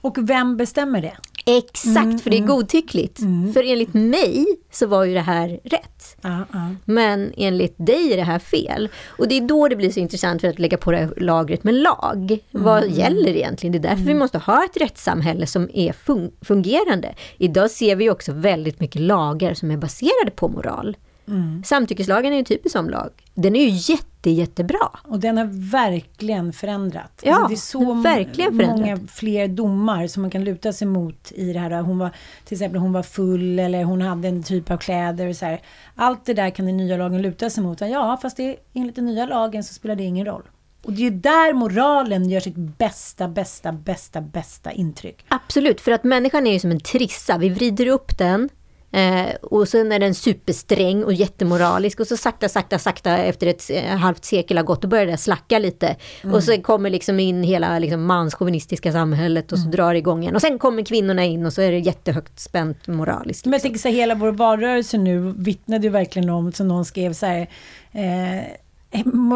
Och 0.00 0.16
vem 0.30 0.56
bestämmer 0.56 1.02
det? 1.02 1.16
Exakt, 1.46 1.96
Mm, 2.04 2.18
för 2.18 2.30
det 2.30 2.36
är 2.36 2.38
mm. 2.42 2.48
godtyckligt. 2.50 3.18
För 3.54 3.70
enligt 3.72 3.94
mig 3.94 4.46
så 4.72 4.86
var 4.86 5.04
ju 5.04 5.14
det 5.14 5.20
här 5.20 5.60
rätt. 5.64 6.16
Ja, 6.22 6.38
ja. 6.52 6.70
Men 6.84 7.32
enligt 7.36 7.74
dig 7.78 8.12
är 8.12 8.16
det 8.16 8.22
här 8.22 8.38
fel. 8.38 8.88
Och 9.06 9.28
det 9.28 9.34
är 9.36 9.40
då 9.40 9.68
det 9.68 9.76
blir 9.76 9.90
så 9.90 10.00
intressant 10.00 10.40
för 10.40 10.48
att 10.48 10.58
lägga 10.58 10.76
på 10.76 10.90
det 10.92 10.96
här 10.98 11.12
lagret 11.16 11.64
med 11.64 11.74
lag. 11.74 12.38
Vad 12.50 12.82
Mm. 12.84 12.94
gäller 12.94 13.30
egentligen? 13.36 13.72
Det 13.72 13.78
är 13.78 13.90
därför 13.90 14.04
vi 14.04 14.14
måste 14.14 14.38
ha 14.38 14.64
ett 14.64 14.76
rättssamhälle 14.76 15.46
som 15.46 15.68
är 15.74 15.92
fun- 15.92 16.30
fungerande. 16.42 17.14
Idag 17.38 17.70
ser 17.70 17.96
vi 17.96 18.10
också 18.10 18.32
väldigt 18.32 18.80
mycket 18.80 19.00
lagar 19.00 19.54
som 19.54 19.70
är 19.70 19.76
baserade 19.76 20.30
på 20.34 20.48
moral. 20.48 20.96
Mm. 21.30 21.62
Samtyckeslagen 21.64 22.32
är 22.32 22.36
ju 22.36 22.44
typiskt 22.44 22.72
som 22.72 22.90
lag. 22.90 23.10
Den 23.34 23.56
är 23.56 23.64
ju 23.68 23.92
jätte, 23.94 24.30
jättebra. 24.30 24.90
Och 25.04 25.20
den 25.20 25.36
har 25.38 25.70
verkligen 25.70 26.52
förändrat. 26.52 27.20
Ja, 27.22 27.34
Alltså, 27.34 27.48
det 27.48 27.54
är 27.54 27.56
så 27.86 27.94
verkligen 27.94 28.56
förändrat. 28.56 28.80
många 28.80 28.98
fler 29.12 29.48
domar 29.48 30.06
som 30.06 30.22
man 30.22 30.30
kan 30.30 30.44
luta 30.44 30.72
sig 30.72 30.86
mot 30.86 31.32
i 31.34 31.52
det 31.52 31.58
här. 31.58 31.82
Hon 31.82 31.98
var, 31.98 32.10
till 32.44 32.54
exempel 32.56 32.80
hon 32.80 32.92
var 32.92 33.02
full 33.02 33.58
eller 33.58 33.84
hon 33.84 34.00
hade 34.02 34.28
en 34.28 34.42
typ 34.42 34.70
av 34.70 34.76
kläder. 34.76 35.28
Och 35.28 35.36
så 35.36 35.44
här. 35.46 35.60
Allt 35.94 36.24
det 36.24 36.34
där 36.34 36.50
kan 36.50 36.66
den 36.66 36.76
nya 36.76 36.96
lagen 36.96 37.22
luta 37.22 37.50
sig 37.50 37.62
mot. 37.62 37.80
Ja, 37.80 38.18
fast 38.22 38.36
det, 38.36 38.56
enligt 38.74 38.96
den 38.96 39.06
nya 39.06 39.26
lagen 39.26 39.64
så 39.64 39.74
spelar 39.74 39.96
det 39.96 40.02
ingen 40.04 40.26
roll. 40.26 40.42
Och 40.84 40.92
det 40.92 41.06
är 41.06 41.10
där 41.10 41.52
moralen 41.54 42.28
gör 42.30 42.40
sitt 42.40 42.56
bästa, 42.56 43.28
bästa, 43.28 43.72
bästa, 43.72 44.20
bästa 44.20 44.72
intryck. 44.72 45.24
Absolut, 45.28 45.80
för 45.80 45.92
att 45.92 46.04
människan 46.04 46.46
är 46.46 46.52
ju 46.52 46.58
som 46.60 46.70
en 46.70 46.80
trissa. 46.80 47.38
Vi 47.38 47.48
vrider 47.48 47.86
upp 47.86 48.18
den 48.18 48.48
eh, 48.92 49.34
och 49.42 49.68
sen 49.68 49.92
är 49.92 49.98
den 49.98 50.14
supersträng 50.14 51.04
och 51.04 51.12
jättemoralisk 51.12 52.00
och 52.00 52.06
så 52.06 52.16
sakta, 52.16 52.48
sakta, 52.48 52.78
sakta 52.78 53.18
efter 53.18 53.46
ett 53.46 53.70
eh, 53.70 53.84
halvt 53.84 54.24
sekel 54.24 54.56
har 54.56 54.64
gått 54.64 54.84
och 54.84 54.90
börjar 54.90 55.06
det 55.06 55.16
slacka 55.16 55.58
lite. 55.58 55.96
Mm. 56.22 56.34
Och 56.34 56.44
så 56.44 56.62
kommer 56.62 56.90
liksom 56.90 57.20
in 57.20 57.42
hela 57.42 57.78
liksom, 57.78 58.04
manschauvinistiska 58.04 58.92
samhället 58.92 59.52
och 59.52 59.58
så 59.58 59.68
drar 59.68 59.92
det 59.92 59.98
igång 59.98 60.22
igen. 60.22 60.34
Och 60.34 60.40
sen 60.40 60.58
kommer 60.58 60.82
kvinnorna 60.82 61.24
in 61.24 61.46
och 61.46 61.52
så 61.52 61.62
är 61.62 61.70
det 61.72 61.78
jättehögt 61.78 62.40
spänt 62.40 62.86
moraliskt. 62.86 63.44
Men 63.44 63.52
jag 63.52 63.62
tänker 63.62 63.78
så 63.78 63.88
här, 63.88 63.94
hela 63.94 64.14
vår 64.14 64.32
valrörelse 64.32 64.98
nu 64.98 65.34
vittnade 65.36 65.84
ju 65.84 65.90
verkligen 65.90 66.30
om, 66.30 66.52
som 66.52 66.68
någon 66.68 66.84
skrev 66.84 67.12
så 67.12 67.26
här, 67.26 67.48
eh, 67.92 68.44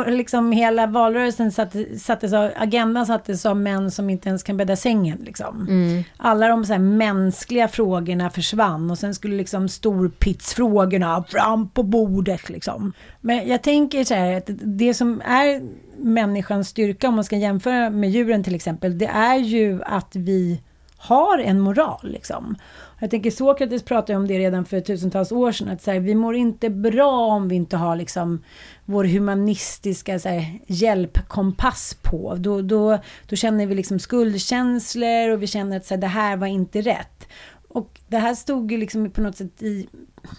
liksom 0.06 0.52
hela 0.52 0.86
valrörelsen 0.86 1.52
satte, 1.52 1.98
sattes 1.98 2.32
av, 2.32 2.50
agendan 2.56 3.06
sattes 3.06 3.46
av 3.46 3.56
män 3.56 3.90
som 3.90 4.10
inte 4.10 4.28
ens 4.28 4.42
kan 4.42 4.56
bädda 4.56 4.76
sängen. 4.76 5.18
Liksom. 5.18 5.66
Mm. 5.68 6.04
Alla 6.16 6.48
de 6.48 6.64
så 6.64 6.72
här 6.72 6.80
mänskliga 6.80 7.68
frågorna 7.68 8.30
försvann 8.30 8.90
och 8.90 8.98
sen 8.98 9.14
skulle 9.14 9.36
liksom 9.36 9.68
storpitsfrågorna 9.68 11.24
fram 11.28 11.68
på 11.68 11.82
bordet. 11.82 12.48
Liksom. 12.48 12.92
Men 13.20 13.48
jag 13.48 13.62
tänker 13.62 14.04
så 14.04 14.14
här 14.14 14.36
att 14.36 14.50
det 14.62 14.94
som 14.94 15.20
är 15.20 15.62
människans 15.96 16.68
styrka 16.68 17.08
om 17.08 17.14
man 17.14 17.24
ska 17.24 17.36
jämföra 17.36 17.90
med 17.90 18.10
djuren 18.10 18.44
till 18.44 18.54
exempel, 18.54 18.98
det 18.98 19.06
är 19.06 19.36
ju 19.36 19.82
att 19.82 20.16
vi 20.16 20.60
har 21.04 21.38
en 21.38 21.60
moral. 21.60 22.00
Liksom. 22.02 22.56
Jag 22.98 23.10
tänker 23.10 23.30
Sokrates 23.30 23.82
pratade 23.82 24.18
om 24.18 24.26
det 24.26 24.38
redan 24.38 24.64
för 24.64 24.80
tusentals 24.80 25.32
år 25.32 25.52
sedan. 25.52 25.68
Att 25.68 25.82
så 25.82 25.90
här, 25.90 26.00
vi 26.00 26.14
mår 26.14 26.36
inte 26.36 26.70
bra 26.70 27.26
om 27.26 27.48
vi 27.48 27.56
inte 27.56 27.76
har 27.76 27.96
liksom, 27.96 28.42
vår 28.84 29.04
humanistiska 29.04 30.18
så 30.18 30.28
här, 30.28 30.58
hjälpkompass 30.66 31.96
på. 32.02 32.34
Då, 32.34 32.62
då, 32.62 32.98
då 33.28 33.36
känner 33.36 33.66
vi 33.66 33.74
liksom 33.74 33.98
skuldkänslor 33.98 35.30
och 35.30 35.42
vi 35.42 35.46
känner 35.46 35.76
att 35.76 35.86
så 35.86 35.94
här, 35.94 36.00
det 36.00 36.06
här 36.06 36.36
var 36.36 36.46
inte 36.46 36.80
rätt. 36.80 37.28
Och 37.68 38.00
det 38.08 38.18
här 38.18 38.34
stod 38.34 38.72
ju 38.72 38.78
liksom 38.78 39.10
på 39.10 39.20
något 39.20 39.36
sätt 39.36 39.62
i, 39.62 39.88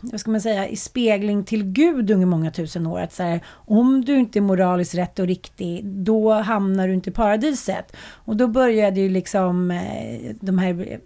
vad 0.02 0.20
ska 0.20 0.32
man 0.32 0.42
säga, 0.42 0.68
i 0.68 0.76
spegling 0.76 1.44
till 1.44 1.64
Gud 1.64 2.12
under 2.12 2.26
många 2.26 2.52
tusen 2.52 2.88
år. 2.88 3.00
Att 3.00 3.14
så 3.14 3.24
här, 3.24 3.40
om 3.48 4.06
du 4.06 4.20
inte 4.20 4.40
är 4.40 4.42
moraliskt 4.42 4.96
rätt 4.96 5.20
och 5.20 5.28
riktig, 5.28 5.86
då 5.86 6.34
hamnar 6.34 6.88
du 6.88 6.94
inte 6.94 7.10
i 7.10 7.14
paradiset. 7.14 7.96
Och 7.98 8.36
då 8.36 8.48
började 8.48 9.00
ju 9.00 9.10
liksom 9.10 9.72
eh, 9.72 10.36
de 10.42 10.58
här 10.58 11.00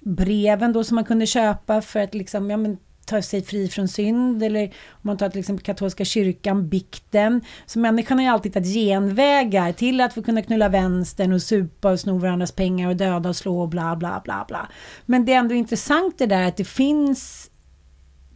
breven 0.00 0.72
då 0.72 0.84
som 0.84 0.94
man 0.94 1.04
kunde 1.04 1.26
köpa 1.26 1.82
för 1.82 2.00
att 2.00 2.14
liksom, 2.14 2.50
ja 2.50 2.56
men 2.56 2.78
ta 3.06 3.22
sig 3.22 3.42
fri 3.42 3.68
från 3.68 3.88
synd 3.88 4.42
eller 4.42 4.64
om 4.90 5.00
man 5.02 5.16
tar 5.16 5.28
till 5.28 5.40
exempel 5.40 5.64
katolska 5.64 6.04
kyrkan, 6.04 6.68
bikten. 6.68 7.40
Så 7.66 7.78
människan 7.78 8.18
har 8.18 8.24
ju 8.24 8.30
alltid 8.30 8.52
hittat 8.52 8.74
genvägar 8.74 9.72
till 9.72 10.00
att 10.00 10.14
få 10.14 10.22
kunna 10.22 10.42
knulla 10.42 10.68
vänstern 10.68 11.32
och 11.32 11.42
supa 11.42 11.90
och 11.90 12.00
sno 12.00 12.18
varandras 12.18 12.52
pengar 12.52 12.88
och 12.88 12.96
döda 12.96 13.28
och 13.28 13.36
slå 13.36 13.60
och 13.60 13.68
bla 13.68 13.96
bla 13.96 14.20
bla 14.24 14.44
bla. 14.48 14.68
Men 15.06 15.24
det 15.24 15.32
är 15.32 15.38
ändå 15.38 15.54
intressant 15.54 16.18
det 16.18 16.26
där 16.26 16.48
att 16.48 16.56
det 16.56 16.64
finns 16.64 17.50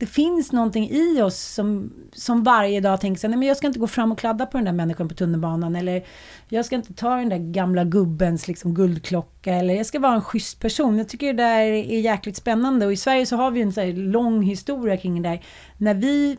det 0.00 0.06
finns 0.06 0.52
någonting 0.52 0.90
i 0.90 1.22
oss 1.22 1.40
som, 1.40 1.92
som 2.12 2.42
varje 2.42 2.80
dag 2.80 3.00
tänker 3.00 3.20
så 3.20 3.26
här, 3.26 3.30
nej 3.30 3.38
men 3.38 3.48
jag 3.48 3.56
ska 3.56 3.66
inte 3.66 3.78
gå 3.78 3.86
fram 3.86 4.12
och 4.12 4.18
kladda 4.18 4.46
på 4.46 4.58
den 4.58 4.64
där 4.64 4.72
människan 4.72 5.08
på 5.08 5.14
tunnelbanan 5.14 5.76
eller 5.76 6.06
jag 6.48 6.64
ska 6.64 6.76
inte 6.76 6.94
ta 6.94 7.16
den 7.16 7.28
där 7.28 7.52
gamla 7.52 7.84
gubbens 7.84 8.48
liksom 8.48 8.74
guldklocka 8.74 9.54
eller 9.54 9.74
jag 9.74 9.86
ska 9.86 9.98
vara 9.98 10.14
en 10.14 10.22
schysst 10.22 10.60
person. 10.60 10.98
Jag 10.98 11.08
tycker 11.08 11.26
det 11.26 11.42
där 11.42 11.60
är 11.60 12.00
jäkligt 12.00 12.36
spännande 12.36 12.86
och 12.86 12.92
i 12.92 12.96
Sverige 12.96 13.26
så 13.26 13.36
har 13.36 13.50
vi 13.50 13.62
en 13.62 13.72
så 13.72 13.80
här 13.80 13.92
lång 13.92 14.42
historia 14.42 14.96
kring 14.96 15.22
det 15.22 15.28
där. 15.28 15.44
När 15.76 15.94
vi 15.94 16.36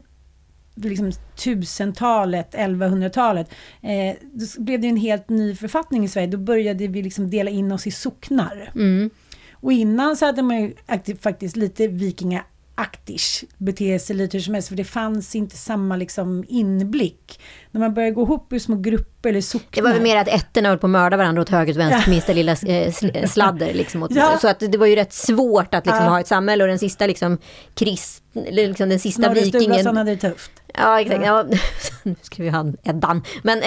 liksom 0.75 1.11
tusentalet, 1.35 2.55
1100-talet, 2.55 3.49
eh, 3.81 4.15
då 4.31 4.63
blev 4.63 4.81
det 4.81 4.87
en 4.87 4.97
helt 4.97 5.29
ny 5.29 5.55
författning 5.55 6.03
i 6.03 6.07
Sverige. 6.07 6.27
Då 6.27 6.37
började 6.37 6.87
vi 6.87 7.03
liksom 7.03 7.29
dela 7.29 7.51
in 7.51 7.71
oss 7.71 7.87
i 7.87 7.91
socknar. 7.91 8.71
Mm. 8.75 9.09
Och 9.53 9.71
innan 9.71 10.17
så 10.17 10.25
hade 10.25 10.41
man 10.41 10.61
ju 10.61 10.75
faktiskt 11.21 11.55
lite 11.55 11.87
vikinga 11.87 12.43
aktish 12.81 13.43
bete 13.57 13.99
sig 13.99 14.15
lite 14.15 14.37
hur 14.37 14.41
som 14.43 14.53
helst, 14.53 14.69
för 14.69 14.75
det 14.75 14.83
fanns 14.83 15.35
inte 15.35 15.57
samma 15.57 15.95
liksom 15.95 16.45
inblick. 16.47 17.39
När 17.71 17.81
man 17.81 17.93
började 17.93 18.13
gå 18.15 18.21
ihop 18.21 18.53
i 18.53 18.59
små 18.59 18.75
grupper 18.75 19.29
eller 19.29 19.41
socknar. 19.41 19.69
Det 19.71 19.81
var 19.81 19.93
väl 19.93 20.01
mer 20.01 20.17
att 20.17 20.27
ettorna 20.27 20.69
höll 20.69 20.77
på 20.77 20.87
att 20.87 20.91
mörda 20.91 21.17
varandra 21.17 21.41
åt 21.41 21.49
höger 21.49 21.73
och 21.73 21.79
vänster, 21.79 22.03
Ja. 22.05 22.11
minsta 22.11 22.33
lilla 22.33 22.51
eh, 22.51 22.55
sl- 22.87 23.27
sladder. 23.27 23.73
Liksom, 23.73 24.03
åt, 24.03 24.11
Ja. 24.11 24.37
Så 24.41 24.47
att 24.47 24.59
det 24.59 24.77
var 24.77 24.87
ju 24.87 24.95
rätt 24.95 25.13
svårt 25.13 25.73
att 25.73 25.85
liksom, 25.85 26.03
Ja. 26.03 26.09
ha 26.09 26.19
ett 26.19 26.27
samhälle 26.27 26.63
och 26.63 26.67
den 26.67 26.79
sista 26.79 27.07
liksom, 27.07 27.37
krist, 27.73 28.23
liksom, 28.51 28.89
den 28.89 28.99
sista 28.99 29.33
vikingen. 29.33 29.61
Sturlason 29.61 29.97
hade 29.97 30.15
det 30.15 30.29
tufft. 30.31 30.51
Ja, 30.73 31.01
exakt. 31.01 31.25
Ja. 31.25 31.45
nu 32.03 32.15
skriver 32.21 32.51
han 32.51 32.77
Eddan. 32.83 33.23
Men, 33.43 33.57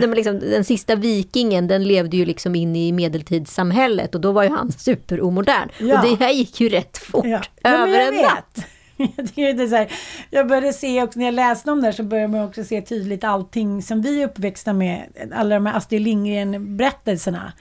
eh, 0.00 0.14
liksom, 0.14 0.38
den 0.38 0.64
sista 0.64 0.94
vikingen, 0.94 1.68
den 1.68 1.84
levde 1.84 2.16
ju 2.16 2.24
liksom 2.24 2.54
in 2.54 2.76
i 2.76 2.92
medeltidssamhället 2.92 4.14
och 4.14 4.20
då 4.20 4.32
var 4.32 4.42
ju 4.42 4.48
han 4.48 4.72
superomodern. 4.72 5.68
Ja. 5.78 6.02
Och 6.02 6.08
det 6.08 6.24
här 6.24 6.32
gick 6.32 6.60
ju 6.60 6.68
rätt 6.68 6.98
fort 6.98 7.26
Ja. 7.26 7.40
Över 7.64 7.98
en 7.98 8.22
natt. 8.22 8.66
det 9.34 9.42
är 9.42 9.66
så 9.66 9.76
här, 9.76 9.92
jag 10.30 10.48
började 10.48 10.72
se 10.72 11.02
också 11.02 11.18
när 11.18 11.26
jag 11.26 11.34
läste 11.34 11.70
om 11.70 11.80
det 11.80 11.86
här 11.86 11.92
så 11.92 12.02
började 12.02 12.28
man 12.28 12.44
också 12.44 12.64
se 12.64 12.82
tydligt 12.82 13.24
allting 13.24 13.82
som 13.82 14.02
vi 14.02 14.22
är 14.22 14.26
uppväxta 14.26 14.72
med. 14.72 15.02
Alla 15.34 15.54
de 15.54 15.66
här 15.66 15.76
Astrid 15.76 16.02
Lindgren-berättelserna. 16.02 17.52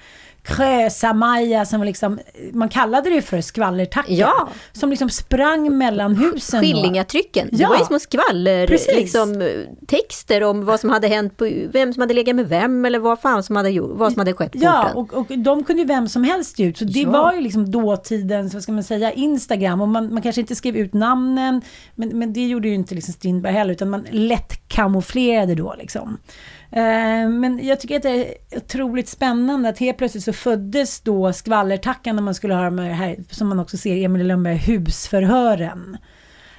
Krösa-Maja 0.55 1.65
som 1.65 1.83
liksom, 1.83 2.19
man 2.53 2.69
kallade 2.69 3.09
det 3.09 3.21
för 3.21 3.41
skvallertacka. 3.41 4.11
Ja. 4.13 4.49
Som 4.73 4.89
liksom 4.89 5.09
sprang 5.09 5.77
mellan 5.77 6.15
husen. 6.15 6.61
Skillingatrycken. 6.61 7.47
Det 7.51 7.57
Ja. 7.61 7.69
var 7.69 7.77
ju 7.77 7.85
små 7.85 7.99
skvaller, 7.99 8.67
Precis. 8.67 8.95
liksom, 8.95 9.49
texter 9.87 10.43
om 10.43 10.65
vad 10.65 10.79
som 10.79 10.89
hade 10.89 11.07
hänt, 11.07 11.37
på, 11.37 11.49
vem 11.71 11.93
som 11.93 12.01
hade 12.01 12.13
legat 12.13 12.35
med 12.35 12.49
vem 12.49 12.85
eller 12.85 12.99
vad 12.99 13.19
fan 13.21 13.43
som 13.43 13.55
hade, 13.55 13.81
vad 13.81 14.13
som 14.13 14.19
hade 14.19 14.33
skett 14.33 14.51
på 14.51 14.57
Ja, 14.61 14.91
och, 14.95 15.13
och 15.13 15.25
de 15.37 15.63
kunde 15.63 15.81
ju 15.81 15.87
vem 15.87 16.07
som 16.07 16.23
helst 16.23 16.59
ut. 16.59 16.77
Så 16.77 16.85
det 16.85 16.99
Ja. 16.99 17.09
var 17.09 17.33
ju 17.33 17.41
liksom 17.41 17.71
dåtidens, 17.71 18.53
vad 18.53 18.63
ska 18.63 18.71
man 18.71 18.83
säga, 18.83 19.11
Instagram. 19.11 19.81
Och 19.81 19.87
man, 19.87 20.13
man 20.13 20.21
kanske 20.21 20.41
inte 20.41 20.55
skrev 20.55 20.75
ut 20.77 20.93
namnen, 20.93 21.61
men, 21.95 22.09
men 22.19 22.33
det 22.33 22.47
gjorde 22.47 22.67
ju 22.67 22.73
inte 22.75 22.95
liksom 22.95 23.13
Strindberg 23.13 23.53
heller, 23.53 23.71
utan 23.71 23.89
man 23.89 24.05
lätt 24.11 24.67
kamouflerade 24.67 25.55
då 25.55 25.75
liksom. 25.79 26.17
Eh, 26.71 27.29
men 27.29 27.59
jag 27.63 27.79
tycker 27.79 27.95
att 27.95 28.03
det 28.03 28.09
är 28.09 28.33
otroligt 28.57 29.09
spännande 29.09 29.69
att 29.69 29.79
helt 29.79 29.97
plötsligt 29.97 30.23
så 30.23 30.33
föddes 30.33 31.01
då 31.01 31.33
skvallertackan 31.33 32.15
när 32.15 32.23
man 32.23 32.35
skulle 32.35 32.53
ha 32.53 32.63
de 32.63 32.79
här, 32.79 33.15
som 33.29 33.47
man 33.47 33.59
också 33.59 33.77
ser 33.77 33.95
i 33.95 34.03
Emil 34.03 34.21
i 34.21 34.25
Lönneberga, 34.25 34.57
husförhören. 34.57 35.97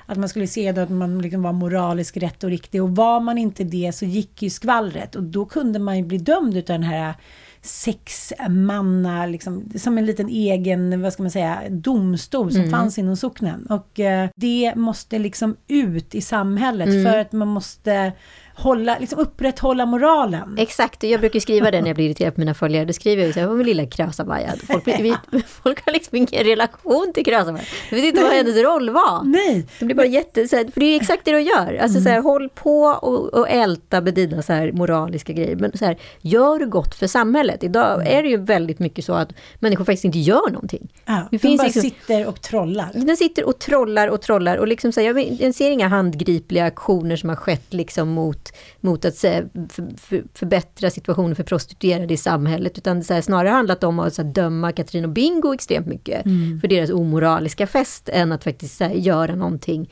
Att 0.07 0.19
man 0.19 0.29
skulle 0.29 0.47
se 0.47 0.73
då 0.73 0.81
att 0.81 0.91
man 0.91 1.23
liksom 1.23 1.43
var 1.43 1.53
moraliskt 1.53 2.17
rätt 2.17 2.45
och 2.45 2.51
riktig. 2.51 2.83
Och 2.83 2.97
var 2.97 3.21
man 3.21 3.39
inte 3.39 3.65
det 3.65 3.93
så 3.95 4.05
gick 4.05 4.43
ju 4.43 4.51
skvallret. 4.51 5.15
Och 5.17 5.23
då 5.23 5.45
kunde 5.47 5.79
man 5.79 5.97
ju 5.99 6.05
bli 6.05 6.19
dömd 6.19 6.57
utav 6.57 6.75
den 6.75 6.83
här 6.83 7.15
sexmanna, 7.63 9.27
liksom, 9.27 9.65
som 9.77 9.99
en 9.99 10.07
liten 10.07 10.29
egen, 10.29 11.03
vad 11.03 11.13
ska 11.13 11.23
man 11.23 11.31
säga, 11.31 11.59
domstol 11.71 12.51
som 12.53 12.61
Mm. 12.61 12.71
fanns 12.71 12.99
inom 12.99 13.17
socknen. 13.17 13.67
Och 13.67 14.01
eh, 14.01 14.29
det 14.37 14.73
måste 14.77 15.19
liksom 15.19 15.57
ut 15.69 16.15
i 16.15 16.21
samhället 16.21 16.89
Mm. 16.89 17.05
för 17.05 17.19
att 17.19 17.33
man 17.33 17.49
måste 17.49 18.13
hålla, 18.61 18.97
liksom 18.99 19.19
upprätthålla 19.19 19.87
moralen. 19.87 20.57
Exakt, 20.59 21.03
jag 21.03 21.21
brukar 21.21 21.41
skriva 21.41 21.71
det 21.71 21.81
när 21.81 21.87
jag 21.89 21.97
blir 21.97 22.07
irriterad 22.07 22.35
på 22.35 22.41
mina 22.41 22.55
följare. 22.55 22.85
Då 22.85 22.93
skriver 22.93 23.25
jag 23.25 23.35
så 23.35 23.41
här, 23.41 23.49
min 23.49 23.67
lilla 23.67 23.87
Krösa-Maja. 23.87 24.53
Folk, 24.67 24.87
vi- 24.87 25.15
folk 25.63 25.85
har 25.87 25.93
liksom 25.93 26.17
ingen 26.17 26.45
relation 26.45 27.11
till 27.15 27.25
Krösa-Maja. 27.25 27.65
Jag 27.91 27.97
vet 27.97 28.05
inte 28.05 28.23
vad 28.23 28.33
hennes 28.33 28.57
roll 28.57 28.91
var. 28.91 29.25
Nej. 29.25 29.67
Det 29.79 29.85
blir 29.85 29.97
bara 29.97 30.07
jätte, 30.07 30.49
så 30.49 30.57
här, 30.57 30.65
för 30.73 30.81
det 30.81 30.87
är 30.87 30.91
ju 30.91 30.97
exakt 30.97 31.25
det 31.25 31.33
de 31.33 31.43
gör. 31.43 31.79
Alltså 31.83 32.01
så 32.01 32.09
här, 32.09 32.21
håll 32.21 32.49
på 32.49 32.81
och, 32.83 33.35
och 33.35 33.49
älta 33.49 34.01
med 34.01 34.15
dina 34.15 34.43
så 34.43 34.53
här 34.53 34.73
moraliska 34.73 35.33
grejer. 35.33 35.57
Men 35.57 35.79
så 35.79 35.85
här, 35.85 35.97
gör 36.21 36.59
gott 36.65 36.95
för 36.95 37.07
samhället. 37.07 37.65
Idag 37.65 38.07
är 38.07 38.23
det 38.23 38.29
ju 38.29 38.37
väldigt 38.37 38.79
mycket 38.79 39.05
så 39.05 39.13
att 39.13 39.33
människor 39.59 39.85
faktiskt 39.85 40.05
inte 40.05 40.19
gör 40.19 40.51
någonting. 40.51 40.89
Ja, 41.07 41.29
Det 41.31 41.37
de 41.43 41.57
bara 41.57 41.65
liksom- 41.65 41.83
sitter 41.83 42.27
och 42.27 42.41
trollar. 42.41 42.91
Den 42.95 43.17
sitter 43.17 43.45
och 43.47 43.59
trollar 43.59 44.09
och 44.09 44.21
trollar 44.23 44.57
och 44.57 44.69
liksom 44.69 44.93
så 44.93 45.01
här, 45.01 45.07
jag, 45.07 45.37
jag 45.41 45.55
ser 45.55 45.71
inga 45.71 45.89
handgripliga 45.89 46.65
aktioner 46.65 47.17
som 47.17 47.29
har 47.29 47.37
skett 47.37 47.67
liksom 47.75 48.09
mot, 48.09 48.50
mot 48.81 49.05
att 49.05 49.23
här, 49.23 49.49
för, 49.69 49.97
för, 49.97 50.25
förbättra 50.35 50.91
situationen 50.91 51.37
för 51.37 51.43
prostituerade 51.45 52.15
i 52.15 52.17
samhället. 52.17 52.79
Utan 52.79 53.01
det 53.01 53.15
här, 53.15 53.21
snarare 53.21 53.49
handlat 53.49 53.85
om 53.85 53.99
att 53.99 54.17
här, 54.17 54.25
döma 54.25 54.73
Katrin 54.73 55.05
och 55.05 55.11
Bingo 55.11 55.55
extremt 55.55 55.87
mycket 55.87 56.27
Mm. 56.27 56.61
för 56.61 56.69
deras 56.69 56.91
omoraliska 56.91 57.67
fest 57.67 58.09
än 58.09 58.33
att 58.33 58.45
faktiskt 58.45 58.81
här, 58.81 58.91
göra 58.91 59.35
någonting 59.35 59.91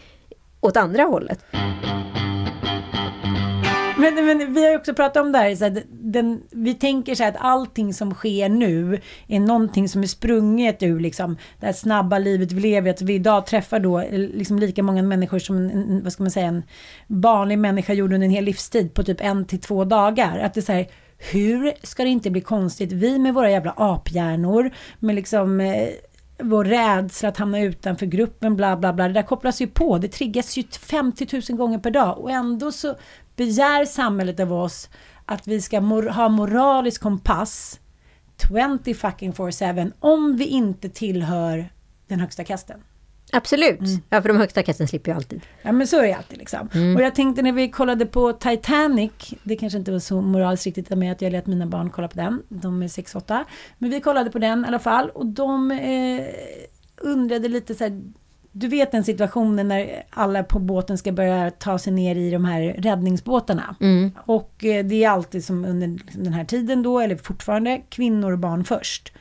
åt 0.61 0.77
andra 0.77 1.03
hållet. 1.03 1.45
Men, 3.99 4.15
men 4.15 4.55
vi 4.55 4.65
har 4.65 4.71
ju 4.71 4.77
också 4.77 4.95
pratat 4.95 5.23
om 5.23 5.33
det 5.33 5.39
här, 5.39 5.55
så 5.55 5.65
här 5.65 5.83
den, 5.91 6.43
vi 6.51 6.75
tänker 6.75 7.15
så 7.15 7.23
här 7.23 7.31
att 7.31 7.41
allting 7.41 7.95
som 7.95 8.15
sker 8.15 8.49
nu 8.49 9.01
är 9.27 9.41
någonting 9.41 9.89
som 9.89 10.03
är 10.03 10.07
sprunget 10.07 10.83
ur 10.83 11.01
liksom, 11.01 11.37
det 11.61 11.67
här 11.67 11.73
snabba 11.73 12.19
livet 12.19 12.53
vi 12.53 12.61
lever, 12.61 12.91
att 12.91 13.03
vi 13.03 13.15
idag 13.15 13.47
träffar 13.47 13.81
då 13.81 14.01
eh, 14.01 14.19
liksom 14.19 14.59
lika 14.59 14.83
många 14.83 15.03
människor 15.03 15.39
som 15.39 15.57
en, 15.57 15.71
en, 15.71 16.03
vad 16.03 16.13
ska 16.13 16.23
man 16.23 16.31
säga, 16.31 16.47
en 16.47 16.63
vanlig 17.07 17.59
människa 17.59 17.93
gjorde 17.93 18.15
under 18.15 18.27
en 18.27 18.33
hel 18.33 18.45
livstid 18.45 18.95
på 18.95 19.03
typ 19.03 19.21
en 19.21 19.45
till 19.45 19.61
två 19.61 19.85
dagar. 19.85 20.39
Att 20.39 20.55
det 20.55 20.61
är 20.61 20.63
så 20.63 20.73
här, 20.73 20.87
hur 21.33 21.73
ska 21.83 22.03
det 22.03 22.09
inte 22.09 22.31
bli 22.31 22.41
konstigt? 22.41 22.93
Vi 22.93 23.19
med 23.19 23.35
våra 23.35 23.51
jävla 23.51 23.75
aphjärnor, 23.77 24.71
med 24.99 25.15
liksom 25.15 25.61
eh, 25.61 25.89
vår 26.43 26.65
rädsla 26.65 27.29
att 27.29 27.37
hamna 27.37 27.61
utanför 27.61 28.07
gruppen, 28.07 28.57
bla 28.57 28.77
bla 28.77 28.93
bla. 28.93 29.09
Det 29.09 29.15
där 29.15 29.23
kopplas 29.23 29.61
ju 29.61 29.67
på. 29.67 29.99
Det 29.99 30.09
triggas 30.09 30.57
ju 30.57 30.63
50 30.63 31.27
000 31.51 31.59
gånger 31.59 31.79
per 31.79 31.91
dag. 31.91 32.19
Och 32.19 32.31
ändå 32.31 32.73
så 32.73 32.95
begär 33.39 33.85
samhället 33.85 34.41
av 34.41 34.53
oss 34.53 34.89
att 35.25 35.49
vi 35.49 35.61
ska 35.61 35.81
mor- 35.81 36.09
ha 36.09 36.29
moralisk 36.29 37.03
kompass 37.03 37.81
20 38.85 38.95
fucking 38.95 39.33
4-7 39.33 39.93
om 40.01 40.37
vi 40.37 40.45
inte 40.45 40.89
tillhör 40.89 41.69
den 42.09 42.21
högsta 42.21 42.45
kasten. 42.45 42.81
Absolut, 43.33 43.81
ja, 44.11 44.23
för 44.23 44.29
de 44.29 44.37
högsta 44.37 44.63
kasten 44.63 44.89
slipper 44.89 45.11
ju 45.11 45.17
alltid. 45.17 45.41
Ja 45.63 45.73
men 45.73 45.87
så 45.87 45.99
är 45.99 46.03
det 46.03 46.13
alltid 46.13 46.39
liksom. 46.39 46.69
Mm. 46.75 46.97
Och 46.97 47.03
jag 47.03 47.15
tänkte 47.15 47.43
när 47.43 47.53
vi 47.53 47.71
kollade 47.71 48.07
på 48.07 48.33
Titanic, 48.33 49.13
det 49.43 49.57
kanske 49.57 49.79
inte 49.79 49.93
var 49.93 49.99
så 49.99 50.21
moraliskt 50.21 50.67
riktigt 50.67 50.91
med 50.91 51.13
att 51.13 51.23
jag 51.23 51.33
lät 51.33 51.47
mina 51.47 51.67
barn 51.67 51.91
kolla 51.91 52.09
på 52.09 52.17
den, 52.17 52.43
de 52.49 52.83
är 52.83 52.89
6-8. 52.89 53.45
Men 53.79 53.91
vi 53.91 54.01
kollade 54.01 54.31
på 54.31 54.39
den 54.39 54.65
i 54.65 54.69
alla 54.69 54.79
fall 54.79 55.11
och 55.11 55.27
de 55.27 55.71
eh, 55.71 56.27
undrade 56.97 57.49
lite 57.49 57.75
så 57.75 57.85
här, 57.85 58.03
du 58.53 58.69
vet 58.69 58.93
den 58.93 59.05
situationen 59.05 59.69
när 59.69 60.03
alla 60.11 60.43
på 60.43 60.59
båten 60.59 60.99
ska 60.99 61.13
börja 61.13 61.51
ta 61.51 61.79
sig 61.79 61.93
ner 61.93 62.17
i 62.17 62.31
de 62.31 62.45
här 62.45 62.63
räddningsbåtarna. 62.79 63.77
Mm. 63.81 64.11
Och 64.27 64.65
eh, 64.65 64.85
det 64.85 65.05
är 65.05 65.09
alltid 65.11 65.45
som 65.45 65.65
under 65.65 65.99
den 66.13 66.33
här 66.33 66.45
tiden 66.45 66.83
då, 66.83 67.01
eller 67.01 67.17
fortfarande, 67.17 67.81
kvinnor 67.89 68.33
och 68.33 68.39
barn 68.39 68.65
först. 68.65 69.13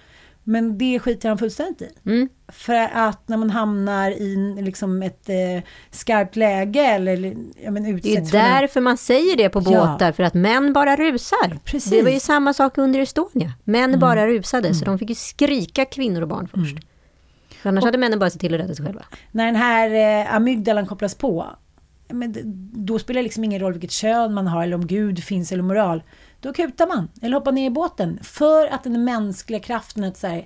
Men 0.43 0.77
det 0.77 0.99
skiter 0.99 1.29
han 1.29 1.37
fullständigt 1.37 1.81
i. 1.81 2.09
Mm. 2.09 2.29
För 2.47 2.89
att 2.93 3.27
när 3.27 3.37
man 3.37 3.49
hamnar 3.49 4.11
i 4.11 4.55
liksom 4.61 5.03
ett 5.03 5.29
eh, 5.29 5.35
skarpt 5.91 6.35
läge 6.35 6.81
eller 6.81 7.35
ja, 7.63 7.71
men 7.71 7.83
Det 7.83 8.09
är 8.13 8.17
en- 8.17 8.27
därför 8.27 8.81
man 8.81 8.97
säger 8.97 9.37
det 9.37 9.49
på 9.49 9.61
Ja. 9.65 9.69
båtar, 9.91 10.11
för 10.11 10.23
att 10.23 10.33
män 10.33 10.73
bara 10.73 10.95
rusar. 10.95 11.59
Precis. 11.65 11.91
Det 11.91 12.01
var 12.01 12.09
ju 12.09 12.19
samma 12.19 12.53
sak 12.53 12.77
under 12.77 12.99
Estonia. 12.99 13.53
Män 13.63 13.83
Mm. 13.89 13.99
bara 13.99 14.27
rusade, 14.27 14.73
så 14.73 14.85
de 14.85 14.99
fick 14.99 15.09
ju 15.09 15.15
skrika 15.15 15.85
kvinnor 15.85 16.21
och 16.21 16.27
barn 16.27 16.47
först. 16.53 16.77
Annars 17.63 17.83
hade 17.83 17.97
männen 17.97 18.19
bara 18.19 18.29
sett 18.29 18.41
till 18.41 18.53
att 18.53 18.59
rädda 18.59 18.75
sig 18.75 18.85
själva. 18.85 19.05
när 19.31 19.45
den 19.45 19.55
här 19.55 20.21
eh, 20.21 20.35
amygdalan 20.35 20.85
kopplas 20.85 21.15
på, 21.15 21.47
men 22.09 22.35
då 22.85 22.99
spelar 22.99 23.19
det 23.19 23.23
liksom 23.23 23.43
ingen 23.43 23.59
roll 23.59 23.73
vilket 23.73 23.91
kön 23.91 24.33
man 24.33 24.47
har 24.47 24.63
eller 24.63 24.75
om 24.75 24.87
Gud 24.87 25.23
finns 25.23 25.51
eller 25.51 25.63
moral. 25.63 26.03
Då 26.41 26.53
kutar 26.53 26.87
man 26.87 27.07
eller 27.21 27.33
hoppar 27.35 27.51
ner 27.51 27.65
i 27.65 27.69
båten 27.69 28.19
för 28.23 28.67
att 28.67 28.83
den 28.83 29.03
mänskliga 29.03 29.59
kraften 29.59 30.03
att 30.03 30.17
så 30.17 30.27
här, 30.27 30.45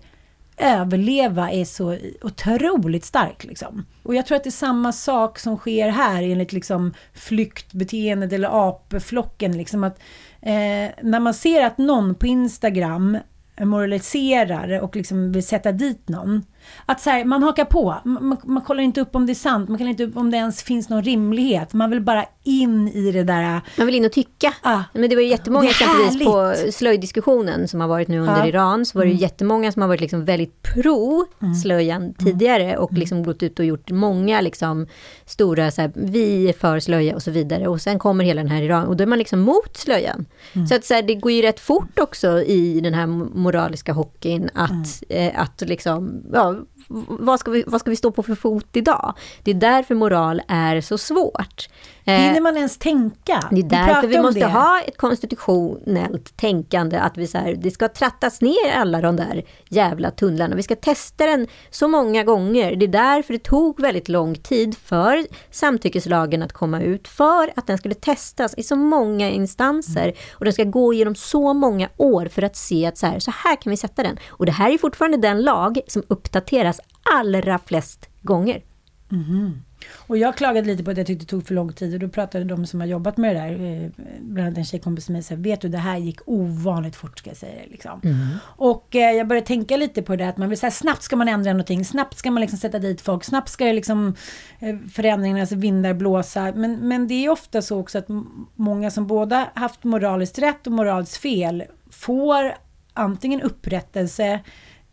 överleva 0.58 1.52
är 1.52 1.66
så 1.66 1.98
otroligt 2.22 3.06
stark. 3.06 3.44
Liksom. 3.44 3.86
Och 4.04 4.16
jag 4.16 4.26
tror 4.26 4.36
att 4.36 4.44
det 4.44 4.50
är 4.50 4.52
samma 4.52 4.92
sak 4.92 5.40
som 5.40 5.58
sker 5.58 5.90
här 5.90 6.24
enligt 6.24 6.54
liksom 6.54 6.94
flyktbeteendet 7.14 8.34
eller 8.34 8.70
apflocken. 8.70 9.58
Liksom 9.58 9.84
att, 9.84 10.00
eh, 10.42 10.90
när 11.02 11.20
man 11.20 11.34
ser 11.34 11.66
att 11.66 11.78
någon 11.78 12.16
på 12.16 12.28
Instagram 12.28 13.18
moraliserar 13.60 14.80
och 14.80 14.96
liksom 14.96 15.32
vill 15.32 15.48
sätta 15.48 15.72
dit 15.72 16.10
någon. 16.10 16.46
Att 16.86 17.02
så 17.02 17.10
här, 17.10 17.26
man 17.26 17.44
hakar 17.44 17.66
på, 17.66 17.96
man, 18.04 18.38
man, 18.44 18.62
kollar 18.64 18.84
inte 18.84 19.02
upp 19.02 19.16
om 19.16 19.26
det 19.26 19.32
är 19.32 19.36
sant, 19.36 19.70
man 19.70 19.78
kollar 19.78 19.90
inte 19.92 20.04
upp 20.04 20.18
om 20.18 20.32
det 20.32 20.38
ens 20.38 20.64
finns 20.64 20.90
någon 20.90 21.04
rimlighet. 21.04 21.74
Man 21.74 21.90
vill 21.90 22.02
bara 22.02 22.26
in 22.44 22.88
i 22.88 23.12
det 23.12 23.24
där... 23.24 23.62
Man 23.78 23.86
vill 23.86 23.96
in 23.96 24.06
och 24.06 24.12
tycka. 24.12 24.54
Men 24.94 25.10
det 25.10 25.16
var 25.16 25.24
ju 25.24 25.28
jättemånga 25.30 25.70
exempelvis 25.70 26.26
på 26.26 26.54
slöjdiskussionen 26.72 27.68
som 27.68 27.82
har 27.82 27.88
varit 27.88 28.08
nu 28.08 28.20
under 28.20 28.38
Ja. 28.38 28.48
Iran. 28.48 28.86
Så 28.86 28.98
var 28.98 29.06
det 29.06 29.10
ju 29.10 29.14
Mm. 29.16 29.22
jättemånga 29.22 29.72
som 29.72 29.82
har 29.82 29.90
varit 29.90 30.02
liksom 30.02 30.26
väldigt 30.26 30.62
pro 30.62 31.26
slöjan 31.62 32.14
tidigare 32.14 32.78
och 32.78 32.94
liksom 32.94 33.24
gått 33.24 33.44
ut 33.44 33.60
och 33.60 33.66
gjort 33.66 33.92
många 33.92 34.42
liksom 34.42 34.88
stora, 35.26 35.72
så 35.72 35.82
här, 35.82 35.92
vi 35.96 36.50
är 36.50 36.54
för 36.54 36.80
slöja 36.80 37.16
och 37.16 37.22
så 37.24 37.32
vidare. 37.32 37.68
Och 37.68 37.82
sen 37.82 38.00
kommer 38.00 38.24
hela 38.24 38.42
den 38.42 38.52
här 38.52 38.62
Iran 38.62 38.88
och 38.88 38.98
då 38.98 39.02
är 39.04 39.08
man 39.08 39.18
liksom 39.20 39.40
mot 39.40 39.78
slöjan. 39.78 40.26
Så 40.70 40.76
att 40.76 40.86
så 40.86 40.94
här, 40.94 41.02
det 41.02 41.16
går 41.16 41.32
ju 41.32 41.42
rätt 41.42 41.60
fort 41.60 42.00
också 42.00 42.42
i 42.44 42.80
den 42.84 42.94
här 42.94 43.08
moraliska 43.08 43.94
hockeyn 43.94 44.50
att, 44.54 45.04
eh, 45.10 45.42
att 45.42 45.62
liksom, 45.62 46.24
ja, 46.34 46.51
到 46.54 46.66
vad 47.08 47.40
ska, 47.40 47.52
vi, 47.52 47.64
vad 47.68 47.82
ska 47.82 47.90
vi 47.90 47.96
stå 47.96 48.12
på 48.12 48.24
för 48.24 48.36
fot 48.36 48.68
idag? 48.74 49.14
Det 49.44 49.52
är 49.52 49.56
därför 49.56 49.96
moral 49.96 50.42
är 50.48 50.82
så 50.82 50.98
svårt. 50.98 51.68
Eh, 52.04 52.14
Hinner 52.14 52.42
man 52.42 52.58
ens 52.58 52.78
tänka? 52.78 53.48
det 53.52 53.60
är 53.60 53.64
därför 53.64 54.08
vi 54.08 54.22
måste 54.22 54.40
det. 54.40 54.46
ha 54.46 54.82
ett 54.82 54.98
konstitutionellt 54.98 56.38
tänkande, 56.38 56.98
att 56.98 57.18
vi 57.18 57.28
så 57.28 57.38
här, 57.38 57.54
det 57.54 57.72
ska 57.72 57.88
trattas 57.88 58.42
ner 58.42 58.72
alla 58.76 59.02
de 59.02 59.16
där 59.16 59.44
jävla 59.70 60.12
tunnlarna. 60.12 60.56
Vi 60.56 60.64
ska 60.64 60.76
testa 60.76 61.26
den 61.26 61.48
så 61.70 61.88
många 61.88 62.24
gånger. 62.24 62.76
Det 62.76 62.86
är 62.86 62.88
därför 62.88 63.34
det 63.34 63.44
tog 63.44 63.82
väldigt 63.82 64.10
lång 64.10 64.36
tid 64.36 64.78
för 64.78 65.26
samtyckeslagen 65.52 66.44
att 66.44 66.54
komma 66.54 66.82
ut, 66.82 67.08
för 67.08 67.52
att 67.56 67.68
den 67.68 67.78
skulle 67.78 67.96
testas 67.96 68.54
i 68.58 68.64
så 68.64 68.76
många 68.76 69.30
instanser. 69.30 70.14
Och 70.32 70.46
den 70.46 70.54
ska 70.54 70.64
gå 70.64 70.94
igenom 70.94 71.16
så 71.16 71.54
många 71.54 71.90
år 71.98 72.26
för 72.26 72.42
att 72.42 72.56
se 72.56 72.86
att 72.86 72.98
så 72.98 73.08
här, 73.08 73.20
så 73.20 73.32
här 73.32 73.56
kan 73.56 73.72
vi 73.72 73.78
sätta 73.78 74.04
den. 74.04 74.18
Och 74.30 74.46
det 74.46 74.52
här 74.52 74.72
är 74.72 74.78
fortfarande 74.78 75.18
den 75.18 75.42
lag 75.42 75.80
som 75.88 76.04
uppdateras 76.08 76.81
allra 77.16 77.60
flest 77.60 78.10
gånger. 78.22 78.62
Mhm. 79.10 79.62
Och 80.08 80.18
jag 80.18 80.38
klagade 80.38 80.68
lite 80.68 80.84
på 80.84 80.92
att 80.92 80.98
jag 80.98 81.08
tyckte 81.08 81.26
det 81.26 81.30
tog 81.30 81.48
för 81.48 81.54
lång 81.54 81.74
tid 81.74 81.94
och 81.94 82.00
då 82.00 82.10
pratade 82.10 82.46
de 82.46 82.66
som 82.66 82.80
har 82.80 82.88
jobbat 82.88 83.18
med 83.18 83.36
det 83.36 83.42
där, 83.42 83.84
eh, 83.84 83.90
bland 84.22 84.48
annat 84.48 84.58
en 84.58 84.66
tjejkompis 84.66 85.10
med 85.10 85.14
mig, 85.14 85.24
sa, 85.24 85.36
vet 85.38 85.62
du 85.62 85.70
det 85.70 85.78
här 85.78 85.98
gick 85.98 86.20
ovanligt 86.26 86.96
fort 86.96 87.20
ska 87.20 87.30
jag 87.30 87.38
säga. 87.38 87.62
Liksom. 87.68 88.02
Mm. 88.04 88.28
Och 88.44 88.96
eh, 88.96 89.12
jag 89.12 89.28
började 89.28 89.48
tänka 89.48 89.78
lite 89.78 90.02
på 90.02 90.16
det 90.16 90.30
att 90.30 90.38
man 90.38 90.50
vill 90.50 90.58
säga 90.58 90.72
snabbt 90.72 91.04
ska 91.04 91.16
man 91.16 91.28
ändra 91.28 91.54
någonting, 91.54 91.86
snabbt 91.86 92.18
ska 92.18 92.32
man 92.32 92.42
liksom 92.42 92.60
sätta 92.60 92.80
dit 92.80 93.02
folk, 93.02 93.24
snabbt 93.24 93.50
ska 93.50 93.66
det 93.66 93.74
liksom 93.74 94.16
eh, 94.60 94.76
förändringarnas 94.94 95.52
vindar 95.52 95.94
blåsa. 95.94 96.52
Men, 96.56 96.76
men 96.76 97.08
det 97.08 97.26
är 97.26 97.30
ofta 97.30 97.62
så 97.62 97.80
också 97.80 97.98
att 97.98 98.08
många 98.56 98.92
som 98.92 99.08
båda 99.08 99.50
haft 99.56 99.84
moraliskt 99.84 100.40
rätt 100.40 100.68
och 100.68 100.74
moraliskt 100.74 101.18
fel 101.18 101.64
får 101.90 102.54
antingen 102.94 103.42
upprättelse 103.42 104.40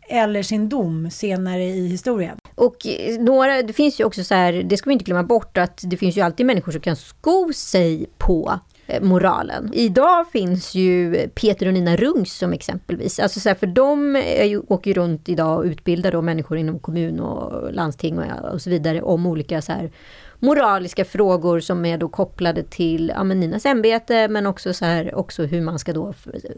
eller 0.09 0.43
sin 0.43 0.69
dom 0.69 1.09
senare 1.11 1.63
i 1.63 1.87
historien. 1.87 2.37
Och 2.55 2.87
eh, 2.87 3.19
några, 3.19 3.61
det 3.61 3.73
finns 3.73 3.99
ju 3.99 4.03
också 4.03 4.23
så 4.23 4.35
här, 4.35 4.53
det 4.53 4.77
ska 4.77 4.89
vi 4.89 4.93
inte 4.93 5.05
glömma 5.05 5.23
bort, 5.23 5.57
att 5.57 5.83
det 5.83 5.97
finns 5.97 6.17
ju 6.17 6.21
alltid 6.21 6.45
människor 6.45 6.71
som 6.71 6.81
kan 6.81 6.95
sko 6.95 7.53
sig 7.53 8.05
på 8.17 8.59
eh, 8.87 9.03
moralen. 9.03 9.71
Idag 9.73 10.31
finns 10.31 10.75
ju 10.75 11.15
Peter 11.27 11.67
och 11.67 11.73
Nina 11.73 11.95
Rungs 11.95 12.37
som 12.37 12.53
exempelvis. 12.53 13.19
Alltså 13.19 13.39
så 13.39 13.49
här, 13.49 13.55
för 13.55 13.67
de 13.67 14.15
är 14.15 14.45
ju, 14.45 14.59
åker 14.67 14.91
ju 14.91 14.93
runt 14.93 15.29
idag 15.29 15.57
och 15.57 15.65
utbildar 15.65 16.11
då 16.11 16.21
människor 16.21 16.57
inom 16.57 16.79
kommun 16.79 17.19
och 17.19 17.73
landsting 17.73 18.19
och, 18.19 18.53
och 18.53 18.61
så 18.61 18.69
vidare 18.69 19.01
om 19.01 19.25
olika 19.25 19.61
så 19.61 19.71
här 19.71 19.91
moraliska 20.39 21.05
frågor 21.05 21.59
som 21.59 21.85
är 21.85 21.97
då 21.97 22.07
kopplade 22.07 22.63
till 22.63 23.11
ja, 23.15 23.23
men 23.23 23.39
Ninas 23.39 23.65
ämbete 23.65 24.27
men 24.27 24.45
också, 24.45 24.73
så 24.73 24.85
här, 24.85 25.15
också 25.15 25.43
hur 25.43 25.61
man 25.61 25.79
ska 25.79 25.93
då 25.93 26.13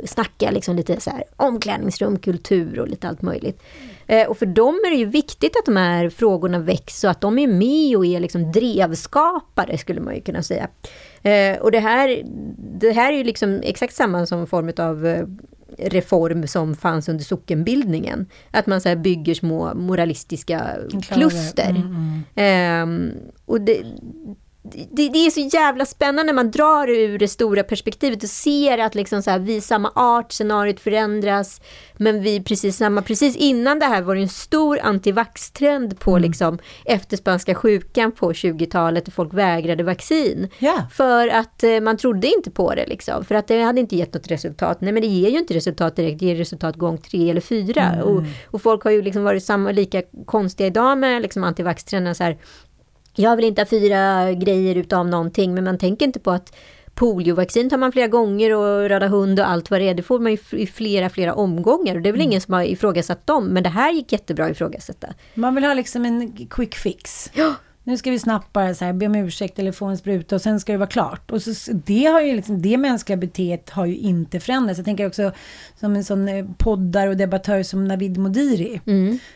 snacka 0.05 0.51
liksom 0.51 0.75
lite 0.75 1.01
så 1.01 1.09
här 1.09 1.23
omklädningsrum, 1.35 2.19
kultur 2.19 2.79
och 2.79 2.87
lite 2.87 3.07
allt 3.07 3.21
möjligt. 3.21 3.63
Eh, 4.07 4.27
och 4.27 4.37
för 4.37 4.45
dem 4.45 4.75
är 4.85 4.89
det 4.89 4.97
ju 4.97 5.05
viktigt 5.05 5.55
att 5.55 5.65
de 5.65 5.77
här 5.77 6.09
frågorna 6.09 6.59
väcks 6.59 6.99
så 6.99 7.07
att 7.07 7.21
de 7.21 7.39
är 7.39 7.47
med 7.47 7.97
och 7.97 8.05
är 8.05 8.19
liksom 8.19 8.51
drevskapare 8.51 9.77
skulle 9.77 10.01
man 10.01 10.15
ju 10.15 10.21
kunna 10.21 10.43
säga. 10.43 10.67
Eh, 11.21 11.57
och 11.61 11.71
det 11.71 11.79
här, 11.79 12.21
det 12.79 12.91
här 12.91 13.13
är 13.13 13.17
ju 13.17 13.23
liksom 13.23 13.59
exakt 13.63 13.95
samma 13.95 14.25
som 14.25 14.47
form 14.47 14.71
av 14.77 15.07
eh, 15.07 15.25
reform 15.81 16.47
som 16.47 16.75
fanns 16.75 17.09
under 17.09 17.23
sockenbildningen. 17.23 18.25
Att 18.51 18.67
man 18.67 18.81
så 18.81 18.95
bygger 18.95 19.33
små 19.33 19.73
moralistiska 19.73 20.77
kluster. 21.09 21.69
Mm, 21.69 22.21
Ehm, 22.35 23.11
och 23.45 23.61
det, 23.61 23.83
det, 24.63 25.09
det 25.09 25.25
är 25.25 25.29
så 25.29 25.39
jävla 25.57 25.85
spännande 25.85 26.23
när 26.23 26.33
man 26.33 26.51
drar 26.51 26.89
ur 26.89 27.19
det 27.19 27.27
stora 27.27 27.63
perspektivet 27.63 28.23
och 28.23 28.29
ser 28.29 28.77
att 28.77 28.95
liksom 28.95 29.21
så 29.21 29.31
här, 29.31 29.39
vi 29.39 29.57
är 29.57 29.61
samma 29.61 29.91
art, 29.95 30.31
scenariot 30.31 30.79
förändras, 30.79 31.61
men 31.97 32.21
vi 32.21 32.35
är 32.35 32.41
precis 32.41 32.77
samma. 32.77 33.01
Precis 33.01 33.35
innan 33.35 33.79
det 33.79 33.85
här 33.85 34.01
var 34.01 34.15
det 34.15 34.21
en 34.21 34.29
stor 34.29 34.79
antivax-trend 34.81 35.99
på 35.99 36.17
liksom, 36.17 36.59
efter 36.85 37.17
spanska 37.17 37.55
sjukan 37.55 38.11
på 38.11 38.31
20-talet 38.31 39.07
och 39.07 39.13
folk 39.13 39.33
vägrade 39.33 39.83
vaccin. 39.83 40.49
För 40.91 41.27
att 41.27 41.63
eh, 41.63 41.79
man 41.79 41.97
trodde 41.97 42.27
inte 42.27 42.51
på 42.51 42.75
det, 42.75 42.85
liksom, 42.85 43.25
för 43.25 43.35
att 43.35 43.47
det 43.47 43.61
hade 43.61 43.79
inte 43.79 43.95
gett 43.95 44.13
något 44.13 44.31
resultat. 44.31 44.81
Nej 44.81 44.93
men 44.93 45.01
det 45.01 45.07
ger 45.07 45.29
ju 45.29 45.39
inte 45.39 45.53
resultat 45.53 45.95
direkt, 45.95 46.19
det 46.19 46.25
ger 46.25 46.35
resultat 46.35 46.75
gång 46.75 46.97
tre 46.97 47.29
eller 47.29 47.41
fyra. 47.41 47.83
Mm. 47.83 48.01
Och, 48.05 48.23
och 48.45 48.61
folk 48.61 48.83
har 48.83 48.91
ju 48.91 49.01
liksom 49.01 49.23
varit 49.23 49.43
samma, 49.43 49.71
lika 49.71 50.01
konstiga 50.25 50.67
idag 50.67 50.97
med 50.97 51.21
liksom, 51.21 51.43
antivax-trenden. 51.43 52.15
Så 52.15 52.23
här, 52.23 52.37
jag 53.15 53.35
vill 53.35 53.45
inte 53.45 53.61
ha 53.61 53.65
fyra 53.65 54.33
grejer 54.33 54.75
utav 54.75 55.07
någonting, 55.07 55.53
men 55.53 55.63
man 55.63 55.77
tänker 55.77 56.05
inte 56.05 56.19
på 56.19 56.31
att 56.31 56.55
poliovaccin 56.93 57.69
tar 57.69 57.77
man 57.77 57.91
flera 57.91 58.07
gånger 58.07 58.55
och 58.55 58.89
röda 58.89 59.07
hund 59.07 59.39
och 59.39 59.49
allt 59.49 59.71
vad 59.71 59.79
det 59.79 59.89
är. 59.89 59.93
Det 59.93 60.03
får 60.03 60.19
man 60.19 60.37
i 60.51 60.67
flera, 60.67 61.09
flera 61.09 61.33
omgångar. 61.33 61.95
Och 61.95 62.01
det 62.01 62.09
är 62.09 62.13
väl 62.13 62.21
ingen 62.21 62.41
som 62.41 62.53
har 62.53 62.63
ifrågasatt 62.63 63.27
dem, 63.27 63.45
men 63.45 63.63
det 63.63 63.69
här 63.69 63.93
gick 63.93 64.11
jättebra 64.11 64.45
att 64.45 64.51
ifrågasätta. 64.51 65.07
Man 65.33 65.55
vill 65.55 65.63
ha 65.63 65.73
liksom 65.73 66.05
en 66.05 66.47
quick 66.49 66.75
fix. 66.75 67.31
Nu 67.83 67.97
ska 67.97 68.11
vi 68.11 68.19
snabbt 68.19 68.53
bara 68.53 68.73
så 68.73 68.85
här, 68.85 68.93
be 68.93 69.05
om 69.05 69.15
ursäkt 69.15 69.59
eller 69.59 69.71
få 69.71 69.85
en 69.85 69.97
spruta 69.97 70.35
och 70.35 70.41
sen 70.41 70.59
ska 70.59 70.71
det 70.71 70.77
vara 70.77 70.89
klart. 70.89 71.31
Och 71.31 71.41
så, 71.41 71.71
det, 71.73 72.05
har 72.05 72.21
ju 72.21 72.35
liksom, 72.35 72.61
det 72.61 72.77
mänskliga 72.77 73.17
beteendet 73.17 73.69
har 73.69 73.85
ju 73.85 73.97
inte 73.97 74.39
förändrats. 74.39 74.77
Jag 74.77 74.85
tänker 74.85 75.07
också 75.07 75.31
som 75.79 75.95
en 75.95 76.03
sån 76.03 76.27
eh, 76.27 76.45
poddar 76.57 77.07
och 77.07 77.17
debattör 77.17 77.63
som 77.63 77.85
Navid 77.85 78.17
Modiri. 78.17 78.81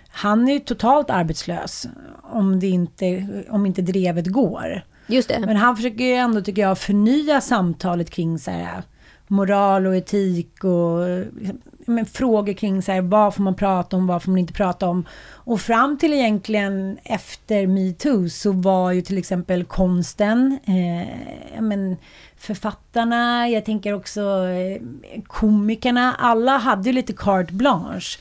Han 0.07 0.47
är 0.47 0.53
ju 0.53 0.59
totalt 0.59 1.09
arbetslös 1.09 1.87
om, 2.21 2.59
det 2.59 2.67
inte, 2.67 3.27
om 3.49 3.65
inte 3.65 3.81
drevet 3.81 4.27
går. 4.27 4.81
Just 5.07 5.29
det. 5.29 5.39
Men 5.39 5.55
han 5.55 5.75
försöker 5.75 6.03
ju 6.03 6.13
ändå, 6.13 6.41
tycker 6.41 6.61
jag, 6.61 6.77
förnya 6.77 7.41
samtalet 7.41 8.09
kring 8.09 8.39
så 8.39 8.51
här, 8.51 8.83
moral 9.27 9.87
och 9.87 9.95
etik 9.95 10.63
och 10.63 10.99
liksom, 11.39 11.61
men, 11.85 12.05
frågor 12.05 12.53
kring 12.53 12.81
så 12.81 12.91
här, 12.91 13.01
vad 13.01 13.35
får 13.35 13.43
man 13.43 13.55
prata 13.55 13.97
om, 13.97 14.07
vad 14.07 14.23
får 14.23 14.31
man 14.31 14.39
inte 14.39 14.53
prata 14.53 14.87
om. 14.87 15.05
Och 15.31 15.61
fram 15.61 15.97
till 15.97 16.13
egentligen 16.13 16.97
efter 17.03 17.67
metoo 17.67 18.29
så 18.29 18.51
var 18.51 18.91
ju 18.91 19.01
till 19.01 19.17
exempel 19.17 19.63
konsten, 19.63 20.59
eh, 20.65 21.61
men, 21.61 21.97
författarna, 22.37 23.49
jag 23.49 23.65
tänker 23.65 23.93
också 23.93 24.21
eh, 24.47 24.81
komikerna, 25.27 26.15
alla 26.19 26.57
hade 26.57 26.89
ju 26.89 26.93
lite 26.93 27.13
carte 27.13 27.53
blanche 27.53 28.19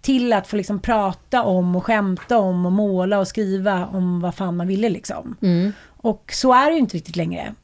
till 0.00 0.32
att 0.32 0.46
få 0.46 0.56
liksom 0.56 0.80
prata 0.80 1.42
om 1.42 1.76
och 1.76 1.84
skämta 1.84 2.38
om 2.38 2.66
och 2.66 2.72
måla 2.72 3.18
och 3.18 3.28
skriva 3.28 3.86
om 3.86 4.20
vad 4.20 4.34
fan 4.34 4.56
man 4.56 4.66
ville 4.66 4.88
liksom. 4.88 5.36
Mm. 5.42 5.72
Och 5.86 6.30
så 6.32 6.52
är 6.52 6.66
det 6.66 6.72
ju 6.72 6.78
inte 6.78 6.96
riktigt 6.96 7.16
längre. 7.16 7.54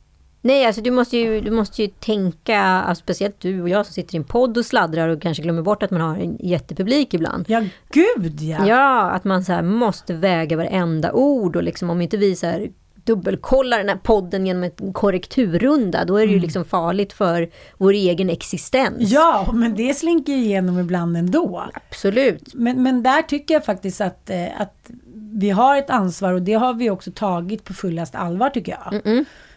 Nej, 0.45 0.67
alltså 0.67 0.83
du 0.83 0.91
måste 0.91 1.17
ju, 1.17 1.41
du 1.41 1.51
måste 1.51 1.83
ju 1.83 1.89
tänka, 1.89 2.61
alltså, 2.61 3.03
speciellt 3.03 3.41
du 3.41 3.63
och 3.63 3.69
jag 3.69 3.87
som 3.87 3.93
sitter 3.93 4.15
i 4.15 4.19
en 4.19 4.25
podd 4.25 4.59
och 4.59 4.65
sladdrar 4.65 5.09
och 5.09 5.23
kanske 5.23 5.43
glömmer 5.43 5.63
bort 5.63 5.83
att 5.83 5.91
man 5.91 6.01
har 6.01 6.17
en 6.17 6.37
jättepublik 6.41 7.15
ibland. 7.15 7.45
Ja, 7.49 7.63
gud 7.91 8.41
ja! 8.41 8.67
Ja, 8.67 9.11
att 9.11 9.25
man 9.25 9.45
så 9.45 9.63
måste 9.63 10.15
väga 10.15 10.57
varenda 10.57 11.13
ord 11.13 11.57
och 11.57 11.63
liksom 11.63 11.91
om 11.91 12.01
inte 12.01 12.17
vi 12.17 12.37
så 12.37 12.47
här 12.47 12.71
dubbelkollar 13.05 13.79
den 13.79 13.89
här 13.89 13.97
podden 13.97 14.47
genom 14.47 14.63
en 14.63 14.93
korrekturrunda, 14.93 16.05
då 16.05 16.17
är 16.17 16.27
det 16.27 16.33
ju 16.33 16.39
liksom 16.39 16.65
farligt 16.65 17.13
för 17.13 17.51
vår 17.77 17.93
egen 17.93 18.31
existens. 18.31 19.11
Ja, 19.11 19.51
men 19.55 19.75
det 19.75 19.95
slinker 19.95 20.33
ju 20.33 20.39
igenom 20.39 20.79
ibland 20.79 21.17
ändå. 21.17 21.65
Absolut. 21.75 22.55
Men, 22.55 22.83
men 22.83 23.03
där 23.03 23.23
tycker 23.23 23.55
jag 23.55 23.65
faktiskt 23.65 24.01
att, 24.01 24.31
eh, 24.31 24.61
att 24.61 24.91
vi 25.15 25.51
har 25.51 25.77
ett 25.77 25.91
ansvar 25.91 26.33
och 26.33 26.43
det 26.43 26.55
har 26.55 26.75
vi 26.75 26.91
också 26.91 27.11
tagit 27.15 27.65
på 27.65 27.75
fullast 27.75 28.15
allvar 28.15 28.51
tycker 28.51 28.79
jag. 28.85 29.03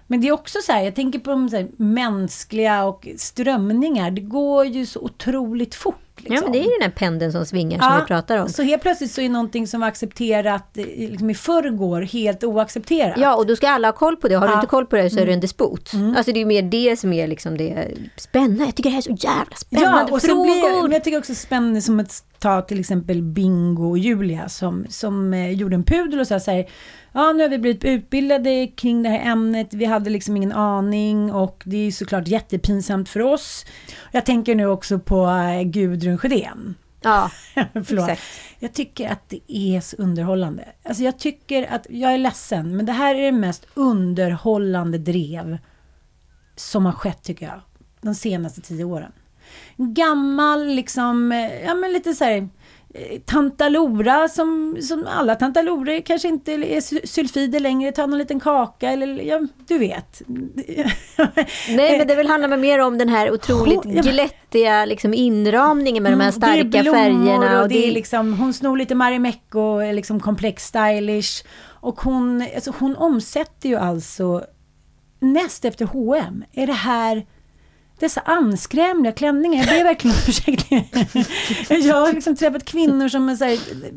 Men 0.07 0.21
det 0.21 0.27
är 0.27 0.31
också 0.31 0.59
så 0.63 0.71
här, 0.71 0.83
jag 0.83 0.95
tänker 0.95 1.19
på 1.19 1.29
de 1.29 1.49
här, 1.49 1.67
mänskliga 1.77 2.83
och 2.83 3.07
strömningar. 3.17 4.11
Det 4.11 4.21
går 4.21 4.65
ju 4.65 4.85
så 4.85 4.99
otroligt 4.99 5.75
fort. 5.75 6.04
Liksom. 6.17 6.35
Ja, 6.35 6.41
men 6.41 6.51
det 6.51 6.57
är 6.59 6.63
ju 6.63 6.69
den 6.79 6.81
här 6.81 6.89
pendeln 6.89 7.31
som 7.31 7.45
svingar 7.45 7.79
som 7.79 7.99
vi 8.01 8.07
pratar 8.07 8.37
om. 8.37 8.49
Så 8.49 8.63
helt 8.63 8.81
plötsligt 8.81 9.11
så 9.11 9.21
är 9.21 9.29
någonting 9.29 9.67
som 9.67 9.81
var 9.81 9.87
accepterat 9.87 10.77
eh, 10.77 10.85
liksom 10.85 11.29
i 11.29 11.33
förrgår 11.35 12.01
helt 12.01 12.43
oaccepterat. 12.43 13.17
Ja, 13.17 13.35
och 13.35 13.47
då 13.47 13.55
ska 13.55 13.69
alla 13.69 13.87
ha 13.87 13.93
koll 13.93 14.15
på 14.17 14.27
det. 14.27 14.35
Har 14.35 14.47
du 14.47 14.53
Ja. 14.53 14.57
inte 14.57 14.67
koll 14.67 14.85
på 14.85 14.95
det 14.95 15.09
så 15.09 15.15
är 15.15 15.19
du 15.19 15.23
Mm. 15.23 15.33
en 15.33 15.39
despot. 15.39 15.91
Alltså 16.17 16.31
det 16.31 16.37
är 16.37 16.41
ju 16.41 16.45
mer 16.45 16.61
det 16.61 16.99
som 16.99 17.13
är 17.13 17.27
liksom 17.27 17.57
det 17.57 17.91
spännande. 18.17 18.63
Jag 18.65 18.75
tycker 18.75 18.89
det 18.89 18.93
här 18.93 18.97
är 19.11 19.15
så 19.17 19.27
jävla 19.27 19.55
spännande 19.55 20.05
Ja, 20.09 20.15
och 20.15 20.21
frågor. 20.21 20.43
blir, 20.43 20.81
men 20.81 20.91
jag 20.91 21.03
tycker 21.03 21.17
också 21.17 21.35
spännande 21.35 21.81
som 21.81 21.99
att 21.99 22.23
ta 22.39 22.61
till 22.61 22.79
exempel 22.79 23.21
Bingo 23.21 23.89
och 23.89 23.97
Julia 23.97 24.49
som, 24.49 24.85
som 24.89 25.33
eh, 25.33 25.51
gjorde 25.51 25.75
en 25.75 25.83
pudel 25.83 26.19
och 26.19 26.27
sa 26.27 26.39
så 26.39 26.51
här, 26.51 26.69
ja 27.13 27.31
nu 27.33 27.43
har 27.43 27.49
vi 27.49 27.57
blivit 27.57 27.83
utbildade 27.83 28.67
kring 28.67 29.03
det 29.03 29.09
här 29.09 29.31
ämnet, 29.31 29.73
vi 29.73 29.85
hade 29.85 30.09
liksom 30.09 30.37
ingen 30.37 30.51
aning 30.51 31.31
och 31.31 31.61
det 31.65 31.87
är 31.87 31.91
såklart 31.91 32.27
jättepinsamt 32.27 33.09
för 33.09 33.19
oss. 33.21 33.65
Jag 34.15 34.25
tänker 34.25 34.55
nu 34.55 34.65
också 34.65 34.99
på 34.99 35.27
eh, 35.27 35.63
Gudrun 35.63 36.17
Sjödén. 36.17 36.75
Ja, 37.01 37.31
exakt. 37.73 38.21
Jag 38.59 38.73
tycker 38.73 39.09
att 39.09 39.29
det 39.29 39.39
är 39.47 39.81
så 39.81 39.95
underhållande. 39.97 40.65
Alltså 40.83 41.03
jag 41.03 41.19
tycker 41.19 41.73
att, 41.73 41.87
jag 41.89 42.13
är 42.13 42.17
ledsen, 42.17 42.77
men 42.77 42.85
det 42.85 42.91
här 42.91 43.15
är 43.15 43.21
det 43.21 43.31
mest 43.31 43.67
underhållande 43.73 44.97
drev 44.97 45.57
som 46.55 46.85
har 46.85 46.91
skett 46.91 47.23
tycker 47.23 47.45
jag. 47.45 47.61
De 48.01 48.15
senaste 48.15 48.61
tio 48.61 48.83
åren. 48.83 49.11
Gammal, 49.77 50.67
liksom, 50.67 51.31
eh, 51.31 51.65
ja 51.65 51.73
men 51.73 51.93
lite 51.93 52.13
så 52.13 52.23
här 52.23 52.49
Tantalora 53.25 54.27
som, 54.29 54.77
som 54.81 55.07
alla 55.07 55.35
tantaloror 55.35 56.01
kanske 56.01 56.27
inte 56.27 56.51
är 56.51 56.81
sy- 56.81 57.07
sylfider 57.07 57.59
längre, 57.59 57.91
ta 57.91 58.05
någon 58.05 58.17
liten 58.17 58.39
kaka 58.39 58.89
eller 58.91 59.21
ja, 59.23 59.39
du 59.67 59.77
vet. 59.77 60.21
Nej, 61.69 61.97
men 61.97 62.07
det 62.07 62.15
vill 62.15 62.27
handla 62.27 62.57
mer 62.57 62.79
om 62.79 62.97
den 62.97 63.09
här 63.09 63.31
otroligt 63.31 63.83
Hon- 63.83 63.93
glättiga 64.01 64.85
liksom, 64.85 65.13
inramningen 65.13 66.03
med 66.03 66.11
de 66.11 66.19
här 66.21 66.29
Mm, 66.37 66.41
starka 66.71 66.83
färgerna. 66.91 67.61
Och 67.61 67.69
det 67.69 67.87
är 67.87 67.91
liksom, 67.91 68.33
hon 68.33 68.53
snor 68.53 68.77
lite 68.77 68.95
Marimekko, 68.95 69.91
liksom 69.91 70.19
komplex 70.19 70.63
stylish. 70.65 71.43
Och 71.67 72.01
hon, 72.01 72.45
alltså 72.55 72.73
hon 72.79 72.95
omsätter 72.95 73.69
ju 73.69 73.75
alltså 73.75 74.43
näst 75.19 75.65
efter 75.65 75.85
H&M 75.85 76.43
är 76.53 76.67
det 76.67 76.73
här 76.73 77.25
dessa 77.99 78.21
anskrämliga 78.21 79.11
klänningar. 79.11 79.57
Jag 79.57 79.67
ber 79.67 79.83
verkligen 79.83 80.15
om 80.15 80.21
ursäkt. 80.27 80.65
Jag 81.85 81.95
har 81.95 82.13
liksom 82.13 82.35
träffat 82.35 82.65
kvinnor 82.65 83.07
som 83.09 83.37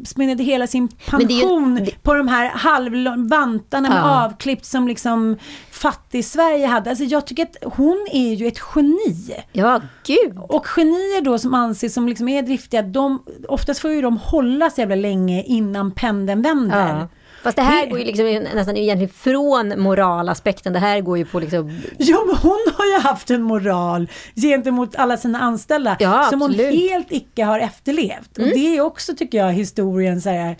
spenderade 0.05 0.43
hela 0.45 0.67
sin 0.67 0.85
är 0.85 1.19
ju- 1.21 1.27
pension 1.41 1.87
på 2.03 2.15
de 2.15 2.29
här 2.29 2.49
halvvantarna 2.51 3.89
med 3.89 3.99
Ja. 3.99 4.25
avklippt 4.25 4.65
som 4.65 4.89
liksom 4.89 5.37
fattig-Sverige 5.71 6.67
hade. 6.67 6.91
Alltså 6.91 7.05
jag 7.05 7.27
tycker 7.27 7.43
att 7.43 7.57
hon 7.75 8.07
är 8.13 8.35
ju 8.35 8.47
ett 8.49 8.59
geni. 8.75 9.35
Ja, 9.53 9.81
gud. 10.07 10.39
Och 10.39 10.67
genier 10.67 11.21
då 11.25 11.39
som 11.39 11.55
anses 11.55 11.95
som 11.95 12.09
liksom 12.09 12.29
är 12.29 12.43
driftiga, 12.43 12.83
de, 12.83 13.23
oftast 13.49 13.81
får 13.81 13.91
ju 13.91 14.03
de 14.03 14.17
hålla 14.19 14.71
så 14.71 14.81
jävla 14.81 14.97
länge 14.97 15.43
innan 15.43 15.91
pendeln 15.91 16.43
vänder. 16.43 16.89
Ja. 16.89 17.09
Fast 17.43 17.57
det 17.57 17.63
här 17.63 17.87
går 17.87 17.99
ju 17.99 18.05
liksom 18.05 18.27
nästan 18.55 18.77
egentligen 18.77 19.13
från 19.15 19.81
moralaspekten. 19.81 20.73
Det 20.73 20.79
här 20.79 21.01
går 21.01 21.19
ju 21.19 21.25
på 21.25 21.41
liksom... 21.41 21.81
Ja, 21.99 22.25
men 22.27 22.37
hon 22.37 22.67
har 22.77 22.87
ju 22.87 22.99
haft 23.01 23.31
en 23.31 23.43
moral 23.43 24.11
gentemot 24.35 24.97
alla 24.97 25.17
sina 25.17 25.41
anställda 25.41 25.97
Ja, 26.01 26.27
som 26.31 26.41
hon 26.41 26.55
helt 26.55 27.13
icke 27.13 27.45
har 27.45 27.61
efterlevt. 27.61 28.39
Mm. 28.39 28.49
Och 28.51 28.57
det 28.57 28.77
är 28.77 28.81
också, 28.81 29.15
tycker 29.15 29.39
jag, 29.39 29.53
historien 29.53 30.21
så 30.21 30.31
här 30.31 30.57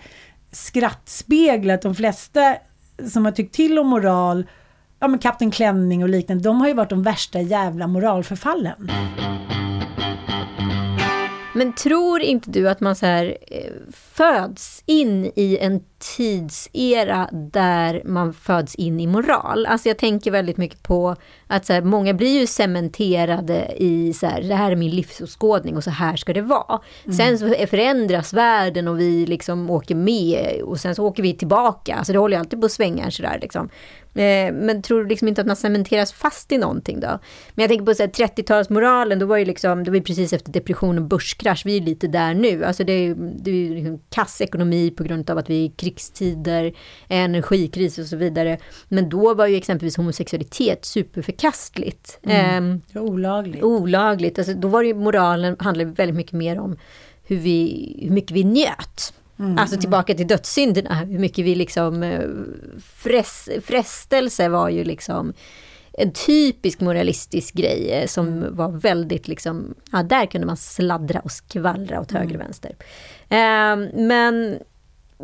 skrattspegel 0.51 1.69
att 1.69 1.81
de 1.81 1.95
flesta 1.95 2.55
som 3.11 3.25
har 3.25 3.31
tyckt 3.31 3.55
till 3.55 3.79
om 3.79 3.87
moral, 3.87 4.45
ja 4.99 5.07
men 5.07 5.19
Kapten 5.19 5.51
Klänning 5.51 6.03
och 6.03 6.09
liknande, 6.09 6.43
de 6.43 6.61
har 6.61 6.67
ju 6.67 6.73
varit 6.73 6.89
de 6.89 7.03
värsta 7.03 7.41
jävla 7.41 7.87
moralförfallen. 7.87 8.91
Men 11.53 11.73
tror 11.73 12.21
inte 12.21 12.49
du 12.49 12.69
att 12.69 12.79
man 12.79 12.95
så 12.95 13.05
här 13.05 13.37
eh, 13.47 13.71
föds 13.93 14.83
in 14.85 15.31
i 15.35 15.57
en 15.61 15.81
tidsera 15.99 17.29
där 17.31 18.01
man 18.05 18.33
föds 18.33 18.75
in 18.75 18.99
i 18.99 19.07
moral? 19.07 19.65
Alltså 19.65 19.87
jag 19.87 19.97
tänker 19.97 20.31
väldigt 20.31 20.57
mycket 20.57 20.83
på 20.83 21.15
att 21.47 21.65
så 21.65 21.73
här, 21.73 21.81
många 21.81 22.13
blir 22.13 22.39
ju 22.39 22.47
cementerade 22.47 23.67
i 23.77 24.13
så 24.13 24.27
här, 24.27 24.41
det 24.41 24.55
här 24.55 24.71
är 24.71 24.75
min 24.75 24.91
livsåskådning 24.91 25.77
och 25.77 25.83
så 25.83 25.89
här 25.89 26.15
ska 26.15 26.33
det 26.33 26.41
vara. 26.41 26.79
Mm. 27.05 27.17
Sen 27.17 27.39
så 27.39 27.67
förändras 27.67 28.33
världen 28.33 28.87
och 28.87 28.99
vi 28.99 29.25
liksom 29.25 29.69
åker 29.69 29.95
med 29.95 30.61
och 30.61 30.79
sen 30.79 30.95
så 30.95 31.05
åker 31.05 31.23
vi 31.23 31.33
tillbaka. 31.33 31.95
Alltså 31.95 32.13
det 32.13 32.19
håller 32.19 32.37
ju 32.37 32.39
alltid 32.39 32.61
på 32.61 32.65
att 32.65 32.71
svänga 32.71 33.11
sådär 33.11 33.37
liksom. 33.41 33.69
Eh, 34.13 34.53
Men 34.53 34.81
tror 34.81 35.03
du 35.03 35.09
liksom 35.09 35.27
inte 35.27 35.41
att 35.41 35.47
man 35.47 35.55
cementeras 35.55 36.13
fast 36.13 36.51
i 36.51 36.57
någonting 36.57 36.99
då? 36.99 37.19
Men 37.53 37.63
jag 37.63 37.69
tänker 37.69 37.85
på 37.85 37.93
så 37.93 38.03
här 38.03 38.09
30-talsmoralen, 38.09 39.19
då 39.19 39.25
var 39.25 39.37
ju 39.37 39.45
liksom, 39.45 39.83
det 39.83 39.91
var 39.91 39.95
ju 39.95 40.03
precis 40.03 40.33
efter 40.33 40.51
depression 40.51 40.97
och 40.97 41.03
börskrasch, 41.03 41.61
vi 41.65 41.77
är 41.77 41.81
lite 41.81 42.07
där 42.07 42.33
nu. 42.33 42.65
Alltså 42.65 42.83
det 42.83 42.93
är 42.93 43.01
ju 43.01 43.15
det 43.15 43.51
är 43.51 43.55
ju 43.55 43.75
liksom 43.75 43.99
kass 44.09 44.41
ekonomi 44.41 44.91
på 44.91 45.03
grund 45.03 45.29
av 45.29 45.37
att 45.37 45.49
vi 45.49 45.65
är 45.65 45.69
krigstider, 45.89 46.73
energikris 47.07 47.97
och 47.97 48.05
så 48.05 48.15
vidare. 48.15 48.57
Men 48.87 49.09
då 49.09 49.33
var 49.33 49.47
ju 49.47 49.55
exempelvis 49.55 49.97
homosexualitet 49.97 50.85
superförkastligt. 50.85 52.19
Mm. 52.23 52.81
Ehm, 52.95 53.03
olagligt. 53.05 53.63
Olagligt, 53.63 54.37
alltså 54.39 54.53
då 54.53 54.67
var 54.67 54.81
ju 54.81 54.93
moralen, 54.93 55.55
handlade 55.59 55.91
väldigt 55.91 56.15
mycket 56.15 56.33
mer 56.33 56.59
om 56.59 56.77
hur, 57.23 57.37
vi, 57.37 57.99
hur 58.03 58.11
mycket 58.11 58.31
vi 58.31 58.43
njöt. 58.43 59.13
Mm, 59.39 59.57
Alltså 59.57 59.75
mm. 59.75 59.81
tillbaka 59.81 60.13
till 60.13 60.27
dödssynderna, 60.27 60.93
hur 60.95 61.19
mycket 61.19 61.45
vi 61.45 61.55
liksom... 61.55 62.03
eh, 62.03 62.21
Fres, 62.95 63.49
frestelse 63.63 64.49
var 64.49 64.69
ju 64.69 64.83
liksom 64.83 65.33
en 65.93 66.11
typisk 66.11 66.79
moralistisk 66.79 67.53
grej 67.53 67.91
eh, 67.91 68.07
som 68.07 68.55
var 68.55 68.69
väldigt 68.71 69.27
liksom... 69.27 69.73
Ja, 69.91 70.03
där 70.03 70.25
kunde 70.25 70.47
man 70.47 70.57
sladdra 70.57 71.19
och 71.19 71.31
skvallra 71.31 72.01
åt 72.01 72.11
höger 72.11 72.35
och 72.35 72.41
vänster. 72.41 72.75
Eh, 73.29 73.99
men 74.07 74.59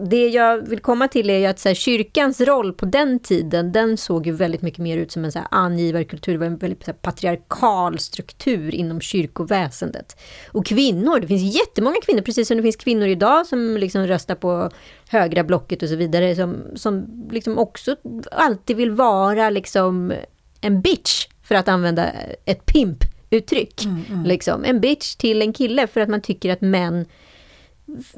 det 0.04 0.28
jag 0.28 0.70
vill 0.70 0.80
komma 0.80 1.08
till 1.08 1.30
är 1.30 1.38
ju 1.38 1.46
att 1.46 1.60
så 1.60 1.70
här, 1.70 1.76
kyrkans 1.76 2.41
roll 2.41 2.74
på 2.74 2.86
den 2.86 3.20
tiden, 3.20 3.72
den 3.72 3.98
såg 3.98 4.28
ju 4.28 4.32
väldigt 4.32 4.62
mycket 4.62 4.80
mer 4.80 4.98
ut 4.98 5.12
som 5.12 5.26
en 5.26 5.32
så 5.32 5.39
här, 5.39 5.48
angivarkultur. 5.52 6.34
Det 6.34 6.39
var 6.39 6.46
en 6.46 6.58
väldigt 6.58 6.86
så 6.86 6.91
här, 6.91 6.98
patriarkal 6.98 8.00
struktur 8.00 8.76
inom 8.76 9.02
kyrkoväsendet. 9.02 10.20
Och 10.52 10.66
kvinnor, 10.66 11.20
det 11.20 11.28
finns 11.28 11.56
jättemånga 11.56 11.96
kvinnor, 12.06 12.22
precis 12.22 12.48
som 12.48 12.58
det 12.58 12.64
finns 12.64 12.76
kvinnor 12.76 13.08
idag 13.08 13.48
som 13.48 13.78
liksom 13.78 14.08
röstar 14.08 14.36
på 14.36 14.70
högra 15.10 15.43
blocket 15.43 15.84
och 15.84 15.89
så 15.89 15.96
vidare, 15.96 16.36
som, 16.36 16.64
som 16.76 17.06
liksom 17.32 17.58
också 17.58 17.96
alltid 18.32 18.78
vill 18.78 18.91
vara 18.91 19.50
liksom 19.50 20.14
en 20.62 20.82
bitch, 20.82 21.28
för 21.43 21.56
att 21.56 21.68
använda 21.68 22.12
ett 22.46 22.66
pimp-uttryck. 22.66 23.82
Liksom. 24.26 24.64
En 24.64 24.80
bitch 24.80 25.16
till 25.16 25.41
en 25.41 25.54
kille 25.54 25.88
för 25.88 26.02
att 26.02 26.10
man 26.10 26.22
tycker 26.22 26.50
att 26.50 26.62
män 26.62 27.06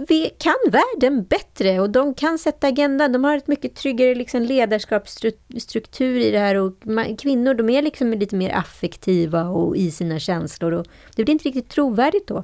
vi 0.08 0.30
kan 0.38 0.56
världen 0.72 1.24
bättre 1.24 1.80
och 1.80 1.90
de 1.90 2.14
kan 2.14 2.38
sätta 2.38 2.68
agendan. 2.68 3.12
De 3.12 3.24
har 3.24 3.38
ett 3.38 3.48
mycket 3.48 3.76
tryggare 3.76 4.16
liksom 4.16 4.42
ledarskapsstruktur 4.42 6.20
i 6.20 6.32
det 6.32 6.40
här 6.40 6.56
och 6.56 6.74
kvinnor 7.20 7.54
de 7.54 7.70
är 7.70 7.82
liksom 7.82 8.14
lite 8.14 8.36
mer 8.36 8.56
affektiva 8.56 9.44
och 9.44 9.78
i 9.78 9.92
sina 9.92 10.20
känslor 10.20 10.72
och 10.72 10.86
det 11.16 11.24
blir 11.24 11.34
inte 11.34 11.46
riktigt 11.48 11.70
trovärdigt 11.70 12.28
då. 12.28 12.44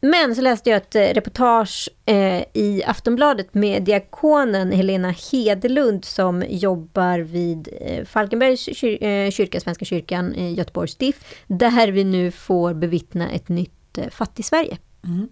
Men 0.00 0.34
så 0.34 0.42
läste 0.42 0.70
jag 0.70 0.76
ett 0.76 0.94
eh, 0.94 1.00
reportage 1.00 1.88
eh, 2.04 2.44
i 2.52 2.82
Aftonbladet 2.86 3.54
med 3.54 3.82
diakonen 3.82 4.72
Helena 4.72 5.14
Hedelund 5.32 6.04
som 6.04 6.44
jobbar 6.48 7.18
vid 7.18 7.68
eh, 7.80 8.04
Falkenbergs 8.04 8.68
kyr- 8.68 9.04
eh, 9.04 9.30
kyrka, 9.30 9.60
Svenska 9.60 9.84
kyrkan 9.84 10.34
i 10.34 10.54
Göteborgs 10.54 10.92
stift, 10.92 11.26
där 11.46 11.88
vi 11.88 12.04
nu 12.04 12.30
får 12.30 12.74
bevittna 12.74 13.30
ett 13.30 13.48
nytt 13.48 13.98
eh, 13.98 14.08
fattig-Sverige. 14.08 14.78
Mm. 15.04 15.28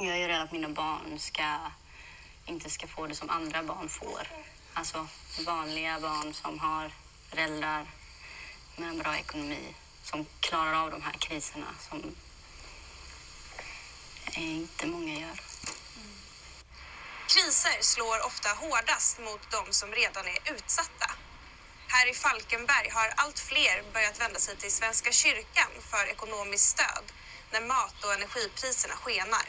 Jag 0.00 0.18
är 0.18 0.28
rädd 0.28 0.42
att 0.42 0.52
mina 0.52 0.68
barn 0.68 1.18
ska, 1.18 1.58
inte 2.46 2.70
ska 2.70 2.86
få 2.86 3.06
det 3.06 3.14
som 3.14 3.30
andra 3.30 3.62
barn 3.62 3.88
får. 3.88 4.28
Alltså 4.74 5.08
vanliga 5.46 6.00
barn 6.00 6.34
som 6.34 6.58
har 6.58 6.90
föräldrar 7.30 7.86
med 8.76 8.88
en 8.88 8.98
bra 8.98 9.16
ekonomi, 9.16 9.74
som 10.02 10.26
klarar 10.40 10.74
av 10.74 10.90
de 10.90 11.02
här 11.02 11.12
kriserna 11.12 11.66
som 11.88 12.14
inte 14.36 14.86
många 14.86 15.20
gör. 15.20 15.40
Kriser 17.28 17.82
slår 17.82 18.26
ofta 18.26 18.48
hårdast 18.48 19.18
mot 19.18 19.50
de 19.50 19.72
som 19.72 19.92
redan 19.92 20.26
är 20.26 20.52
utsatta. 20.52 21.10
Här 21.88 22.10
i 22.10 22.14
Falkenberg 22.14 22.88
har 22.90 23.12
allt 23.16 23.38
fler 23.38 23.92
börjat 23.92 24.20
vända 24.20 24.38
sig 24.38 24.56
till 24.56 24.72
Svenska 24.72 25.12
kyrkan 25.12 25.70
för 25.80 26.06
ekonomiskt 26.06 26.68
stöd 26.68 27.04
när 27.52 27.60
mat 27.60 28.04
och 28.04 28.14
energipriserna 28.14 28.94
skenar. 28.94 29.48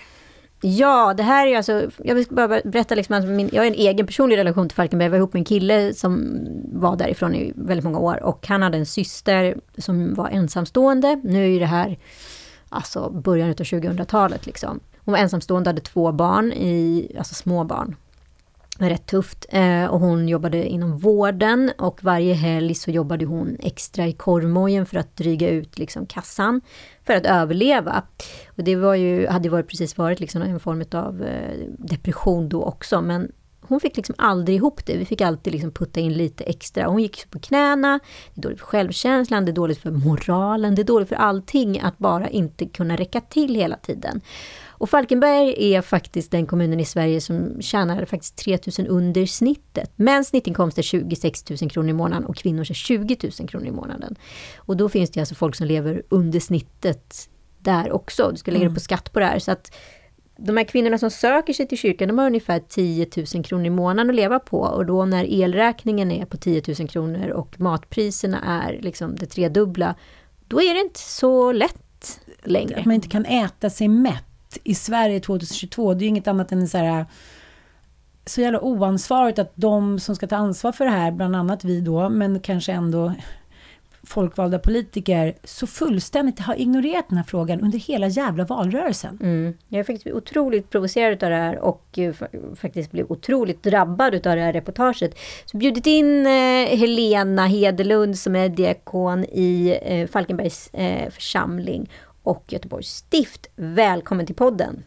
Ja, 0.61 1.13
det 1.17 1.23
här 1.23 1.45
är 1.45 1.49
ju 1.49 1.55
alltså, 1.55 1.89
jag 2.03 2.15
vill 2.15 2.25
bara 2.29 2.47
berätta 2.47 2.95
liksom 2.95 3.15
att 3.15 3.25
min, 3.25 3.49
jag 3.53 3.61
har 3.61 3.67
en 3.67 3.73
egen 3.73 4.05
personlig 4.05 4.37
relation 4.37 4.69
till 4.69 4.75
Falkenberg. 4.75 5.05
Jag 5.05 5.11
var 5.11 5.17
ihop 5.17 5.33
med 5.33 5.39
en 5.39 5.45
kille 5.45 5.93
som 5.93 6.39
var 6.73 6.95
därifrån 6.95 7.35
i 7.35 7.53
väldigt 7.55 7.83
många 7.83 7.99
år 7.99 8.23
och 8.23 8.47
han 8.47 8.61
hade 8.61 8.77
en 8.77 8.85
syster 8.85 9.55
som 9.77 10.13
var 10.13 10.29
ensamstående. 10.29 11.21
Nu 11.23 11.43
är 11.43 11.47
ju 11.47 11.59
det 11.59 11.65
här 11.65 11.97
alltså 12.69 13.09
början 13.09 13.49
av 13.49 13.55
2000-talet 13.55 14.45
liksom. 14.45 14.79
Hon 14.97 15.11
var 15.11 15.19
ensamstående, 15.19 15.69
hade 15.69 15.81
två 15.81 16.11
barn, 16.11 16.53
i, 16.53 17.11
alltså 17.17 17.35
små 17.35 17.63
barn. 17.63 17.95
Rätt 18.87 19.05
tufft. 19.05 19.45
Eh, 19.49 19.85
och 19.85 19.99
hon 19.99 20.27
jobbade 20.29 20.67
inom 20.67 20.97
vården 20.97 21.71
och 21.77 22.03
varje 22.03 22.33
helg 22.33 22.75
så 22.75 22.91
jobbade 22.91 23.25
hon 23.25 23.57
extra 23.59 24.07
i 24.07 24.13
korvmojen 24.13 24.85
för 24.85 24.97
att 24.97 25.17
dryga 25.17 25.49
ut 25.49 25.77
liksom 25.77 26.05
kassan 26.05 26.61
för 27.05 27.13
att 27.13 27.25
överleva. 27.25 28.03
Och 28.47 28.63
det 28.63 28.75
var 28.75 28.95
ju, 28.95 29.27
hade 29.27 29.43
ju 29.43 29.49
varit, 29.49 29.67
precis 29.67 29.97
varit 29.97 30.19
liksom 30.19 30.41
en 30.41 30.59
form 30.59 30.83
av 30.91 31.23
eh, 31.23 31.59
depression 31.77 32.49
då 32.49 32.63
också. 32.63 33.01
Men 33.01 33.31
hon 33.69 33.79
fick 33.79 33.97
liksom 33.97 34.15
aldrig 34.17 34.57
ihop 34.57 34.85
det. 34.85 34.97
Vi 34.97 35.05
fick 35.05 35.21
alltid 35.21 35.53
liksom 35.53 35.71
putta 35.71 35.99
in 35.99 36.13
lite 36.13 36.43
extra. 36.43 36.87
Hon 36.87 37.01
gick 37.01 37.31
på 37.31 37.39
knäna. 37.39 37.99
Det 38.33 38.39
är 38.39 38.41
dåligt 38.41 38.59
för 38.59 38.65
självkänslan, 38.65 39.45
det 39.45 39.51
är 39.51 39.53
dåligt 39.53 39.77
för 39.81 39.91
moralen, 39.91 40.75
det 40.75 40.81
är 40.81 40.83
dåligt 40.83 41.09
för 41.09 41.15
allting 41.15 41.79
att 41.79 41.97
bara 41.97 42.29
inte 42.29 42.65
kunna 42.65 42.95
räcka 42.95 43.21
till 43.21 43.55
hela 43.55 43.77
tiden. 43.77 44.21
Och 44.79 44.89
Falkenberg 44.89 45.73
är 45.73 45.81
faktiskt 45.81 46.31
den 46.31 46.45
kommunen 46.45 46.79
i 46.79 46.85
Sverige 46.85 47.21
som 47.21 47.61
tjänar 47.61 48.05
faktiskt 48.05 48.35
3 48.35 48.57
000 48.79 48.87
under 48.89 49.25
snittet. 49.25 49.91
Mäns 49.95 50.27
snittinkomst 50.27 50.77
är 50.77 50.81
26 50.81 51.49
000 51.61 51.69
kronor 51.69 51.89
i 51.89 51.93
månaden 51.93 52.25
och 52.25 52.35
kvinnors 52.35 52.69
är 52.69 52.75
20 52.75 53.17
000 53.39 53.49
kronor 53.49 53.67
i 53.67 53.71
månaden. 53.71 54.15
Och 54.57 54.77
då 54.77 54.89
finns 54.89 55.09
det 55.09 55.19
alltså 55.19 55.35
folk 55.35 55.55
som 55.55 55.67
lever 55.67 56.03
under 56.09 56.39
snittet 56.39 57.29
där 57.59 57.91
också. 57.91 58.29
Du 58.31 58.37
ska 58.37 58.51
lägga 58.51 58.63
Mm. 58.65 58.73
på 58.73 58.79
skatt 58.79 59.13
på 59.13 59.19
det 59.19 59.25
här. 59.25 59.39
Så 59.39 59.51
att 59.51 59.75
de 60.37 60.57
här 60.57 60.63
kvinnorna 60.63 60.97
som 60.97 61.11
söker 61.11 61.53
sig 61.53 61.67
till 61.67 61.77
kyrkan, 61.77 62.07
de 62.07 62.17
har 62.17 62.25
ungefär 62.25 62.59
10 62.59 63.07
000 63.35 63.43
kronor 63.43 63.65
i 63.65 63.69
månaden 63.69 64.09
att 64.09 64.15
leva 64.15 64.39
på. 64.39 64.59
Och 64.59 64.85
då 64.85 65.05
när 65.05 65.25
elräkningen 65.43 66.11
är 66.11 66.25
på 66.25 66.37
10 66.37 66.63
000 66.79 66.87
kronor 66.87 67.29
och 67.29 67.59
matpriserna 67.59 68.39
är 68.43 68.79
liksom 68.81 69.15
det 69.15 69.25
tredubbla, 69.25 69.95
då 70.47 70.61
är 70.61 70.73
det 70.73 70.79
inte 70.79 70.99
så 70.99 71.51
lätt 71.51 72.19
längre. 72.43 72.79
Att 72.79 72.85
man 72.85 72.95
inte 72.95 73.07
kan 73.07 73.25
äta 73.25 73.69
sig 73.69 73.87
mätt 73.87 74.23
i 74.63 74.75
Sverige 74.75 75.19
2022, 75.19 75.93
det 75.93 75.99
är 75.99 76.01
ju 76.03 76.09
inget 76.09 76.27
annat 76.27 76.51
än 76.51 76.67
så 76.67 76.77
här 76.77 77.05
så 78.25 78.41
jävla 78.41 78.61
oansvarigt 78.61 79.39
att 79.39 79.51
de 79.55 79.99
som 79.99 80.15
ska 80.15 80.27
ta 80.27 80.35
ansvar 80.35 80.71
för 80.71 80.85
det 80.85 80.91
här, 80.91 81.11
bland 81.11 81.35
annat 81.35 81.63
vi 81.63 81.81
då, 81.81 82.09
men 82.09 82.39
kanske 82.39 82.71
ändå 82.71 83.13
folkvalda 84.03 84.59
politiker, 84.59 85.33
så 85.43 85.67
fullständigt 85.67 86.39
har 86.39 86.55
ignorerat 86.55 87.05
den 87.09 87.17
här 87.17 87.25
frågan 87.25 87.61
under 87.61 87.77
hela 87.79 88.07
jävla 88.07 88.45
valrörelsen. 88.45 89.19
Mm. 89.21 89.53
Jag 89.67 89.79
är 89.79 89.83
faktiskt 89.83 90.07
otroligt 90.07 90.69
provocerad 90.69 91.23
av 91.23 91.29
det 91.29 91.35
här 91.35 91.59
och 91.59 91.99
eh, 91.99 92.13
faktiskt 92.55 92.91
blev 92.91 93.11
otroligt 93.11 93.63
drabbad 93.63 94.13
av 94.13 94.35
det 94.35 94.41
här 94.41 94.53
reportaget. 94.53 95.17
Så 95.45 95.57
bjudit 95.57 95.87
in 95.87 96.25
eh, 96.25 96.77
Helena 96.77 97.45
Hedelund 97.45 98.17
som 98.17 98.35
är 98.35 98.49
diakon 98.49 99.23
i 99.23 99.79
eh, 99.81 100.07
Falkenbergs 100.07 100.69
församling 101.11 101.89
och 102.23 102.43
Göteborgs 102.47 102.87
stift. 102.87 103.47
Välkommen 103.55 104.25
till 104.25 104.35
podden! 104.35 104.83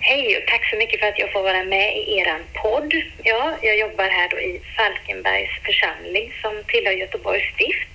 Hej 0.00 0.36
och 0.36 0.46
tack 0.48 0.70
så 0.70 0.76
mycket 0.76 1.00
för 1.00 1.06
att 1.06 1.18
jag 1.18 1.32
får 1.32 1.42
vara 1.42 1.64
med 1.64 1.96
i 1.96 2.18
er 2.18 2.38
podd. 2.62 2.92
Ja, 3.22 3.56
jag 3.62 3.78
jobbar 3.78 4.08
här 4.08 4.28
då 4.28 4.38
i 4.40 4.60
Falkenbergs 4.76 5.50
församling 5.64 6.32
som 6.42 6.62
tillhör 6.66 6.92
Göteborgs 6.92 7.54
stift. 7.54 7.94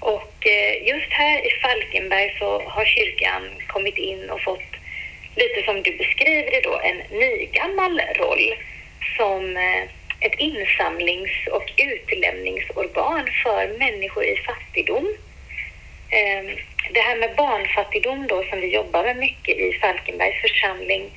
Och 0.00 0.46
eh, 0.46 0.88
just 0.88 1.10
här 1.10 1.46
i 1.46 1.50
Falkenberg 1.62 2.36
så 2.38 2.62
har 2.66 2.84
kyrkan 2.84 3.42
kommit 3.66 3.98
in 3.98 4.30
och 4.30 4.42
fått 4.42 4.72
lite 5.36 5.62
som 5.64 5.82
du 5.82 5.96
beskriver 5.96 6.50
det 6.50 6.60
då, 6.60 6.80
en 6.84 7.18
nygammal 7.18 8.00
roll 8.18 8.54
som 9.16 9.56
eh, 9.56 9.82
ett 10.22 10.34
insamlings 10.38 11.30
och 11.52 11.72
utlämningsorgan 11.76 13.28
för 13.42 13.78
människor 13.78 14.24
i 14.24 14.36
fattigdom. 14.36 15.06
Ehm, 16.10 16.46
det 16.94 17.00
här 17.00 17.16
med 17.16 17.36
barnfattigdom 17.36 18.26
då 18.26 18.44
som 18.50 18.60
vi 18.60 18.74
jobbar 18.74 19.04
med 19.04 19.16
mycket 19.16 19.56
i 19.58 19.78
Falkenbergs 19.80 20.40
församling, 20.42 21.10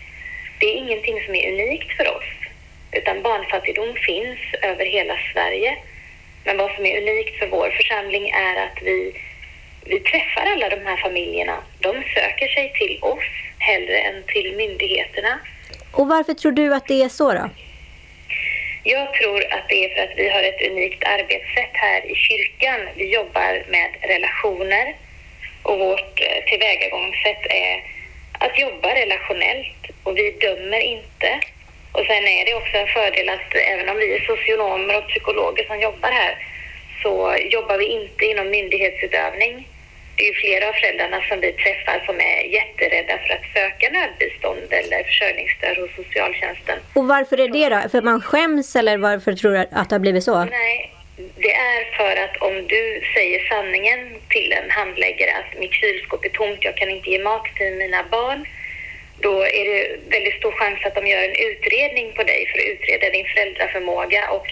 det 0.59 0.65
är 0.65 0.75
ingenting 0.75 1.23
som 1.25 1.35
är 1.35 1.51
unikt 1.53 1.97
för 1.97 2.07
oss. 2.17 2.29
Utan 2.91 3.21
barnfattigdom 3.21 3.93
finns 3.93 4.39
över 4.61 4.85
hela 4.85 5.17
Sverige. 5.33 5.77
Men 6.45 6.57
vad 6.57 6.71
som 6.75 6.85
är 6.85 7.01
unikt 7.01 7.39
för 7.39 7.47
vår 7.47 7.69
församling 7.69 8.29
är 8.29 8.55
att 8.55 8.77
vi, 8.81 9.21
vi 9.85 9.99
träffar 9.99 10.45
alla 10.45 10.69
de 10.69 10.85
här 10.85 10.97
familjerna. 10.97 11.57
De 11.79 11.91
söker 11.91 12.47
sig 12.47 12.73
till 12.73 12.99
oss 13.01 13.25
hellre 13.57 13.97
än 13.97 14.23
till 14.27 14.55
myndigheterna. 14.55 15.39
Och 15.91 16.07
varför 16.07 16.33
tror 16.33 16.51
du 16.51 16.73
att 16.73 16.87
det 16.87 17.03
är 17.03 17.09
så 17.09 17.33
då? 17.33 17.49
Jag 18.87 19.13
tror 19.13 19.53
att 19.53 19.69
det 19.69 19.85
är 19.85 19.95
för 19.95 20.03
att 20.03 20.17
vi 20.17 20.29
har 20.29 20.43
ett 20.43 20.61
unikt 20.71 21.03
arbetssätt 21.03 21.73
här 21.73 22.11
i 22.11 22.15
kyrkan. 22.15 22.79
Vi 22.95 23.13
jobbar 23.13 23.63
med 23.69 23.89
relationer 24.01 24.95
och 25.63 25.79
vårt 25.79 26.21
eh, 26.21 26.43
tillvägagångssätt 26.45 27.45
är 27.49 27.83
att 28.31 28.59
jobba 28.59 28.95
relationellt 28.95 29.81
och 30.03 30.17
vi 30.17 30.31
dömer 30.31 30.79
inte. 30.79 31.39
Och 31.91 32.05
sen 32.05 32.27
är 32.27 32.45
det 32.45 32.53
också 32.53 32.77
en 32.77 32.87
fördel 32.87 33.29
att 33.29 33.55
även 33.55 33.89
om 33.89 33.97
vi 33.97 34.15
är 34.15 34.19
socionomer 34.19 34.97
och 34.97 35.07
psykologer 35.07 35.65
som 35.65 35.79
jobbar 35.79 36.11
här 36.11 36.37
så 37.01 37.35
jobbar 37.51 37.77
vi 37.77 37.85
inte 37.85 38.25
inom 38.25 38.49
myndighetsutövning. 38.49 39.67
Det 40.17 40.23
är 40.23 40.27
ju 40.27 40.33
flera 40.33 40.69
av 40.69 40.73
föräldrarna 40.73 41.21
som 41.29 41.39
vi 41.39 41.51
träffar 41.51 42.03
som 42.05 42.19
är 42.21 42.41
jätterädda 42.57 43.17
för 43.17 43.33
att 43.33 43.45
söka 43.53 43.89
nödbistånd 43.89 44.67
eller 44.69 45.03
försörjningsstöd 45.03 45.77
hos 45.77 45.95
socialtjänsten. 45.95 46.79
Och 46.93 47.07
varför 47.07 47.39
är 47.39 47.47
det 47.47 47.69
då? 47.69 47.89
För 47.89 48.01
man 48.01 48.21
skäms 48.21 48.75
eller 48.75 48.97
varför 48.97 49.33
tror 49.33 49.51
du 49.51 49.57
att 49.57 49.89
det 49.89 49.95
har 49.95 49.99
blivit 49.99 50.23
så? 50.23 50.45
Nej, 50.45 50.91
det 51.35 51.53
är 51.53 51.83
för 51.97 52.23
att 52.23 52.37
om 52.37 52.67
du 52.67 53.01
säger 53.15 53.39
sanningen 53.49 53.99
till 54.29 54.51
en 54.51 54.71
handläggare 54.71 55.31
att 55.31 55.59
mitt 55.59 55.73
kylskåp 55.73 56.25
är 56.25 56.29
tomt, 56.29 56.63
jag 56.63 56.77
kan 56.77 56.89
inte 56.89 57.09
ge 57.09 57.19
mat 57.19 57.45
till 57.55 57.73
mina 57.73 58.03
barn, 58.11 58.45
då 59.19 59.33
är 59.45 59.65
det 59.71 59.97
väldigt 60.09 60.37
stor 60.39 60.51
chans 60.51 60.79
att 60.85 60.95
de 60.95 61.07
gör 61.07 61.23
en 61.23 61.35
utredning 61.49 62.13
på 62.13 62.23
dig 62.23 62.47
för 62.49 62.57
att 62.59 62.71
utreda 62.73 63.09
din 63.09 63.25
föräldraförmåga 63.25 64.29
och 64.29 64.47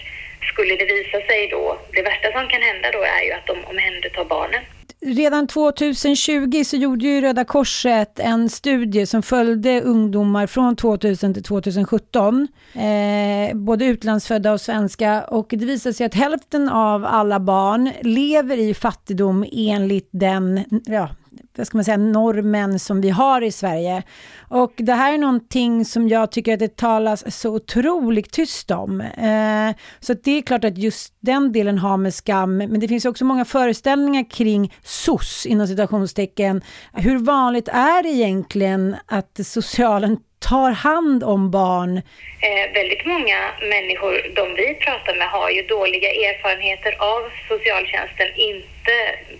skulle 0.52 0.76
det 0.76 0.84
visa 0.84 1.20
sig 1.20 1.48
då, 1.48 1.78
det 1.92 2.02
värsta 2.02 2.32
som 2.32 2.48
kan 2.48 2.62
hända 2.62 2.90
då 2.90 3.02
är 3.02 3.22
ju 3.22 3.32
att 3.32 3.46
de 3.46 3.64
omhändertar 3.64 4.24
barnen. 4.24 4.62
Redan 5.00 5.46
2020 5.46 6.64
så 6.64 6.76
gjorde 6.76 7.04
ju 7.04 7.20
Röda 7.20 7.44
Korset 7.44 8.18
en 8.18 8.48
studie 8.48 9.06
som 9.06 9.22
följde 9.22 9.80
ungdomar 9.80 10.46
från 10.46 10.76
2000 10.76 11.34
till 11.34 11.42
2017. 11.42 12.48
Eh, 12.72 13.56
både 13.56 13.84
utlandsfödda 13.84 14.52
och 14.52 14.60
svenska. 14.60 15.24
Och 15.24 15.46
det 15.48 15.64
visade 15.64 15.94
sig 15.94 16.06
att 16.06 16.14
hälften 16.14 16.68
av 16.68 17.04
alla 17.04 17.40
barn 17.40 17.90
lever 18.02 18.56
i 18.56 18.74
fattigdom 18.74 19.46
enligt 19.52 20.08
den, 20.12 20.64
ja, 20.86 21.08
vad 21.56 21.66
ska 21.66 21.78
man 21.78 21.84
säga, 21.84 21.96
normen 21.96 22.78
som 22.78 23.00
vi 23.00 23.10
har 23.10 23.42
i 23.42 23.52
Sverige. 23.52 24.02
Och 24.48 24.72
det 24.76 24.92
här 24.92 25.14
är 25.14 25.18
någonting 25.18 25.84
som 25.84 26.08
jag 26.08 26.32
tycker 26.32 26.52
att 26.52 26.58
det 26.58 26.76
talas 26.76 27.40
så 27.40 27.54
otroligt 27.54 28.32
tyst 28.32 28.70
om. 28.70 29.00
Eh, 29.00 29.76
så 30.00 30.12
att 30.12 30.24
det 30.24 30.38
är 30.38 30.42
klart 30.42 30.64
att 30.64 30.78
just 30.78 31.14
den 31.20 31.52
delen 31.52 31.78
har 31.78 31.96
med 31.96 32.14
skam, 32.14 32.56
men 32.56 32.80
det 32.80 32.88
finns 32.88 33.04
också 33.04 33.24
många 33.24 33.44
föreställningar 33.44 34.30
kring 34.30 34.72
SOS 34.82 35.46
inom 35.46 35.66
citationstecken. 35.66 36.62
Hur 36.92 37.18
vanligt 37.18 37.68
är 37.68 38.02
det 38.02 38.08
egentligen 38.08 38.96
att 39.06 39.40
socialen 39.46 40.16
tar 40.38 40.70
hand 40.70 41.24
om 41.24 41.50
barn? 41.50 41.96
Eh, 41.96 42.72
väldigt 42.74 43.06
många 43.06 43.38
människor, 43.74 44.12
de 44.36 44.54
vi 44.54 44.74
pratar 44.74 45.16
med, 45.18 45.28
har 45.28 45.50
ju 45.50 45.62
dåliga 45.62 46.08
erfarenheter 46.08 46.92
av 46.98 47.22
socialtjänsten. 47.48 48.28
Inte 48.36 48.73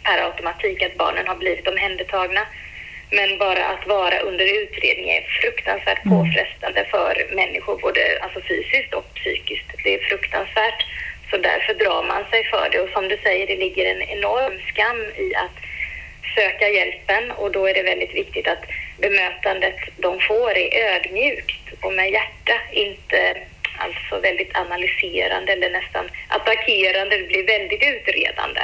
per 0.03 0.19
automatik 0.19 0.83
att 0.83 0.97
barnen 0.97 1.27
har 1.27 1.37
blivit 1.37 1.69
omhändertagna. 1.69 2.47
Men 3.11 3.39
bara 3.39 3.65
att 3.67 3.87
vara 3.87 4.19
under 4.19 4.63
utredning 4.63 5.11
är 5.11 5.23
fruktansvärt 5.41 6.03
påfrestande 6.03 6.85
för 6.91 7.27
människor, 7.35 7.79
både 7.79 8.19
alltså 8.23 8.41
fysiskt 8.41 8.95
och 8.95 9.15
psykiskt. 9.15 9.67
Det 9.85 9.95
är 9.95 9.99
fruktansvärt. 9.99 10.87
Så 11.31 11.37
därför 11.37 11.75
drar 11.75 12.03
man 12.03 12.25
sig 12.31 12.45
för 12.45 12.69
det. 12.73 12.81
Och 12.81 12.89
som 12.89 13.09
du 13.09 13.17
säger, 13.23 13.47
det 13.47 13.57
ligger 13.57 13.87
en 13.95 14.03
enorm 14.03 14.61
skam 14.69 15.01
i 15.17 15.35
att 15.35 15.57
söka 16.35 16.69
hjälpen 16.69 17.31
och 17.31 17.51
då 17.53 17.67
är 17.67 17.75
det 17.75 17.83
väldigt 17.83 18.15
viktigt 18.15 18.49
att 18.49 18.65
bemötandet 18.99 19.77
de 19.97 20.21
får 20.21 20.51
är 20.51 20.95
ödmjukt 20.95 21.65
och 21.81 21.93
med 21.93 22.11
hjärta, 22.11 22.61
inte 22.73 23.37
alltså 23.79 24.21
väldigt 24.21 24.57
analyserande 24.57 25.53
eller 25.53 25.71
nästan 25.71 26.11
attackerande. 26.29 27.17
Det 27.17 27.27
blir 27.27 27.47
väldigt 27.47 27.83
utredande. 27.83 28.63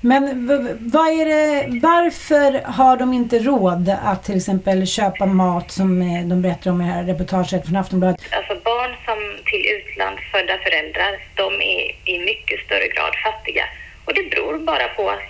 Men 0.00 0.46
vad 0.92 1.08
är 1.20 1.26
det, 1.26 1.80
varför 1.80 2.72
har 2.78 2.96
de 2.96 3.12
inte 3.12 3.38
råd 3.38 3.96
att 4.04 4.24
till 4.24 4.36
exempel 4.36 4.86
köpa 4.86 5.26
mat 5.26 5.70
som 5.70 6.02
eh, 6.02 6.22
de 6.30 6.42
berättar 6.42 6.70
om 6.70 6.80
i 6.80 6.84
det 6.84 6.90
här 6.90 7.04
reportaget 7.04 7.66
från 7.66 7.76
Aftonbladet? 7.76 8.20
Alltså 8.30 8.54
barn 8.64 8.92
som 9.04 9.18
till 9.44 9.66
utlandsfödda 9.76 10.58
föräldrar, 10.58 11.12
de 11.34 11.62
är 11.62 11.82
i 12.04 12.18
mycket 12.18 12.60
större 12.60 12.88
grad 12.88 13.14
fattiga. 13.24 13.64
Och 14.04 14.14
det 14.14 14.30
beror 14.30 14.58
bara 14.58 14.88
på 14.88 15.10
att 15.10 15.28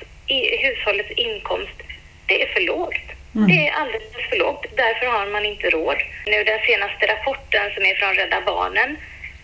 hushållets 0.63 1.11
inkomst, 1.11 1.79
det 2.27 2.43
är 2.43 2.49
för 2.55 2.61
lågt. 2.61 3.07
Mm. 3.35 3.49
Det 3.49 3.69
är 3.69 3.73
alldeles 3.81 4.13
för 4.31 4.39
lågt. 4.39 4.67
Därför 4.77 5.07
har 5.07 5.27
man 5.27 5.45
inte 5.45 5.71
råd. 5.71 5.99
Nu 6.27 6.45
den 6.45 6.61
senaste 6.67 7.07
rapporten 7.13 7.65
som 7.75 7.83
är 7.85 7.95
från 7.95 8.15
Rädda 8.15 8.41
Barnen, 8.47 8.91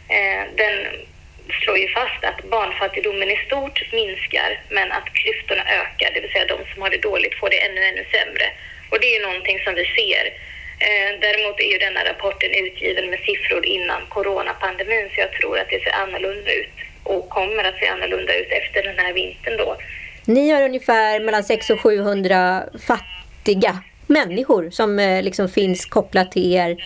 eh, 0.08 0.42
den 0.62 0.74
slår 1.62 1.78
ju 1.78 1.88
fast 1.88 2.24
att 2.24 2.50
barnfattigdomen 2.50 3.30
i 3.30 3.36
stort 3.46 3.92
minskar, 3.92 4.60
men 4.68 4.92
att 4.92 5.08
klyftorna 5.18 5.62
ökar, 5.80 6.10
det 6.14 6.20
vill 6.20 6.32
säga 6.32 6.46
de 6.54 6.58
som 6.72 6.82
har 6.82 6.90
det 6.90 7.02
dåligt 7.10 7.34
får 7.40 7.50
det 7.50 7.60
ännu, 7.66 7.80
ännu 7.90 8.04
sämre. 8.16 8.46
Och 8.90 9.00
det 9.00 9.06
är 9.06 9.14
ju 9.18 9.26
någonting 9.26 9.58
som 9.64 9.74
vi 9.74 9.84
ser. 9.98 10.24
Eh, 10.86 11.10
däremot 11.20 11.60
är 11.60 11.70
ju 11.72 11.78
denna 11.78 12.04
rapporten 12.04 12.50
utgiven 12.64 13.10
med 13.10 13.20
siffror 13.26 13.66
innan 13.66 14.00
coronapandemin, 14.08 15.08
så 15.14 15.20
jag 15.20 15.32
tror 15.32 15.58
att 15.58 15.70
det 15.70 15.82
ser 15.82 15.94
annorlunda 16.04 16.52
ut 16.52 16.76
och 17.02 17.28
kommer 17.28 17.64
att 17.64 17.78
se 17.78 17.86
annorlunda 17.86 18.34
ut 18.34 18.50
efter 18.50 18.82
den 18.82 18.98
här 18.98 19.12
vintern 19.12 19.56
då. 19.56 19.76
Ni 20.24 20.50
har 20.50 20.62
ungefär 20.62 21.20
mellan 21.20 21.44
600 21.44 21.74
och 21.74 21.80
700 21.80 22.62
fattiga 22.86 23.82
människor 24.06 24.70
som 24.70 24.98
eh, 24.98 25.22
liksom 25.22 25.48
finns 25.48 25.86
kopplat 25.86 26.32
till 26.32 26.52
er, 26.52 26.76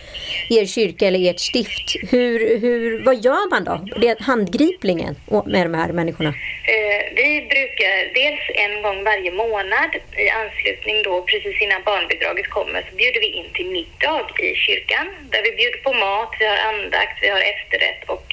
er 0.49 0.65
kyrka 0.65 1.07
eller 1.07 1.29
ert 1.29 1.39
stift. 1.39 1.95
Hur, 2.11 2.59
hur, 2.61 3.03
vad 3.05 3.15
gör 3.25 3.49
man 3.49 3.63
då? 3.63 3.99
Det 4.01 4.07
är 4.07 4.19
handgripligen 4.19 5.15
med 5.45 5.65
de 5.65 5.73
här 5.73 5.91
människorna. 5.93 6.29
Eh, 6.29 7.01
vi 7.15 7.47
brukar 7.53 8.13
dels 8.13 8.43
en 8.65 8.81
gång 8.81 9.03
varje 9.03 9.31
månad 9.31 9.91
i 10.25 10.29
anslutning 10.29 11.03
då 11.03 11.21
precis 11.21 11.61
innan 11.61 11.81
barnbidraget 11.85 12.49
kommer 12.49 12.81
så 12.89 12.95
bjuder 12.95 13.19
vi 13.19 13.29
in 13.39 13.49
till 13.53 13.69
middag 13.77 14.27
i 14.39 14.55
kyrkan 14.55 15.07
där 15.31 15.41
vi 15.43 15.51
bjuder 15.51 15.77
på 15.77 15.93
mat, 15.93 16.35
vi 16.39 16.45
har 16.45 16.57
andakt, 16.57 17.17
vi 17.21 17.29
har 17.29 17.41
efterrätt 17.53 18.03
och 18.09 18.25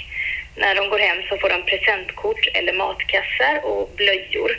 när 0.57 0.75
de 0.75 0.89
går 0.89 0.99
hem 0.99 1.23
så 1.29 1.39
får 1.39 1.49
de 1.49 1.63
presentkort 1.63 2.49
eller 2.55 2.73
matkassar 2.73 3.65
och 3.65 3.91
blöjor. 3.97 4.51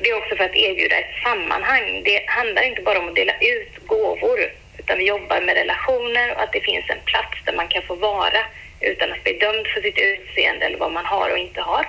Det 0.00 0.10
är 0.10 0.16
också 0.16 0.36
för 0.36 0.44
att 0.44 0.56
erbjuda 0.56 0.96
ett 0.96 1.22
sammanhang. 1.22 2.02
Det 2.04 2.22
handlar 2.26 2.62
inte 2.62 2.82
bara 2.82 2.98
om 2.98 3.08
att 3.08 3.14
dela 3.14 3.32
ut 3.40 3.86
gåvor 3.86 4.38
utan 4.78 4.98
vi 4.98 5.04
jobbar 5.04 5.40
med 5.40 5.54
relationer 5.54 6.34
och 6.34 6.42
att 6.42 6.52
det 6.52 6.60
finns 6.60 6.90
en 6.90 7.00
plats 7.04 7.38
där 7.44 7.52
man 7.52 7.68
kan 7.68 7.82
få 7.82 7.94
vara 7.94 8.40
utan 8.80 9.12
att 9.12 9.24
bli 9.24 9.32
dömd 9.32 9.66
för 9.66 9.80
sitt 9.80 9.98
utseende 9.98 10.66
eller 10.66 10.78
vad 10.78 10.92
man 10.92 11.04
har 11.04 11.30
och 11.30 11.38
inte 11.38 11.60
har. 11.60 11.88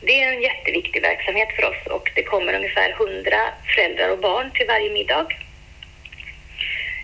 Det 0.00 0.22
är 0.22 0.32
en 0.32 0.42
jätteviktig 0.42 1.02
verksamhet 1.02 1.48
för 1.56 1.64
oss 1.64 1.86
och 1.86 2.10
det 2.14 2.22
kommer 2.22 2.54
ungefär 2.54 2.90
100 2.90 3.36
föräldrar 3.74 4.08
och 4.08 4.18
barn 4.18 4.50
till 4.50 4.66
varje 4.66 4.90
middag. 4.90 5.26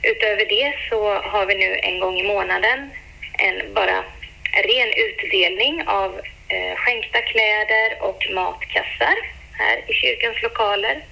Utöver 0.03 0.47
det 0.47 0.75
så 0.91 1.15
har 1.15 1.47
vi 1.47 1.55
nu 1.55 1.79
en 1.83 2.01
gång 2.01 2.19
i 2.19 2.23
månaden 2.23 2.91
en 3.39 3.75
bara 3.75 4.05
ren 4.53 4.93
utdelning 4.97 5.83
av 5.87 6.21
eh, 6.49 6.77
skänkta 6.77 7.21
kläder 7.23 7.97
och 8.01 8.27
matkassar 8.35 9.15
här 9.59 9.77
i 9.89 9.93
kyrkans 9.93 10.43
lokaler. 10.43 11.05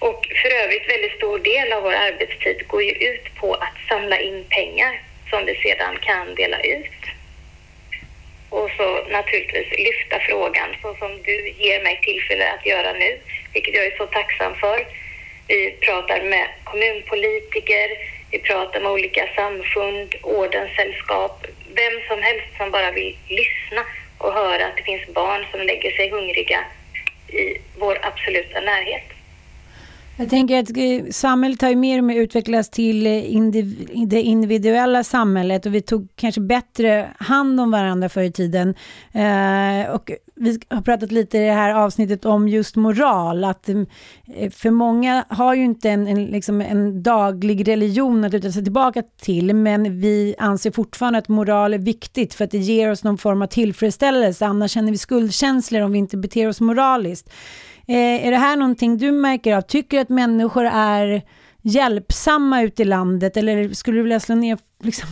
Och 0.00 0.26
för 0.42 0.50
övrigt 0.62 0.88
väldigt 0.88 1.16
stor 1.16 1.38
del 1.38 1.72
av 1.72 1.82
vår 1.82 1.92
arbetstid 1.92 2.66
går 2.66 2.82
ju 2.82 2.92
ut 2.92 3.34
på 3.34 3.54
att 3.54 3.76
samla 3.88 4.18
in 4.20 4.44
pengar 4.48 5.00
som 5.30 5.44
vi 5.46 5.54
sedan 5.54 5.98
kan 6.00 6.34
dela 6.34 6.60
ut. 6.60 7.02
Och 8.48 8.70
så 8.76 9.04
naturligtvis 9.08 9.78
lyfta 9.78 10.20
frågan 10.20 10.68
så 10.82 10.94
som 10.94 11.22
du 11.22 11.48
ger 11.58 11.82
mig 11.82 12.00
tillfälle 12.02 12.52
att 12.52 12.66
göra 12.66 12.92
nu, 12.92 13.18
vilket 13.52 13.74
jag 13.74 13.86
är 13.86 13.96
så 13.96 14.06
tacksam 14.06 14.54
för. 14.54 14.86
Vi 15.48 15.70
pratar 15.70 16.22
med 16.22 16.46
kommunpolitiker, 16.64 17.90
vi 18.30 18.38
pratar 18.38 18.80
med 18.80 18.92
olika 18.92 19.28
samfund, 19.36 20.14
ordenssällskap, 20.22 21.46
vem 21.74 22.00
som 22.08 22.22
helst 22.22 22.46
som 22.56 22.70
bara 22.70 22.90
vill 22.90 23.16
lyssna 23.28 23.84
och 24.18 24.32
höra 24.32 24.66
att 24.66 24.76
det 24.76 24.82
finns 24.82 25.06
barn 25.06 25.46
som 25.50 25.60
lägger 25.60 25.90
sig 25.90 26.10
hungriga 26.10 26.64
i 27.28 27.58
vår 27.74 27.98
absoluta 28.02 28.60
närhet. 28.60 29.13
Jag 30.16 30.30
tänker 30.30 30.58
att 30.58 30.76
eh, 30.76 31.10
samhället 31.10 31.62
har 31.62 31.68
ju 31.68 31.76
mer 31.76 31.98
och 31.98 32.04
mer 32.04 32.16
utvecklats 32.16 32.70
till 32.70 33.06
eh, 33.06 33.34
indiv 33.34 33.88
det 34.06 34.22
individuella 34.22 35.04
samhället 35.04 35.66
och 35.66 35.74
vi 35.74 35.80
tog 35.80 36.08
kanske 36.16 36.40
bättre 36.40 37.10
hand 37.18 37.60
om 37.60 37.70
varandra 37.70 38.08
förr 38.08 38.22
i 38.22 38.32
tiden. 38.32 38.74
Eh, 39.12 39.90
och 39.90 40.10
vi 40.36 40.58
har 40.68 40.82
pratat 40.82 41.12
lite 41.12 41.38
i 41.38 41.40
det 41.40 41.52
här 41.52 41.74
avsnittet 41.74 42.24
om 42.24 42.48
just 42.48 42.76
moral, 42.76 43.44
att 43.44 43.68
mm, 43.68 43.86
eh, 44.34 44.50
för 44.50 44.70
många 44.70 45.24
har 45.28 45.54
ju 45.54 45.64
inte 45.64 45.90
en, 45.90 46.06
en, 46.06 46.24
liksom 46.26 46.60
en 46.60 47.02
daglig 47.02 47.68
religion 47.68 48.24
att 48.24 48.32
luta 48.32 48.52
sig 48.52 48.64
tillbaka 48.64 49.02
till, 49.20 49.54
men 49.54 50.00
vi 50.00 50.34
anser 50.38 50.70
fortfarande 50.70 51.18
att 51.18 51.28
moral 51.28 51.74
är 51.74 51.78
viktigt 51.78 52.34
för 52.34 52.44
att 52.44 52.50
det 52.50 52.58
ger 52.58 52.90
oss 52.90 53.04
någon 53.04 53.18
form 53.18 53.42
av 53.42 53.46
tillfredsställelse, 53.46 54.46
annars 54.46 54.70
känner 54.70 54.92
vi 54.92 54.98
skuldkänslor 54.98 55.82
om 55.82 55.92
vi 55.92 55.98
inte 55.98 56.16
beter 56.16 56.48
oss 56.48 56.60
moraliskt. 56.60 57.30
Eh, 57.88 58.26
är 58.26 58.30
det 58.30 58.36
här 58.36 58.56
någonting 58.56 58.98
du 58.98 59.12
märker 59.12 59.56
av? 59.56 59.60
Tycker 59.60 60.00
att 60.00 60.08
människor 60.08 60.64
är 60.72 61.22
hjälpsamma 61.62 62.62
ute 62.62 62.82
i 62.82 62.84
landet 62.84 63.36
eller 63.36 63.68
skulle 63.68 63.98
du 63.98 64.02
vilja 64.02 64.20
slå 64.20 64.34
ner 64.34 64.58
liksom, 64.84 65.08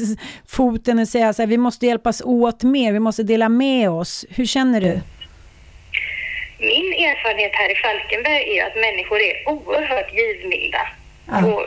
foten 0.48 0.98
och 0.98 1.08
säga 1.08 1.32
så 1.32 1.42
här, 1.42 1.46
vi 1.46 1.58
måste 1.58 1.86
hjälpas 1.86 2.22
åt 2.24 2.62
mer, 2.62 2.92
vi 2.92 3.00
måste 3.00 3.22
dela 3.22 3.48
med 3.48 3.90
oss. 3.90 4.24
Hur 4.30 4.46
känner 4.46 4.80
du? 4.80 5.00
Min 6.58 6.92
erfarenhet 7.08 7.54
här 7.54 7.70
i 7.72 7.74
Falkenberg 7.74 8.58
är 8.58 8.66
att 8.66 8.76
människor 8.86 9.20
är 9.20 9.34
oerhört 9.48 10.10
givmilda. 10.14 10.82
Ja. 11.28 11.46
Och, 11.46 11.62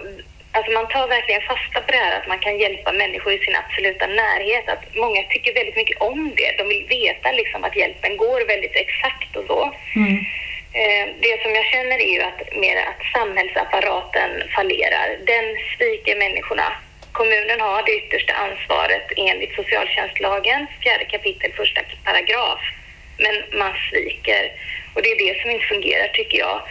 alltså 0.52 0.72
man 0.72 0.88
tar 0.88 1.08
verkligen 1.08 1.42
fasta 1.42 1.82
på 1.82 1.92
det 1.92 1.98
här 1.98 2.20
att 2.20 2.28
man 2.28 2.40
kan 2.40 2.60
hjälpa 2.60 2.92
människor 2.92 3.34
i 3.34 3.40
sin 3.40 3.56
absoluta 3.64 4.08
närhet. 4.08 4.70
Att 4.70 4.84
många 4.96 5.22
tycker 5.24 5.54
väldigt 5.54 5.76
mycket 5.82 6.02
om 6.02 6.32
det. 6.38 6.50
De 6.58 6.64
vill 6.74 6.86
veta 7.00 7.32
liksom 7.32 7.64
att 7.64 7.76
hjälpen 7.76 8.18
går 8.18 8.48
väldigt 8.54 8.76
exakt 8.86 9.36
och 9.36 9.46
så. 9.48 9.62
Eh, 10.00 10.20
Eh, 10.74 11.08
det 11.22 11.42
som 11.42 11.56
jag 11.56 11.66
känner 11.66 11.98
är 12.02 12.14
ju 12.14 12.22
att, 12.22 12.56
mer 12.56 12.78
att 12.78 13.02
samhällsapparaten 13.14 14.32
fallerar. 14.56 15.18
Den 15.26 15.46
sviker 15.78 16.16
människorna. 16.16 16.74
Kommunen 17.12 17.62
har 17.62 17.84
det 17.84 17.98
yttersta 17.98 18.34
ansvaret 18.34 19.08
enligt 19.18 19.56
socialtjänstlagen, 19.56 20.68
fjärde 20.82 21.06
kapitel, 21.06 21.52
första 21.54 21.82
paragraf. 22.04 22.60
Men 23.18 23.60
man 23.60 23.74
sviker. 23.90 24.52
Och 24.94 25.02
det 25.02 25.12
är 25.12 25.18
det 25.18 25.42
som 25.42 25.52
inte 25.52 25.66
fungerar 25.66 26.08
tycker 26.08 26.38
jag. 26.38 26.62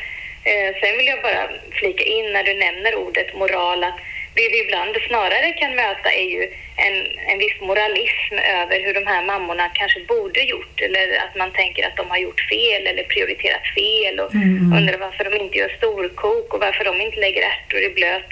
Eh, 0.44 0.74
sen 0.80 0.96
vill 0.96 1.06
jag 1.06 1.22
bara 1.22 1.48
flika 1.72 2.04
in 2.04 2.32
när 2.32 2.44
du 2.44 2.54
nämner 2.54 2.94
ordet 2.94 3.34
moral 3.34 3.84
att 3.84 4.00
det 4.38 4.48
vi 4.52 4.58
ibland 4.64 4.94
snarare 5.08 5.48
kan 5.60 5.72
möta 5.82 6.08
är 6.24 6.28
ju 6.36 6.42
en, 6.86 6.96
en 7.30 7.38
viss 7.44 7.58
moralism 7.60 8.34
över 8.60 8.76
hur 8.84 8.94
de 8.94 9.04
här 9.12 9.22
mammorna 9.30 9.66
kanske 9.80 10.00
borde 10.00 10.40
gjort 10.52 10.76
eller 10.86 11.04
att 11.24 11.34
man 11.42 11.50
tänker 11.52 11.82
att 11.86 11.96
de 11.96 12.10
har 12.10 12.18
gjort 12.26 12.40
fel 12.52 12.82
eller 12.86 13.02
prioriterat 13.02 13.66
fel 13.78 14.14
och 14.20 14.34
Mm. 14.34 14.72
undrar 14.78 14.98
varför 14.98 15.24
de 15.24 15.32
inte 15.44 15.58
gör 15.58 15.68
storkok 15.78 16.54
och 16.54 16.60
varför 16.60 16.84
de 16.84 17.00
inte 17.00 17.20
lägger 17.20 17.42
ärtor 17.42 17.80
i 17.82 17.90
blöt. 17.98 18.30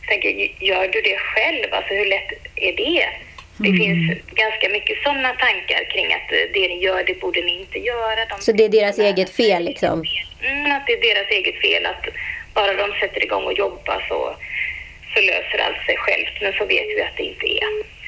Jag 0.00 0.08
tänker, 0.08 0.30
gör 0.70 0.88
du 0.88 1.00
det 1.00 1.18
själv? 1.18 1.66
Alltså 1.74 1.94
hur 1.94 2.06
lätt 2.06 2.30
är 2.56 2.72
det? 2.72 3.06
Det 3.56 3.68
Mm. 3.68 3.78
finns 3.80 4.18
ganska 4.44 4.68
mycket 4.68 5.02
sådana 5.02 5.32
tankar 5.32 5.84
kring 5.92 6.06
att 6.14 6.32
eh, 6.32 6.38
det 6.54 6.68
ni 6.68 6.78
gör, 6.84 7.04
det 7.04 7.20
borde 7.20 7.40
ni 7.42 7.54
inte 7.60 7.78
göra. 7.78 8.24
De 8.30 8.40
Så 8.40 8.52
det 8.52 8.64
är 8.64 8.68
deras 8.68 8.98
eget 8.98 9.30
fel 9.36 9.64
liksom? 9.64 10.04
Mm, 10.42 10.72
att 10.72 10.86
det 10.86 10.92
är 10.92 11.14
deras 11.14 11.30
eget 11.30 11.60
fel 11.60 11.86
att 11.86 12.04
bara 12.54 12.72
de 12.74 12.92
sätter 13.00 13.22
igång 13.24 13.44
och 13.44 13.52
jobbar 13.58 14.04
så, 14.08 14.36
sig 15.92 15.98
självt. 15.98 16.42
Men 16.42 16.52
så 16.52 16.64
vet 16.64 16.86
vi 16.96 17.02
att 17.02 17.16
det 17.16 17.22
inte 17.22 17.46
är. 17.46 18.02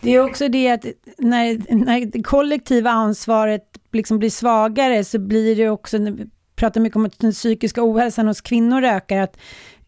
Det 0.00 0.14
är 0.14 0.20
också 0.20 0.48
det 0.48 0.68
att 0.70 0.84
när, 1.18 1.74
när 1.74 2.06
det 2.06 2.22
kollektiva 2.22 2.90
ansvaret 2.90 3.62
liksom 3.92 4.18
blir 4.18 4.30
svagare 4.30 5.04
så 5.04 5.18
blir 5.18 5.56
det 5.56 5.68
också, 5.70 5.98
pratar 6.56 6.80
mycket 6.80 6.96
om 6.96 7.06
att 7.06 7.18
den 7.18 7.32
psykiska 7.32 7.84
ohälsan 7.84 8.26
hos 8.26 8.40
kvinnor 8.40 8.84
ökar, 8.84 9.18
att 9.18 9.36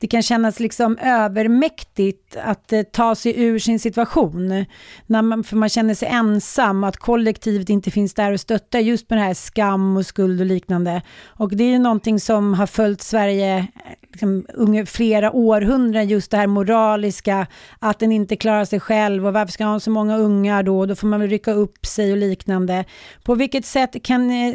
det 0.00 0.06
kan 0.06 0.22
kännas 0.22 0.60
liksom 0.60 0.98
övermäktigt 0.98 2.36
att 2.36 2.72
eh, 2.72 2.82
ta 2.82 3.14
sig 3.14 3.42
ur 3.42 3.58
sin 3.58 3.80
situation. 3.80 4.64
När 5.06 5.22
man, 5.22 5.44
för 5.44 5.56
man 5.56 5.68
känner 5.68 5.94
sig 5.94 6.08
ensam, 6.08 6.84
att 6.84 6.96
kollektivet 6.96 7.68
inte 7.68 7.90
finns 7.90 8.14
där 8.14 8.32
och 8.32 8.40
stöttar 8.40 8.78
just 8.78 9.10
med 9.10 9.18
det 9.18 9.22
här 9.22 9.34
skam 9.34 9.96
och 9.96 10.06
skuld 10.06 10.40
och 10.40 10.46
liknande. 10.46 11.02
Och 11.26 11.56
det 11.56 11.64
är 11.64 11.68
ju 11.68 11.78
någonting 11.78 12.20
som 12.20 12.54
har 12.54 12.66
följt 12.66 13.02
Sverige 13.02 13.56
eh, 13.58 13.64
liksom, 14.12 14.46
unge, 14.54 14.86
flera 14.86 15.32
århundraden, 15.32 16.08
just 16.08 16.30
det 16.30 16.36
här 16.36 16.46
moraliska, 16.46 17.46
att 17.78 17.98
den 17.98 18.12
inte 18.12 18.36
klarar 18.36 18.64
sig 18.64 18.80
själv 18.80 19.26
och 19.26 19.32
varför 19.32 19.52
ska 19.52 19.64
ha 19.64 19.80
så 19.80 19.90
många 19.90 20.16
ungar 20.16 20.62
då, 20.62 20.86
då 20.86 20.94
får 20.94 21.06
man 21.06 21.20
väl 21.20 21.30
rycka 21.30 21.52
upp 21.52 21.86
sig 21.86 22.12
och 22.12 22.18
liknande. 22.18 22.84
På 23.22 23.34
vilket 23.34 23.66
sätt 23.66 24.02
kan 24.02 24.30
eh, 24.30 24.54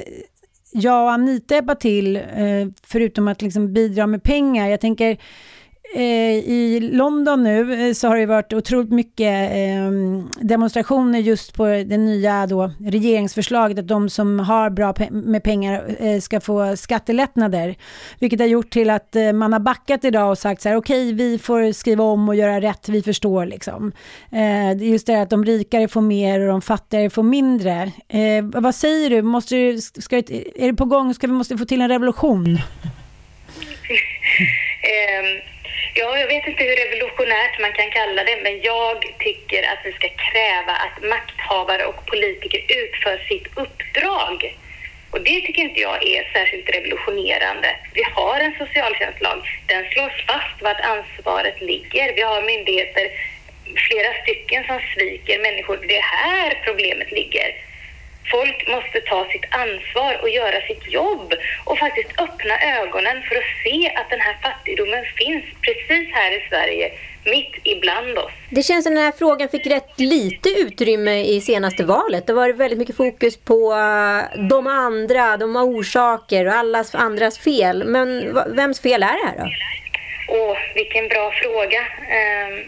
jag 0.74 1.04
och 1.04 1.12
Anita 1.12 1.56
hjälpa 1.56 1.76
till, 1.76 2.16
eh, 2.16 2.68
förutom 2.84 3.28
att 3.28 3.42
liksom 3.42 3.74
bidra 3.74 4.08
med 4.08 4.24
pengar? 4.24 4.68
Jag 4.68 4.82
tänker, 4.82 5.18
Eh, 5.96 6.36
i 6.50 6.80
London 6.94 7.44
nu 7.44 7.88
eh, 7.88 7.94
så 7.94 8.08
har 8.08 8.18
det 8.18 8.26
varit 8.26 8.54
otroligt 8.54 8.92
mycket 8.92 9.52
eh, 9.52 9.92
demonstrationer 10.42 11.20
just 11.20 11.54
på 11.54 11.66
det 11.66 11.98
nya 11.98 12.48
då, 12.48 12.72
regeringsförslaget 12.80 13.80
att 13.80 13.88
de 13.88 14.10
som 14.10 14.40
har 14.40 14.70
bra 14.70 14.92
pe- 14.92 15.12
med 15.12 15.44
pengar 15.44 15.96
eh, 16.00 16.20
ska 16.20 16.40
få 16.42 16.76
skattelättnader. 16.78 17.76
Vilket 18.20 18.40
har 18.40 18.48
gjort 18.48 18.70
till 18.70 18.90
att 18.90 19.16
eh, 19.16 19.34
man 19.34 19.54
har 19.54 19.60
backat 19.60 20.06
idag 20.06 20.30
och 20.32 20.38
sagt 20.38 20.62
så 20.62 20.70
här, 20.70 20.76
okej 20.76 21.14
vi 21.14 21.38
får 21.40 21.72
skriva 21.72 22.04
om 22.04 22.30
och 22.30 22.36
göra 22.36 22.62
rätt, 22.62 22.90
vi 22.90 23.02
förstår 23.02 23.46
liksom. 23.46 23.92
Eh, 24.32 24.78
det 24.78 24.86
är 24.86 24.92
just 24.92 25.08
det 25.08 25.14
här 25.14 25.24
att 25.24 25.30
de 25.30 25.46
rikare 25.46 25.88
får 25.88 26.02
mer 26.02 26.40
och 26.40 26.48
de 26.48 26.62
fattigare 26.62 27.10
får 27.10 27.24
mindre. 27.24 27.92
Eh, 28.08 28.44
vad 28.44 28.76
säger 28.76 29.10
du, 29.10 29.22
måste 29.22 29.56
du 29.56 29.82
ska, 29.82 30.18
är 30.18 30.68
det 30.68 30.74
på 30.74 30.86
gång, 30.86 31.14
ska 31.14 31.28
vi 31.28 31.34
måste 31.34 31.58
få 31.58 31.66
till 31.66 31.82
en 31.82 31.90
revolution? 31.90 32.58
Ehm, 34.84 35.53
Ja, 35.96 36.18
jag 36.18 36.28
vet 36.28 36.48
inte 36.48 36.64
hur 36.64 36.76
revolutionärt 36.76 37.60
man 37.60 37.74
kan 37.74 37.90
kalla 37.92 38.24
det, 38.24 38.38
men 38.44 38.62
jag 38.62 39.06
tycker 39.20 39.64
att 39.64 39.80
vi 39.86 39.92
ska 39.92 40.10
kräva 40.10 40.72
att 40.72 41.04
makthavare 41.04 41.86
och 41.86 42.06
politiker 42.06 42.62
utför 42.84 43.18
sitt 43.28 43.48
uppdrag. 43.56 44.58
Och 45.12 45.22
det 45.22 45.42
tycker 45.42 45.62
inte 45.62 45.82
jag 45.82 46.08
är 46.08 46.30
särskilt 46.34 46.70
revolutionerande. 46.70 47.76
Vi 47.94 48.04
har 48.04 48.40
en 48.40 48.56
socialtjänstlag. 48.58 49.40
Den 49.68 49.86
slår 49.92 50.10
fast 50.28 50.62
vart 50.62 50.82
ansvaret 50.82 51.62
ligger. 51.62 52.14
Vi 52.16 52.22
har 52.22 52.42
myndigheter, 52.42 53.12
flera 53.88 54.14
stycken 54.24 54.64
som 54.64 54.80
sviker 54.94 55.40
människor. 55.40 55.80
Det 55.88 55.98
är 55.98 56.02
här 56.02 56.62
problemet 56.66 57.12
ligger. 57.12 57.56
Folk 58.32 58.68
måste 58.68 59.02
ta 59.02 59.28
sitt 59.32 59.46
ansvar 59.50 60.20
och 60.22 60.30
göra 60.30 60.62
sitt 60.68 60.92
jobb 60.92 61.34
och 61.64 61.78
faktiskt 61.80 62.22
öppna 62.22 62.56
ögonen 62.80 63.24
för 63.28 63.36
att 63.36 63.52
se 63.64 63.94
att 63.96 64.10
den 64.10 64.20
här 64.20 64.38
fattigdomen 64.42 65.06
finns 65.18 65.44
precis 65.62 66.14
här 66.14 66.32
i 66.38 66.48
Sverige, 66.50 66.92
mitt 67.26 67.54
ibland 67.64 68.18
oss. 68.18 68.32
Det 68.50 68.64
känns 68.64 68.84
som 68.86 68.96
den 68.96 69.04
här 69.04 69.12
frågan 69.12 69.50
fick 69.50 69.68
rätt 69.68 70.00
lite 70.00 70.50
utrymme 70.50 71.24
i 71.24 71.42
senaste 71.42 71.84
valet. 71.84 72.28
Det 72.28 72.34
var 72.34 72.54
väldigt 72.54 72.80
mycket 72.80 72.98
fokus 72.98 73.38
på 73.38 73.74
eh, 73.74 74.40
de 74.50 74.68
andra, 74.68 75.38
de 75.38 75.56
har 75.56 75.64
orsaker 75.64 76.46
och 76.48 76.54
allas 76.54 76.96
andras 76.96 77.40
fel. 77.40 77.84
Men 77.84 78.34
vems 78.56 78.82
fel 78.82 79.04
är 79.04 79.08
det 79.08 79.28
här 79.28 79.38
då? 79.38 79.46
Åh, 80.28 80.58
vilken 80.76 81.08
bra 81.08 81.32
fråga. 81.32 81.82
Ehm, 82.10 82.64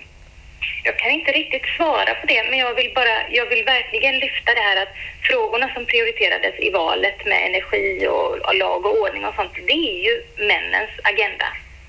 jag 0.85 0.97
kan 0.97 1.11
inte 1.11 1.31
riktigt 1.31 1.65
svara 1.77 2.13
på 2.15 2.27
det, 2.27 2.43
men 2.49 2.59
jag 2.59 2.73
vill 2.73 2.91
bara, 2.95 3.15
jag 3.29 3.45
vill 3.45 3.63
verkligen 3.63 4.19
lyfta 4.19 4.53
det 4.53 4.61
här 4.61 4.81
att 4.81 4.93
frågorna 5.21 5.73
som 5.73 5.85
prioriterades 5.85 6.59
i 6.59 6.69
valet 6.69 7.25
med 7.25 7.45
energi 7.45 8.07
och, 8.07 8.31
och 8.47 8.55
lag 8.55 8.85
och 8.85 8.99
ordning 9.01 9.25
och 9.25 9.35
sånt, 9.35 9.53
det 9.67 9.73
är 9.73 9.99
ju 10.07 10.23
männens 10.37 10.91
agenda. 11.03 11.47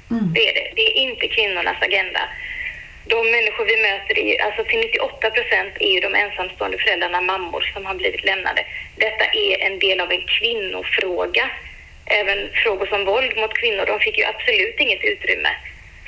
Det 0.09 0.49
är 0.49 0.55
det. 0.55 0.71
Det 0.77 0.83
är 0.83 0.95
inte 0.95 1.29
kvinnornas 1.29 1.83
agenda. 1.83 2.21
De 3.07 3.31
människor 3.31 3.65
vi 3.65 3.77
möter, 3.77 4.19
är, 4.19 4.43
alltså 4.43 4.65
till 4.65 4.81
98 4.81 5.31
procent 5.31 5.75
är 5.81 5.93
ju 5.95 6.01
de 6.01 6.15
ensamstående 6.15 6.79
föräldrarna 6.79 7.21
mammor 7.21 7.71
som 7.75 7.87
har 7.87 7.95
blivit 7.95 8.25
lämnade. 8.25 8.65
Detta 8.97 9.25
är 9.25 9.67
en 9.67 9.79
del 9.79 10.01
av 10.01 10.13
en 10.13 10.23
kvinnofråga. 10.27 11.51
Även 12.07 12.51
frågor 12.53 12.87
som 12.87 13.05
våld 13.05 13.37
mot 13.37 13.59
kvinnor, 13.59 13.87
de 13.87 14.01
fick 14.01 14.19
ju 14.19 14.25
absolut 14.25 14.81
inget 14.81 15.05
utrymme. 15.05 15.49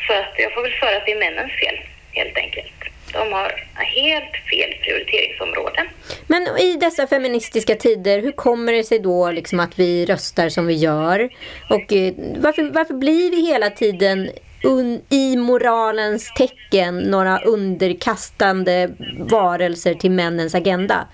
Så 0.07 0.13
att 0.13 0.35
jag 0.37 0.53
får 0.55 0.63
väl 0.63 0.79
svara 0.79 0.97
att 0.97 1.07
det 1.07 1.13
är 1.13 1.19
männens 1.19 1.53
fel, 1.53 1.79
helt 2.13 2.37
enkelt. 2.37 2.73
De 3.13 3.33
har 3.33 3.67
helt 3.77 4.37
fel 4.51 4.75
prioriteringsområden. 4.83 5.87
Men 6.27 6.59
i 6.59 6.77
dessa 6.77 7.07
feministiska 7.07 7.75
tider, 7.75 8.23
hur 8.23 8.33
kommer 8.33 8.73
det 8.73 8.85
sig 8.85 8.99
då 8.99 9.31
liksom 9.31 9.61
att 9.61 9.79
vi 9.79 10.07
röstar 10.07 10.49
som 10.49 10.67
vi 10.67 10.75
gör? 10.75 11.29
Och 11.71 11.93
eh, 11.93 12.13
varför, 12.37 12.63
varför 12.63 12.95
blir 12.95 13.31
vi 13.31 13.47
hela 13.53 13.71
tiden 13.71 14.31
un, 14.65 15.03
i 15.11 15.37
moralens 15.37 16.35
tecken 16.35 16.99
några 16.99 17.39
underkastande 17.39 18.91
varelser 19.19 19.95
till 19.95 20.11
männens 20.11 20.55
agenda? 20.55 21.09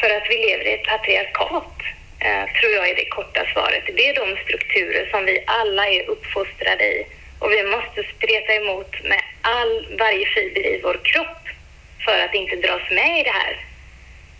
För 0.00 0.16
att 0.16 0.26
vi 0.30 0.36
lever 0.36 0.66
i 0.66 0.74
ett 0.74 0.86
patriarkat, 0.86 1.72
eh, 2.20 2.60
tror 2.60 2.72
jag 2.72 2.88
är 2.88 2.94
det 2.94 3.04
korta 3.04 3.40
svaret. 3.52 3.84
Det 3.96 4.08
är 4.08 4.14
de 4.14 4.42
strukturer 4.44 5.08
som 5.10 5.24
vi 5.24 5.44
alla 5.46 5.88
är 5.88 6.10
uppfostrade 6.10 6.84
i. 6.84 7.06
Och 7.38 7.50
vi 7.52 7.62
måste 7.62 8.02
spreta 8.16 8.52
emot 8.54 9.02
med 9.02 9.22
all, 9.42 9.96
varje 9.98 10.26
fiber 10.26 10.66
i 10.66 10.80
vår 10.82 11.00
kropp 11.04 11.44
för 12.04 12.18
att 12.24 12.34
inte 12.34 12.56
dras 12.56 12.90
med 12.90 13.20
i 13.20 13.22
det 13.22 13.30
här. 13.30 13.64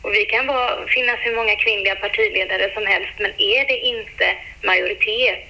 Och 0.02 0.14
vi 0.14 0.24
kan 0.24 0.46
vara, 0.46 0.86
finnas 0.86 1.18
hur 1.22 1.36
många 1.36 1.56
kvinnliga 1.56 1.94
partiledare 1.94 2.74
som 2.74 2.86
helst, 2.86 3.12
men 3.18 3.32
är 3.38 3.66
det 3.66 3.78
inte 3.78 4.36
majoritet 4.62 5.48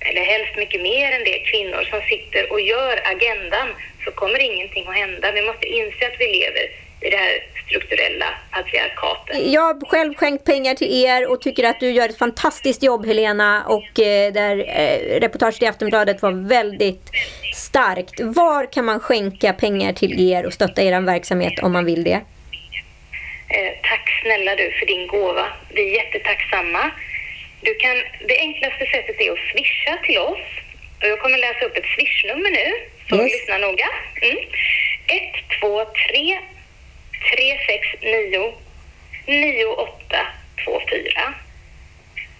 eller 0.00 0.24
helst 0.24 0.56
mycket 0.56 0.82
mer 0.82 1.12
än 1.12 1.24
det, 1.24 1.38
kvinnor 1.38 1.82
som 1.90 2.00
sitter 2.02 2.52
och 2.52 2.60
gör 2.60 3.00
agendan 3.04 3.68
så 4.04 4.10
kommer 4.10 4.38
ingenting 4.38 4.88
att 4.88 4.96
hända. 4.96 5.32
Vi 5.32 5.42
måste 5.42 5.66
inse 5.66 6.06
att 6.06 6.20
vi 6.20 6.26
lever 6.26 6.83
i 7.04 7.10
det 7.10 7.16
här 7.16 7.42
strukturella 7.66 8.26
patriarkatet. 8.50 9.36
Jag 9.52 9.60
har 9.60 9.86
själv 9.88 10.14
skänkt 10.14 10.44
pengar 10.44 10.74
till 10.74 11.04
er 11.04 11.30
och 11.30 11.40
tycker 11.40 11.64
att 11.64 11.80
du 11.80 11.90
gör 11.90 12.08
ett 12.08 12.18
fantastiskt 12.18 12.82
jobb 12.82 13.06
Helena 13.06 13.64
och 13.66 14.00
eh, 14.00 14.32
där 14.32 14.58
eh, 14.58 15.20
reportaget 15.20 15.62
i 15.62 15.66
Aftonbladet 15.66 16.22
var 16.22 16.48
väldigt 16.48 17.10
starkt. 17.54 18.20
Var 18.20 18.72
kan 18.72 18.84
man 18.84 19.00
skänka 19.00 19.52
pengar 19.52 19.92
till 19.92 20.30
er 20.32 20.46
och 20.46 20.52
stötta 20.52 20.82
er 20.82 21.00
verksamhet 21.00 21.52
om 21.62 21.72
man 21.72 21.84
vill 21.84 22.04
det? 22.04 22.20
Eh, 23.48 23.72
tack 23.82 24.20
snälla 24.22 24.56
du 24.56 24.72
för 24.78 24.86
din 24.86 25.06
gåva. 25.06 25.46
Vi 25.74 25.82
är 25.90 25.94
jättetacksamma. 26.04 26.90
Du 27.60 27.74
kan, 27.74 27.96
det 28.28 28.38
enklaste 28.38 28.86
sättet 28.86 29.20
är 29.20 29.32
att 29.32 29.38
swisha 29.52 29.98
till 30.06 30.18
oss. 30.18 30.46
Och 31.00 31.08
jag 31.08 31.18
kommer 31.20 31.38
läsa 31.38 31.64
upp 31.64 31.76
ett 31.76 31.90
swishnummer 31.96 32.50
nu, 32.50 32.66
så 33.08 33.14
Yes. 33.16 33.32
lyssna 33.32 33.58
noga. 33.58 33.88
Mm. 34.22 34.36
123 35.06 36.38
369 37.30 38.52
9824. 39.26 41.34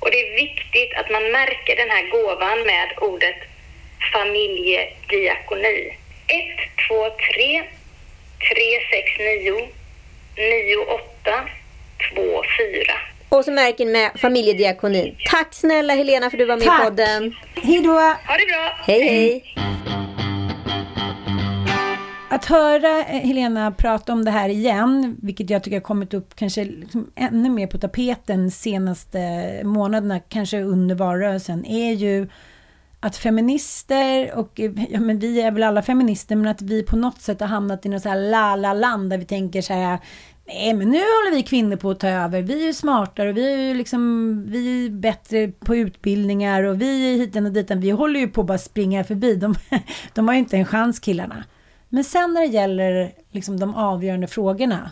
Och 0.01 0.11
det 0.11 0.20
är 0.26 0.35
viktigt 0.37 0.95
att 0.97 1.11
man 1.11 1.30
märker 1.30 1.76
den 1.76 1.91
här 1.91 2.07
gåvan 2.11 2.62
med 2.66 2.89
ordet 3.01 3.37
familjediakoni. 4.12 5.97
123 6.26 7.62
369 8.49 9.68
9824. 10.37 12.95
Och 13.28 13.45
så 13.45 13.53
märker 13.53 13.85
ni 13.85 13.93
med 13.93 14.11
familjediakonin. 14.20 15.16
Tack 15.30 15.55
snälla 15.55 15.95
Helena 15.95 16.30
för 16.30 16.37
att 16.37 16.41
du 16.41 16.45
var 16.45 16.57
med 16.57 16.66
Tack. 16.66 16.80
i 16.80 16.85
podden. 16.85 17.35
Hej 17.62 17.80
då! 17.80 17.93
Ha 17.93 18.37
det 18.39 18.47
bra! 18.47 18.78
Hej 18.87 19.03
hej! 19.03 19.55
Att 22.28 22.44
höra 22.44 22.98
eh, 22.98 23.26
Helena 23.26 23.70
prata 23.70 24.12
om 24.12 24.24
det 24.24 24.30
här 24.30 24.48
igen, 24.48 25.16
vilket 25.22 25.50
jag 25.50 25.62
tycker 25.62 25.76
har 25.76 25.82
kommit 25.82 26.14
upp 26.14 26.34
kanske 26.34 26.64
liksom 26.64 27.10
ännu 27.14 27.50
mer 27.50 27.66
på 27.66 27.78
tapeten 27.78 28.50
senaste 28.50 29.18
månaderna, 29.64 30.20
kanske 30.20 30.62
under 30.62 30.94
valrörelsen, 30.94 31.64
är 31.64 31.92
ju 31.92 32.28
att 33.00 33.16
feminister 33.16 34.34
och, 34.34 34.60
eh, 34.60 34.72
ja 34.90 35.00
men 35.00 35.18
vi 35.18 35.40
är 35.40 35.50
väl 35.50 35.62
alla 35.62 35.82
feminister, 35.82 36.36
men 36.36 36.46
att 36.46 36.62
vi 36.62 36.82
på 36.82 36.96
något 36.96 37.20
sätt 37.20 37.40
har 37.40 37.46
hamnat 37.46 37.86
i 37.86 37.88
något 37.88 38.02
så 38.02 38.08
här 38.08 38.30
la-la-land 38.30 39.10
där 39.10 39.18
vi 39.18 39.24
tänker 39.24 39.62
så 39.62 39.72
här, 39.72 39.98
nej 40.46 40.74
men 40.74 40.90
nu 40.90 40.98
håller 40.98 41.36
vi 41.36 41.42
kvinnor 41.42 41.76
på 41.76 41.90
att 41.90 42.00
ta 42.00 42.08
över, 42.08 42.42
vi 42.42 42.62
är 42.62 42.66
ju 42.66 42.74
smartare, 42.74 43.32
vi 43.32 43.52
är 43.52 43.56
ju 43.56 43.74
liksom, 43.74 44.44
vi 44.48 44.86
är 44.86 44.90
bättre 44.90 45.48
på 45.48 45.76
utbildningar 45.76 46.62
och 46.62 46.82
vi 46.82 47.12
är 47.12 47.16
hiten 47.16 47.46
och 47.46 47.52
ditan, 47.52 47.80
vi 47.80 47.90
håller 47.90 48.20
ju 48.20 48.28
på 48.28 48.40
att 48.40 48.46
bara 48.46 48.58
springa 48.58 49.04
förbi, 49.04 49.36
de, 49.36 49.54
de 50.14 50.28
har 50.28 50.34
ju 50.34 50.38
inte 50.38 50.56
en 50.56 50.64
chans 50.64 51.00
killarna. 51.00 51.44
Men 51.89 52.05
sen 52.05 52.32
när 52.32 52.41
det 52.41 52.47
gäller 52.47 53.12
liksom 53.30 53.61
de 53.61 53.74
avgörande 53.74 54.26
frågorna 54.26 54.91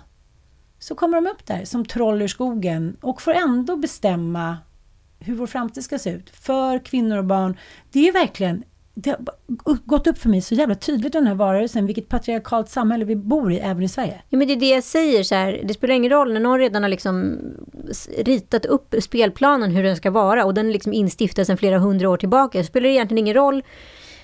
så 0.79 0.95
kommer 0.95 1.21
de 1.21 1.27
upp 1.27 1.47
där 1.47 1.65
som 1.65 1.85
troll 1.85 2.23
ur 2.23 2.29
skogen 2.29 2.97
och 3.01 3.23
får 3.23 3.33
ändå 3.33 3.77
bestämma 3.77 4.57
hur 5.19 5.35
vår 5.35 5.47
framtid 5.47 5.85
ska 5.85 5.99
se 5.99 6.11
ut 6.11 6.31
för 6.31 6.79
kvinnor 6.79 7.19
och 7.19 7.25
barn. 7.25 7.57
Det 7.93 8.09
är 8.09 8.13
verkligen, 8.13 8.65
det 8.95 9.11
har 9.11 9.79
gått 9.85 10.07
upp 10.07 10.19
för 10.19 10.29
mig 10.29 10.41
så 10.41 10.55
jävla 10.55 10.75
tydligt 10.75 11.15
i 11.15 11.19
den 11.19 11.27
här 11.27 11.35
varelsen 11.35 11.87
vilket 11.87 12.09
patriarkalt 12.09 12.69
samhälle 12.69 13.05
vi 13.05 13.17
bor 13.17 13.53
i 13.53 13.59
även 13.59 13.83
i 13.83 13.89
Sverige. 13.89 14.23
Ja, 14.29 14.39
men 14.39 14.49
det 14.49 14.55
är 14.55 14.61
det 14.61 14.71
jag 14.71 14.85
säger 14.85 15.23
så 15.23 15.35
här, 15.35 15.61
det 15.65 15.75
spelar 15.75 15.95
ingen 15.95 16.11
roll 16.11 16.33
när 16.33 16.41
någon 16.41 16.59
redan 16.59 16.83
har 16.83 16.91
liksom 16.91 17.39
ritat 18.19 18.65
upp 18.65 18.95
spelplanen 19.01 19.71
hur 19.71 19.83
den 19.83 19.97
ska 19.97 20.11
vara 20.11 20.45
och 20.45 20.55
den 20.55 20.69
är 20.69 20.73
liksom 20.73 20.93
instiftad 20.93 21.45
sedan 21.45 21.57
flera 21.57 21.79
hundra 21.79 22.11
år 22.11 22.17
tillbaka. 22.17 22.59
Det 22.59 22.65
spelar 22.65 22.89
egentligen 22.89 23.19
ingen 23.19 23.35
roll 23.35 23.63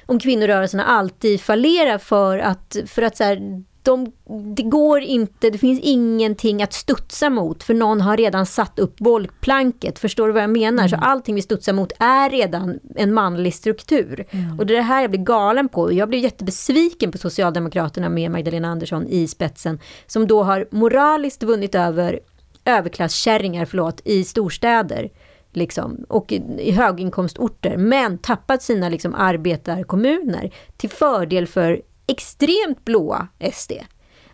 om 0.08 0.18
kvinnorörelserna 0.18 0.84
alltid 0.84 1.40
fallerar 1.40 1.98
för 1.98 2.38
att, 2.38 2.76
för 2.86 3.02
att 3.02 3.16
så 3.16 3.24
här, 3.24 3.62
de, 3.82 4.12
det 4.56 4.62
går 4.62 5.00
inte, 5.00 5.50
det 5.50 5.58
finns 5.58 5.80
ingenting 5.80 6.62
att 6.62 6.72
studsa 6.72 7.30
mot 7.30 7.62
för 7.62 7.74
någon 7.74 8.00
har 8.00 8.16
redan 8.16 8.46
satt 8.46 8.78
upp 8.78 8.96
bollplanket. 8.96 9.98
Förstår 9.98 10.26
du 10.26 10.32
vad 10.32 10.42
jag 10.42 10.50
menar? 10.50 10.88
Så 10.88 10.96
allting 10.96 11.34
vi 11.34 11.42
studsar 11.42 11.72
mot 11.72 11.92
är 11.98 12.30
redan 12.30 12.78
en 12.94 13.14
manlig 13.14 13.54
struktur. 13.54 14.26
Och 14.58 14.66
det 14.66 14.74
är 14.74 14.76
det 14.76 14.82
här 14.82 15.00
jag 15.00 15.10
blir 15.10 15.20
galen 15.20 15.68
på. 15.68 15.92
Jag 15.92 16.08
blir 16.08 16.18
jättebesviken 16.18 17.12
på 17.12 17.18
Socialdemokraterna 17.18 18.08
med 18.08 18.30
Magdalena 18.30 18.68
Andersson 18.68 19.06
i 19.06 19.28
spetsen. 19.28 19.78
Som 20.06 20.26
då 20.26 20.42
har 20.42 20.68
moraliskt 20.70 21.42
vunnit 21.42 21.74
över 21.74 22.20
överklasskärringar, 22.64 23.64
förlåt, 23.64 24.00
i 24.04 24.24
storstäder. 24.24 25.10
Liksom, 25.58 26.04
och 26.08 26.32
i, 26.32 26.70
höginkomstorter, 26.70 27.76
men 27.76 28.18
tappat 28.18 28.62
sina 28.62 28.88
liksom, 28.88 29.14
arbetarkommuner 29.14 30.54
till 30.76 30.90
fördel 30.90 31.46
för 31.46 31.82
extremt 32.06 32.84
blåa 32.84 33.28
SD. 33.52 33.72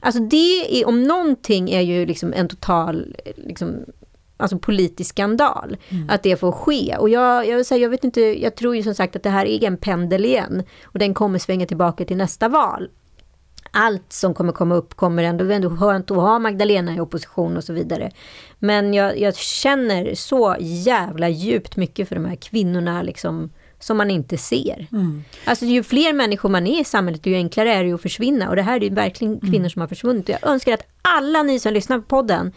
Alltså 0.01 0.23
det 0.23 0.81
är, 0.81 0.89
om 0.89 1.03
någonting 1.03 1.71
är 1.71 1.81
ju 1.81 2.07
liksom 2.07 2.33
en 2.33 2.49
total 2.49 3.17
liksom, 3.37 3.85
alltså 4.37 4.59
politisk 4.59 5.11
skandal. 5.11 5.77
Att 6.09 6.23
det 6.23 6.37
får 6.37 6.53
ske. 6.53 6.97
Och 6.99 7.09
jag, 7.09 7.49
jag, 7.49 7.57
vill 7.57 7.65
säga, 7.65 7.83
jag 7.83 7.91
vet 7.91 8.05
inte, 8.05 8.21
jag 8.21 8.57
tror 8.57 8.77
ju 8.77 8.83
som 8.83 8.95
sagt 8.95 9.17
att 9.17 9.23
det 9.23 9.31
här 9.31 9.47
är 9.47 9.65
en 9.65 9.77
pendel 9.77 10.25
igen. 10.25 10.63
Och 10.85 10.99
den 10.99 11.15
kommer 11.15 11.39
svänga 11.39 11.67
tillbaka 11.67 12.05
till 12.05 12.17
nästa 12.17 12.49
val. 12.49 12.89
Allt 13.77 14.13
som 14.13 14.35
kommer 14.35 14.53
komma 14.53 14.75
upp 14.75 14.95
kommer 14.95 15.23
ändå, 15.23 15.51
ändå 15.51 15.77
skönt 15.77 16.11
att 16.11 16.17
ha 16.17 16.39
Magdalena 16.39 16.95
i 16.95 17.01
opposition 17.01 17.57
och 17.57 17.65
så 17.65 17.73
vidare. 17.73 18.11
Men 18.59 18.95
jag, 18.95 19.19
jag 19.19 19.37
känner 19.37 20.15
så 20.15 20.57
jävla 20.61 21.29
djupt 21.29 21.77
mycket 21.77 22.09
för 22.09 22.15
de 22.15 22.25
här 22.25 22.37
kvinnorna 22.37 23.03
liksom, 23.03 23.51
som 23.81 23.97
man 23.97 24.11
inte 24.11 24.39
ser. 24.39 24.87
Alltså 25.45 25.65
ju 25.65 25.83
fler 25.83 26.13
människor 26.13 26.49
man 26.49 26.67
är 26.67 26.81
i 26.81 26.85
samhället, 26.85 27.27
ju 27.27 27.35
enklare 27.35 27.75
är 27.75 27.85
det 27.85 27.93
att 27.93 28.03
försvinna. 28.03 28.49
Och 28.49 28.57
det 28.57 28.63
här 28.63 28.77
är 28.77 28.81
ju 28.81 28.95
verkligen 28.95 29.41
kvinnor 29.41 29.69
som 29.69 29.81
har 29.81 29.89
försvunnit. 29.89 30.29
Jag 30.29 30.47
önskar 30.47 30.75
att 30.75 30.87
alla 31.03 31.43
ni 31.43 31.59
som 31.59 31.73
lyssnar 31.73 31.99
på 31.99 32.05
podden 32.05 32.53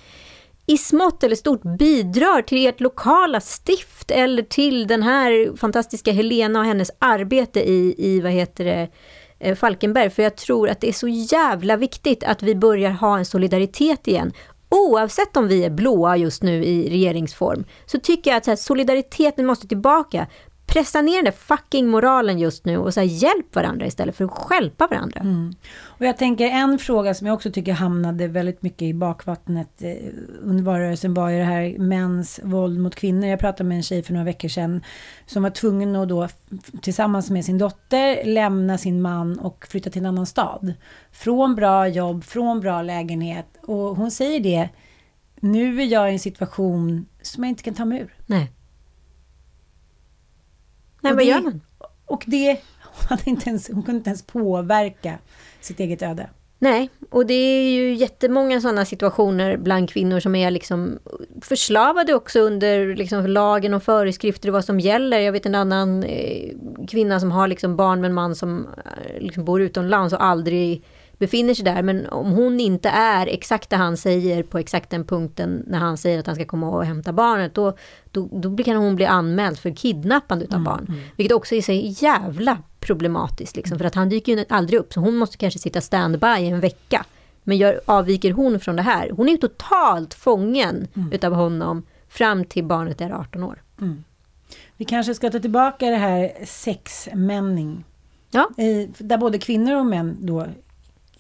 i 0.70 0.78
smått 0.78 1.24
eller 1.24 1.36
stort 1.36 1.62
bidrar 1.80 2.42
till 2.42 2.68
ert 2.68 2.80
lokala 2.80 3.42
stift 3.42 4.12
eller 4.12 4.44
till 4.44 4.88
den 4.88 5.04
här 5.04 5.58
fantastiska 5.58 6.12
Helena 6.12 6.60
och 6.60 6.66
hennes 6.66 6.92
arbete 7.00 7.60
i, 7.70 7.96
i 7.98 8.22
vad 8.22 8.32
heter 8.32 8.66
det, 8.66 8.90
Eh, 9.40 9.56
Falkenberg. 9.56 10.10
För 10.10 10.24
jag 10.24 10.36
tror 10.36 10.70
att 10.70 10.82
det 10.82 10.88
är 10.88 10.94
så 10.94 11.08
jävla 11.08 11.78
viktigt 11.78 12.24
att 12.24 12.44
vi 12.44 12.56
börjar 12.56 12.92
ha 12.92 13.18
en 13.18 13.26
solidaritet 13.26 14.08
igen. 14.08 14.34
Oavsett 14.70 15.38
om 15.38 15.48
vi 15.48 15.64
är 15.64 15.70
blåa 15.70 16.18
just 16.18 16.44
nu 16.44 16.64
i 16.66 16.90
regeringsform, 16.90 17.66
så 17.86 18.00
tycker 18.00 18.32
jag 18.32 18.38
att 18.38 18.46
så 18.46 18.52
här, 18.52 18.56
solidariteten 18.56 19.46
måste 19.46 19.68
tillbaka. 19.68 20.28
Pressa 20.68 21.02
ner 21.02 21.16
den 21.16 21.26
där 21.26 21.32
fucking 21.32 21.88
moralen 21.88 22.40
just 22.40 22.66
nu 22.66 22.78
och 22.78 22.94
så 22.94 23.00
här, 23.00 23.08
hjälp 23.08 23.56
varandra 23.56 23.86
istället 23.86 24.16
för 24.16 24.26
att 24.26 24.32
stjälpa 24.32 24.88
varandra. 24.88 25.22
Och 25.84 26.06
jag 26.06 26.18
tänker 26.18 26.48
en 26.48 26.80
fråga 26.80 27.14
som 27.14 27.28
jag 27.28 27.34
också 27.34 27.52
tycker 27.52 27.74
hamnade 27.74 28.28
väldigt 28.28 28.62
mycket 28.62 28.82
i 28.82 28.94
bakvattnet 28.94 29.82
eh, 29.82 29.92
under 30.42 30.64
valrörelsen 30.64 31.14
var 31.14 31.30
ju 31.30 31.38
det 31.38 31.44
här 31.44 31.80
mäns 31.80 32.40
våld 32.44 32.80
mot 32.80 32.96
kvinnor. 32.96 33.28
Jag 33.28 33.40
pratade 33.40 33.70
med 33.70 33.76
en 33.76 33.84
tjej 33.84 34.04
för 34.04 34.14
några 34.14 34.26
veckor 34.26 34.48
sedan 34.48 34.84
som 35.26 35.44
var 35.44 35.50
tvungen 35.50 35.96
att 35.96 36.10
då 36.10 36.28
tillsammans 36.82 37.30
med 37.30 37.46
sin 37.46 37.58
dotter 37.58 38.26
lämna 38.26 38.78
sin 38.78 39.02
man 39.02 39.40
och 39.40 39.68
flytta 39.70 39.90
till 39.90 40.02
en 40.02 40.06
annan 40.06 40.26
stad. 40.26 40.74
Från 41.12 41.56
bra 41.56 41.88
jobb, 41.88 42.24
från 42.24 42.60
bra 42.60 42.82
lägenhet. 42.82 43.48
Och 43.62 43.78
hon 43.78 44.12
säger 44.12 44.40
det, 44.40 44.70
nu 45.40 45.82
är 45.82 45.86
jag 45.86 46.10
i 46.10 46.14
en 46.14 46.20
situation 46.20 47.06
som 47.22 47.44
jag 47.44 47.50
inte 47.50 47.64
kan 47.64 47.74
ta 47.74 47.86
mig 47.86 48.00
ur. 48.00 48.14
Nej. 48.26 48.52
Nej, 51.08 51.12
Och 51.12 51.18
vad 51.18 51.26
det- 51.26 51.30
gör 51.30 51.42
man? 51.42 51.62
Och 52.06 52.24
det, 52.28 52.58
hon, 53.10 53.18
inte 53.26 53.50
ens, 53.50 53.68
hon 53.68 53.84
kunde 53.84 53.98
inte 53.98 54.10
ens 54.10 54.24
påverka 54.24 55.18
sitt 55.62 55.80
eget 55.80 56.02
öde. 56.02 56.30
Nej, 56.60 56.90
och 57.10 57.26
det 57.26 57.34
är 57.34 57.70
ju 57.70 57.94
jättemånga 57.96 58.62
sådana 58.62 58.86
situationer 58.86 59.58
bland 59.58 59.90
kvinnor 59.90 60.20
som 60.20 60.36
är 60.36 60.52
liksom 60.52 61.00
förslavade 61.42 62.14
också 62.14 62.40
under 62.40 62.96
liksom 62.96 63.28
lagen 63.28 63.74
och 63.74 63.84
föreskrifter 63.84 64.50
och 64.50 64.54
vad 64.54 64.66
som 64.66 64.80
gäller. 64.80 65.20
Jag 65.20 65.32
vet 65.32 65.46
en 65.46 65.56
annan 65.56 66.04
eh, 66.04 66.52
kvinna 66.88 67.20
som 67.20 67.32
har 67.32 67.48
liksom 67.48 67.76
barn 67.76 68.02
med 68.02 68.08
en 68.08 68.14
man 68.14 68.36
som 68.36 68.68
eh, 68.78 69.22
liksom 69.22 69.46
bor 69.46 69.62
utomlands 69.62 70.14
och 70.14 70.24
aldrig 70.24 70.84
befinner 71.18 71.54
sig 71.54 71.66
där. 71.66 71.82
Men 71.84 72.10
om 72.10 72.32
hon 72.32 72.60
inte 72.60 72.90
är 72.90 73.28
exakt 73.28 73.70
det 73.70 73.76
han 73.76 73.98
säger 73.98 74.44
på 74.44 74.58
exakt 74.58 74.90
den 74.90 75.04
punkten 75.06 75.64
när 75.68 75.80
han 75.80 75.98
säger 75.98 76.20
att 76.20 76.26
han 76.26 76.36
ska 76.36 76.46
komma 76.46 76.70
och 76.70 76.86
hämta 76.86 77.14
barnet, 77.14 77.54
då, 77.56 77.78
då, 78.12 78.30
då 78.32 78.64
kan 78.64 78.78
hon 78.78 78.96
bli 78.96 79.06
anmäld 79.06 79.60
för 79.60 79.76
kidnappande 79.76 80.46
utav 80.46 80.64
barn. 80.64 81.02
Vilket 81.16 81.36
också 81.36 81.56
är 81.56 81.62
så 81.62 81.72
jävla 82.06 82.58
problematiskt, 82.80 83.56
liksom, 83.56 83.78
för 83.78 83.86
att 83.86 83.96
han 83.96 84.10
dyker 84.10 84.38
ju 84.38 84.46
aldrig 84.50 84.80
upp, 84.80 84.94
så 84.94 85.00
hon 85.00 85.18
måste 85.18 85.38
kanske 85.38 85.60
sitta 85.60 85.82
standby 85.82 86.28
i 86.40 86.48
en 86.48 86.60
vecka. 86.60 87.06
Men 87.44 87.58
gör, 87.58 87.82
avviker 87.86 88.32
hon 88.32 88.60
från 88.60 88.76
det 88.76 88.82
här? 88.82 89.10
Hon 89.10 89.28
är 89.28 89.32
ju 89.32 89.38
totalt 89.38 90.14
fången 90.14 90.88
utav 91.12 91.34
honom 91.34 91.84
fram 92.10 92.46
till 92.46 92.64
barnet 92.64 93.02
är 93.02 93.12
18 93.12 93.44
år. 93.44 93.62
Vi 94.78 94.86
kanske 94.86 95.14
ska 95.14 95.30
ta 95.30 95.40
tillbaka 95.40 95.86
det 95.86 95.96
här 95.96 96.32
sexmänning. 96.46 97.84
Ja. 98.32 98.64
I, 98.64 98.90
där 98.98 99.18
både 99.18 99.38
kvinnor 99.38 99.76
och 99.76 99.86
män 99.86 100.18
då, 100.20 100.46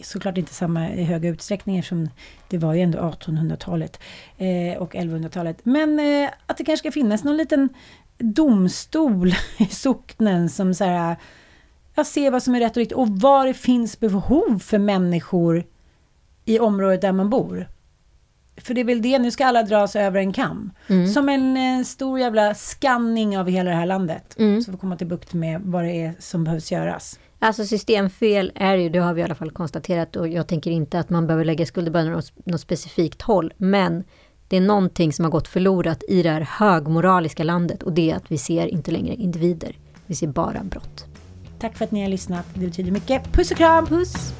såklart 0.01 0.37
inte 0.37 0.53
samma 0.53 0.89
i 0.89 1.03
höga 1.03 1.29
utsträckning 1.29 1.77
eftersom 1.77 2.09
det 2.47 2.57
var 2.57 2.73
ju 2.73 2.81
ändå 2.81 2.99
1800-talet 2.99 3.99
eh, 4.37 4.77
och 4.77 4.95
1100-talet. 4.95 5.57
Men 5.63 5.99
eh, 5.99 6.29
att 6.45 6.57
det 6.57 6.63
kanske 6.63 6.89
ska 6.89 6.91
finnas 6.91 7.23
någon 7.23 7.37
liten 7.37 7.69
domstol 8.17 9.27
i 9.57 9.65
socknen 9.65 10.49
som 10.49 10.73
så 10.73 10.83
här, 10.83 11.15
jag 11.95 12.07
ser 12.07 12.31
vad 12.31 12.43
som 12.43 12.55
är 12.55 12.59
rätt 12.59 12.71
och 12.71 12.77
riktigt 12.77 12.97
och 12.97 13.09
vad 13.09 13.47
det 13.47 13.53
finns 13.53 13.99
behov 13.99 14.59
för 14.59 14.77
människor 14.77 15.63
i 16.45 16.59
området 16.59 17.01
där 17.01 17.11
man 17.11 17.29
bor. 17.29 17.67
För 18.57 18.73
det 18.73 18.81
är 18.81 18.85
väl 18.85 19.01
det, 19.01 19.19
nu 19.19 19.31
ska 19.31 19.45
alla 19.45 19.63
dras 19.63 19.95
över 19.95 20.19
en 20.19 20.33
kam. 20.33 20.71
Mm. 20.87 21.07
Som 21.07 21.29
en 21.29 21.57
eh, 21.57 21.83
stor 21.83 22.19
jävla 22.19 22.53
skanning 22.53 23.37
av 23.37 23.49
hela 23.49 23.69
det 23.69 23.75
här 23.75 23.85
landet. 23.85 24.35
Mm. 24.39 24.61
Så 24.61 24.71
vi 24.71 24.77
komma 24.77 24.97
till 24.97 25.07
bukt 25.07 25.33
med 25.33 25.61
vad 25.61 25.83
det 25.83 25.91
är 25.91 26.13
som 26.19 26.43
behövs 26.43 26.71
göras. 26.71 27.19
Alltså 27.39 27.65
systemfel 27.65 28.51
är 28.55 28.75
ju, 28.75 28.89
det 28.89 28.99
har 28.99 29.13
vi 29.13 29.21
i 29.21 29.23
alla 29.23 29.35
fall 29.35 29.51
konstaterat 29.51 30.15
och 30.15 30.27
jag 30.27 30.47
tänker 30.47 30.71
inte 30.71 30.99
att 30.99 31.09
man 31.09 31.27
behöver 31.27 31.45
lägga 31.45 31.65
skuldbördan 31.65 32.15
åt 32.15 32.31
något 32.45 32.61
specifikt 32.61 33.21
håll. 33.21 33.53
Men 33.57 34.03
det 34.47 34.57
är 34.57 34.61
någonting 34.61 35.13
som 35.13 35.25
har 35.25 35.31
gått 35.31 35.47
förlorat 35.47 36.03
i 36.07 36.23
det 36.23 36.29
här 36.29 36.41
högmoraliska 36.41 37.43
landet 37.43 37.83
och 37.83 37.93
det 37.93 38.11
är 38.11 38.15
att 38.15 38.31
vi 38.31 38.37
ser 38.37 38.67
inte 38.67 38.91
längre 38.91 39.15
individer. 39.15 39.75
Vi 40.05 40.15
ser 40.15 40.27
bara 40.27 40.63
brott. 40.63 41.05
Tack 41.59 41.77
för 41.77 41.85
att 41.85 41.91
ni 41.91 42.01
har 42.01 42.09
lyssnat. 42.09 42.45
Det 42.53 42.59
betyder 42.59 42.91
mycket. 42.91 43.31
Puss 43.31 43.51
och 43.51 43.57
kram! 43.57 43.85
Puss! 43.85 44.33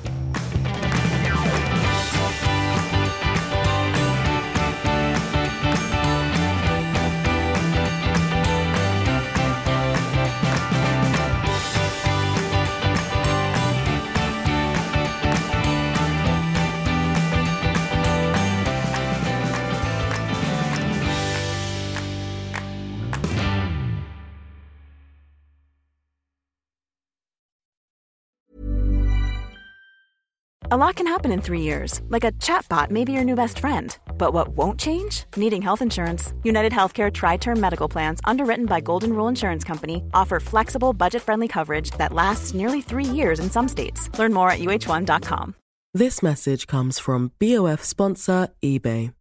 A 30.69 30.75
lot 30.75 30.95
can 30.95 31.07
happen 31.07 31.31
in 31.31 31.39
three 31.39 31.61
years, 31.61 32.01
like 32.09 32.25
a 32.25 32.33
chatbot 32.43 32.91
may 32.91 33.05
be 33.05 33.13
your 33.13 33.23
new 33.23 33.35
best 33.35 33.59
friend. 33.59 33.97
But 34.17 34.33
what 34.33 34.49
won't 34.49 34.77
change? 34.77 35.23
Needing 35.37 35.61
health 35.61 35.81
insurance. 35.81 36.33
United 36.43 36.73
Healthcare 36.73 37.09
Tri 37.09 37.37
Term 37.37 37.57
Medical 37.57 37.87
Plans, 37.87 38.19
underwritten 38.25 38.65
by 38.65 38.81
Golden 38.81 39.13
Rule 39.13 39.29
Insurance 39.29 39.63
Company, 39.63 40.03
offer 40.13 40.41
flexible, 40.41 40.91
budget 40.91 41.23
friendly 41.23 41.47
coverage 41.47 41.91
that 41.91 42.11
lasts 42.11 42.53
nearly 42.53 42.81
three 42.81 43.05
years 43.05 43.39
in 43.39 43.49
some 43.49 43.69
states. 43.69 44.09
Learn 44.19 44.33
more 44.33 44.51
at 44.51 44.59
uh1.com. 44.59 45.55
This 45.93 46.21
message 46.21 46.67
comes 46.67 46.99
from 46.99 47.31
BOF 47.39 47.81
sponsor 47.81 48.49
eBay. 48.61 49.13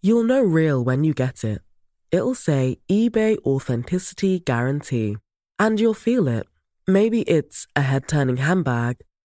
You'll 0.00 0.22
know 0.22 0.42
real 0.42 0.84
when 0.84 1.02
you 1.02 1.12
get 1.12 1.42
it. 1.42 1.60
It'll 2.12 2.36
say 2.36 2.78
eBay 2.88 3.36
Authenticity 3.44 4.38
Guarantee. 4.38 5.16
And 5.58 5.80
you'll 5.80 5.92
feel 5.92 6.28
it. 6.28 6.46
Maybe 6.86 7.22
it's 7.22 7.66
a 7.74 7.82
head 7.82 8.06
turning 8.06 8.36
handbag, 8.38 8.98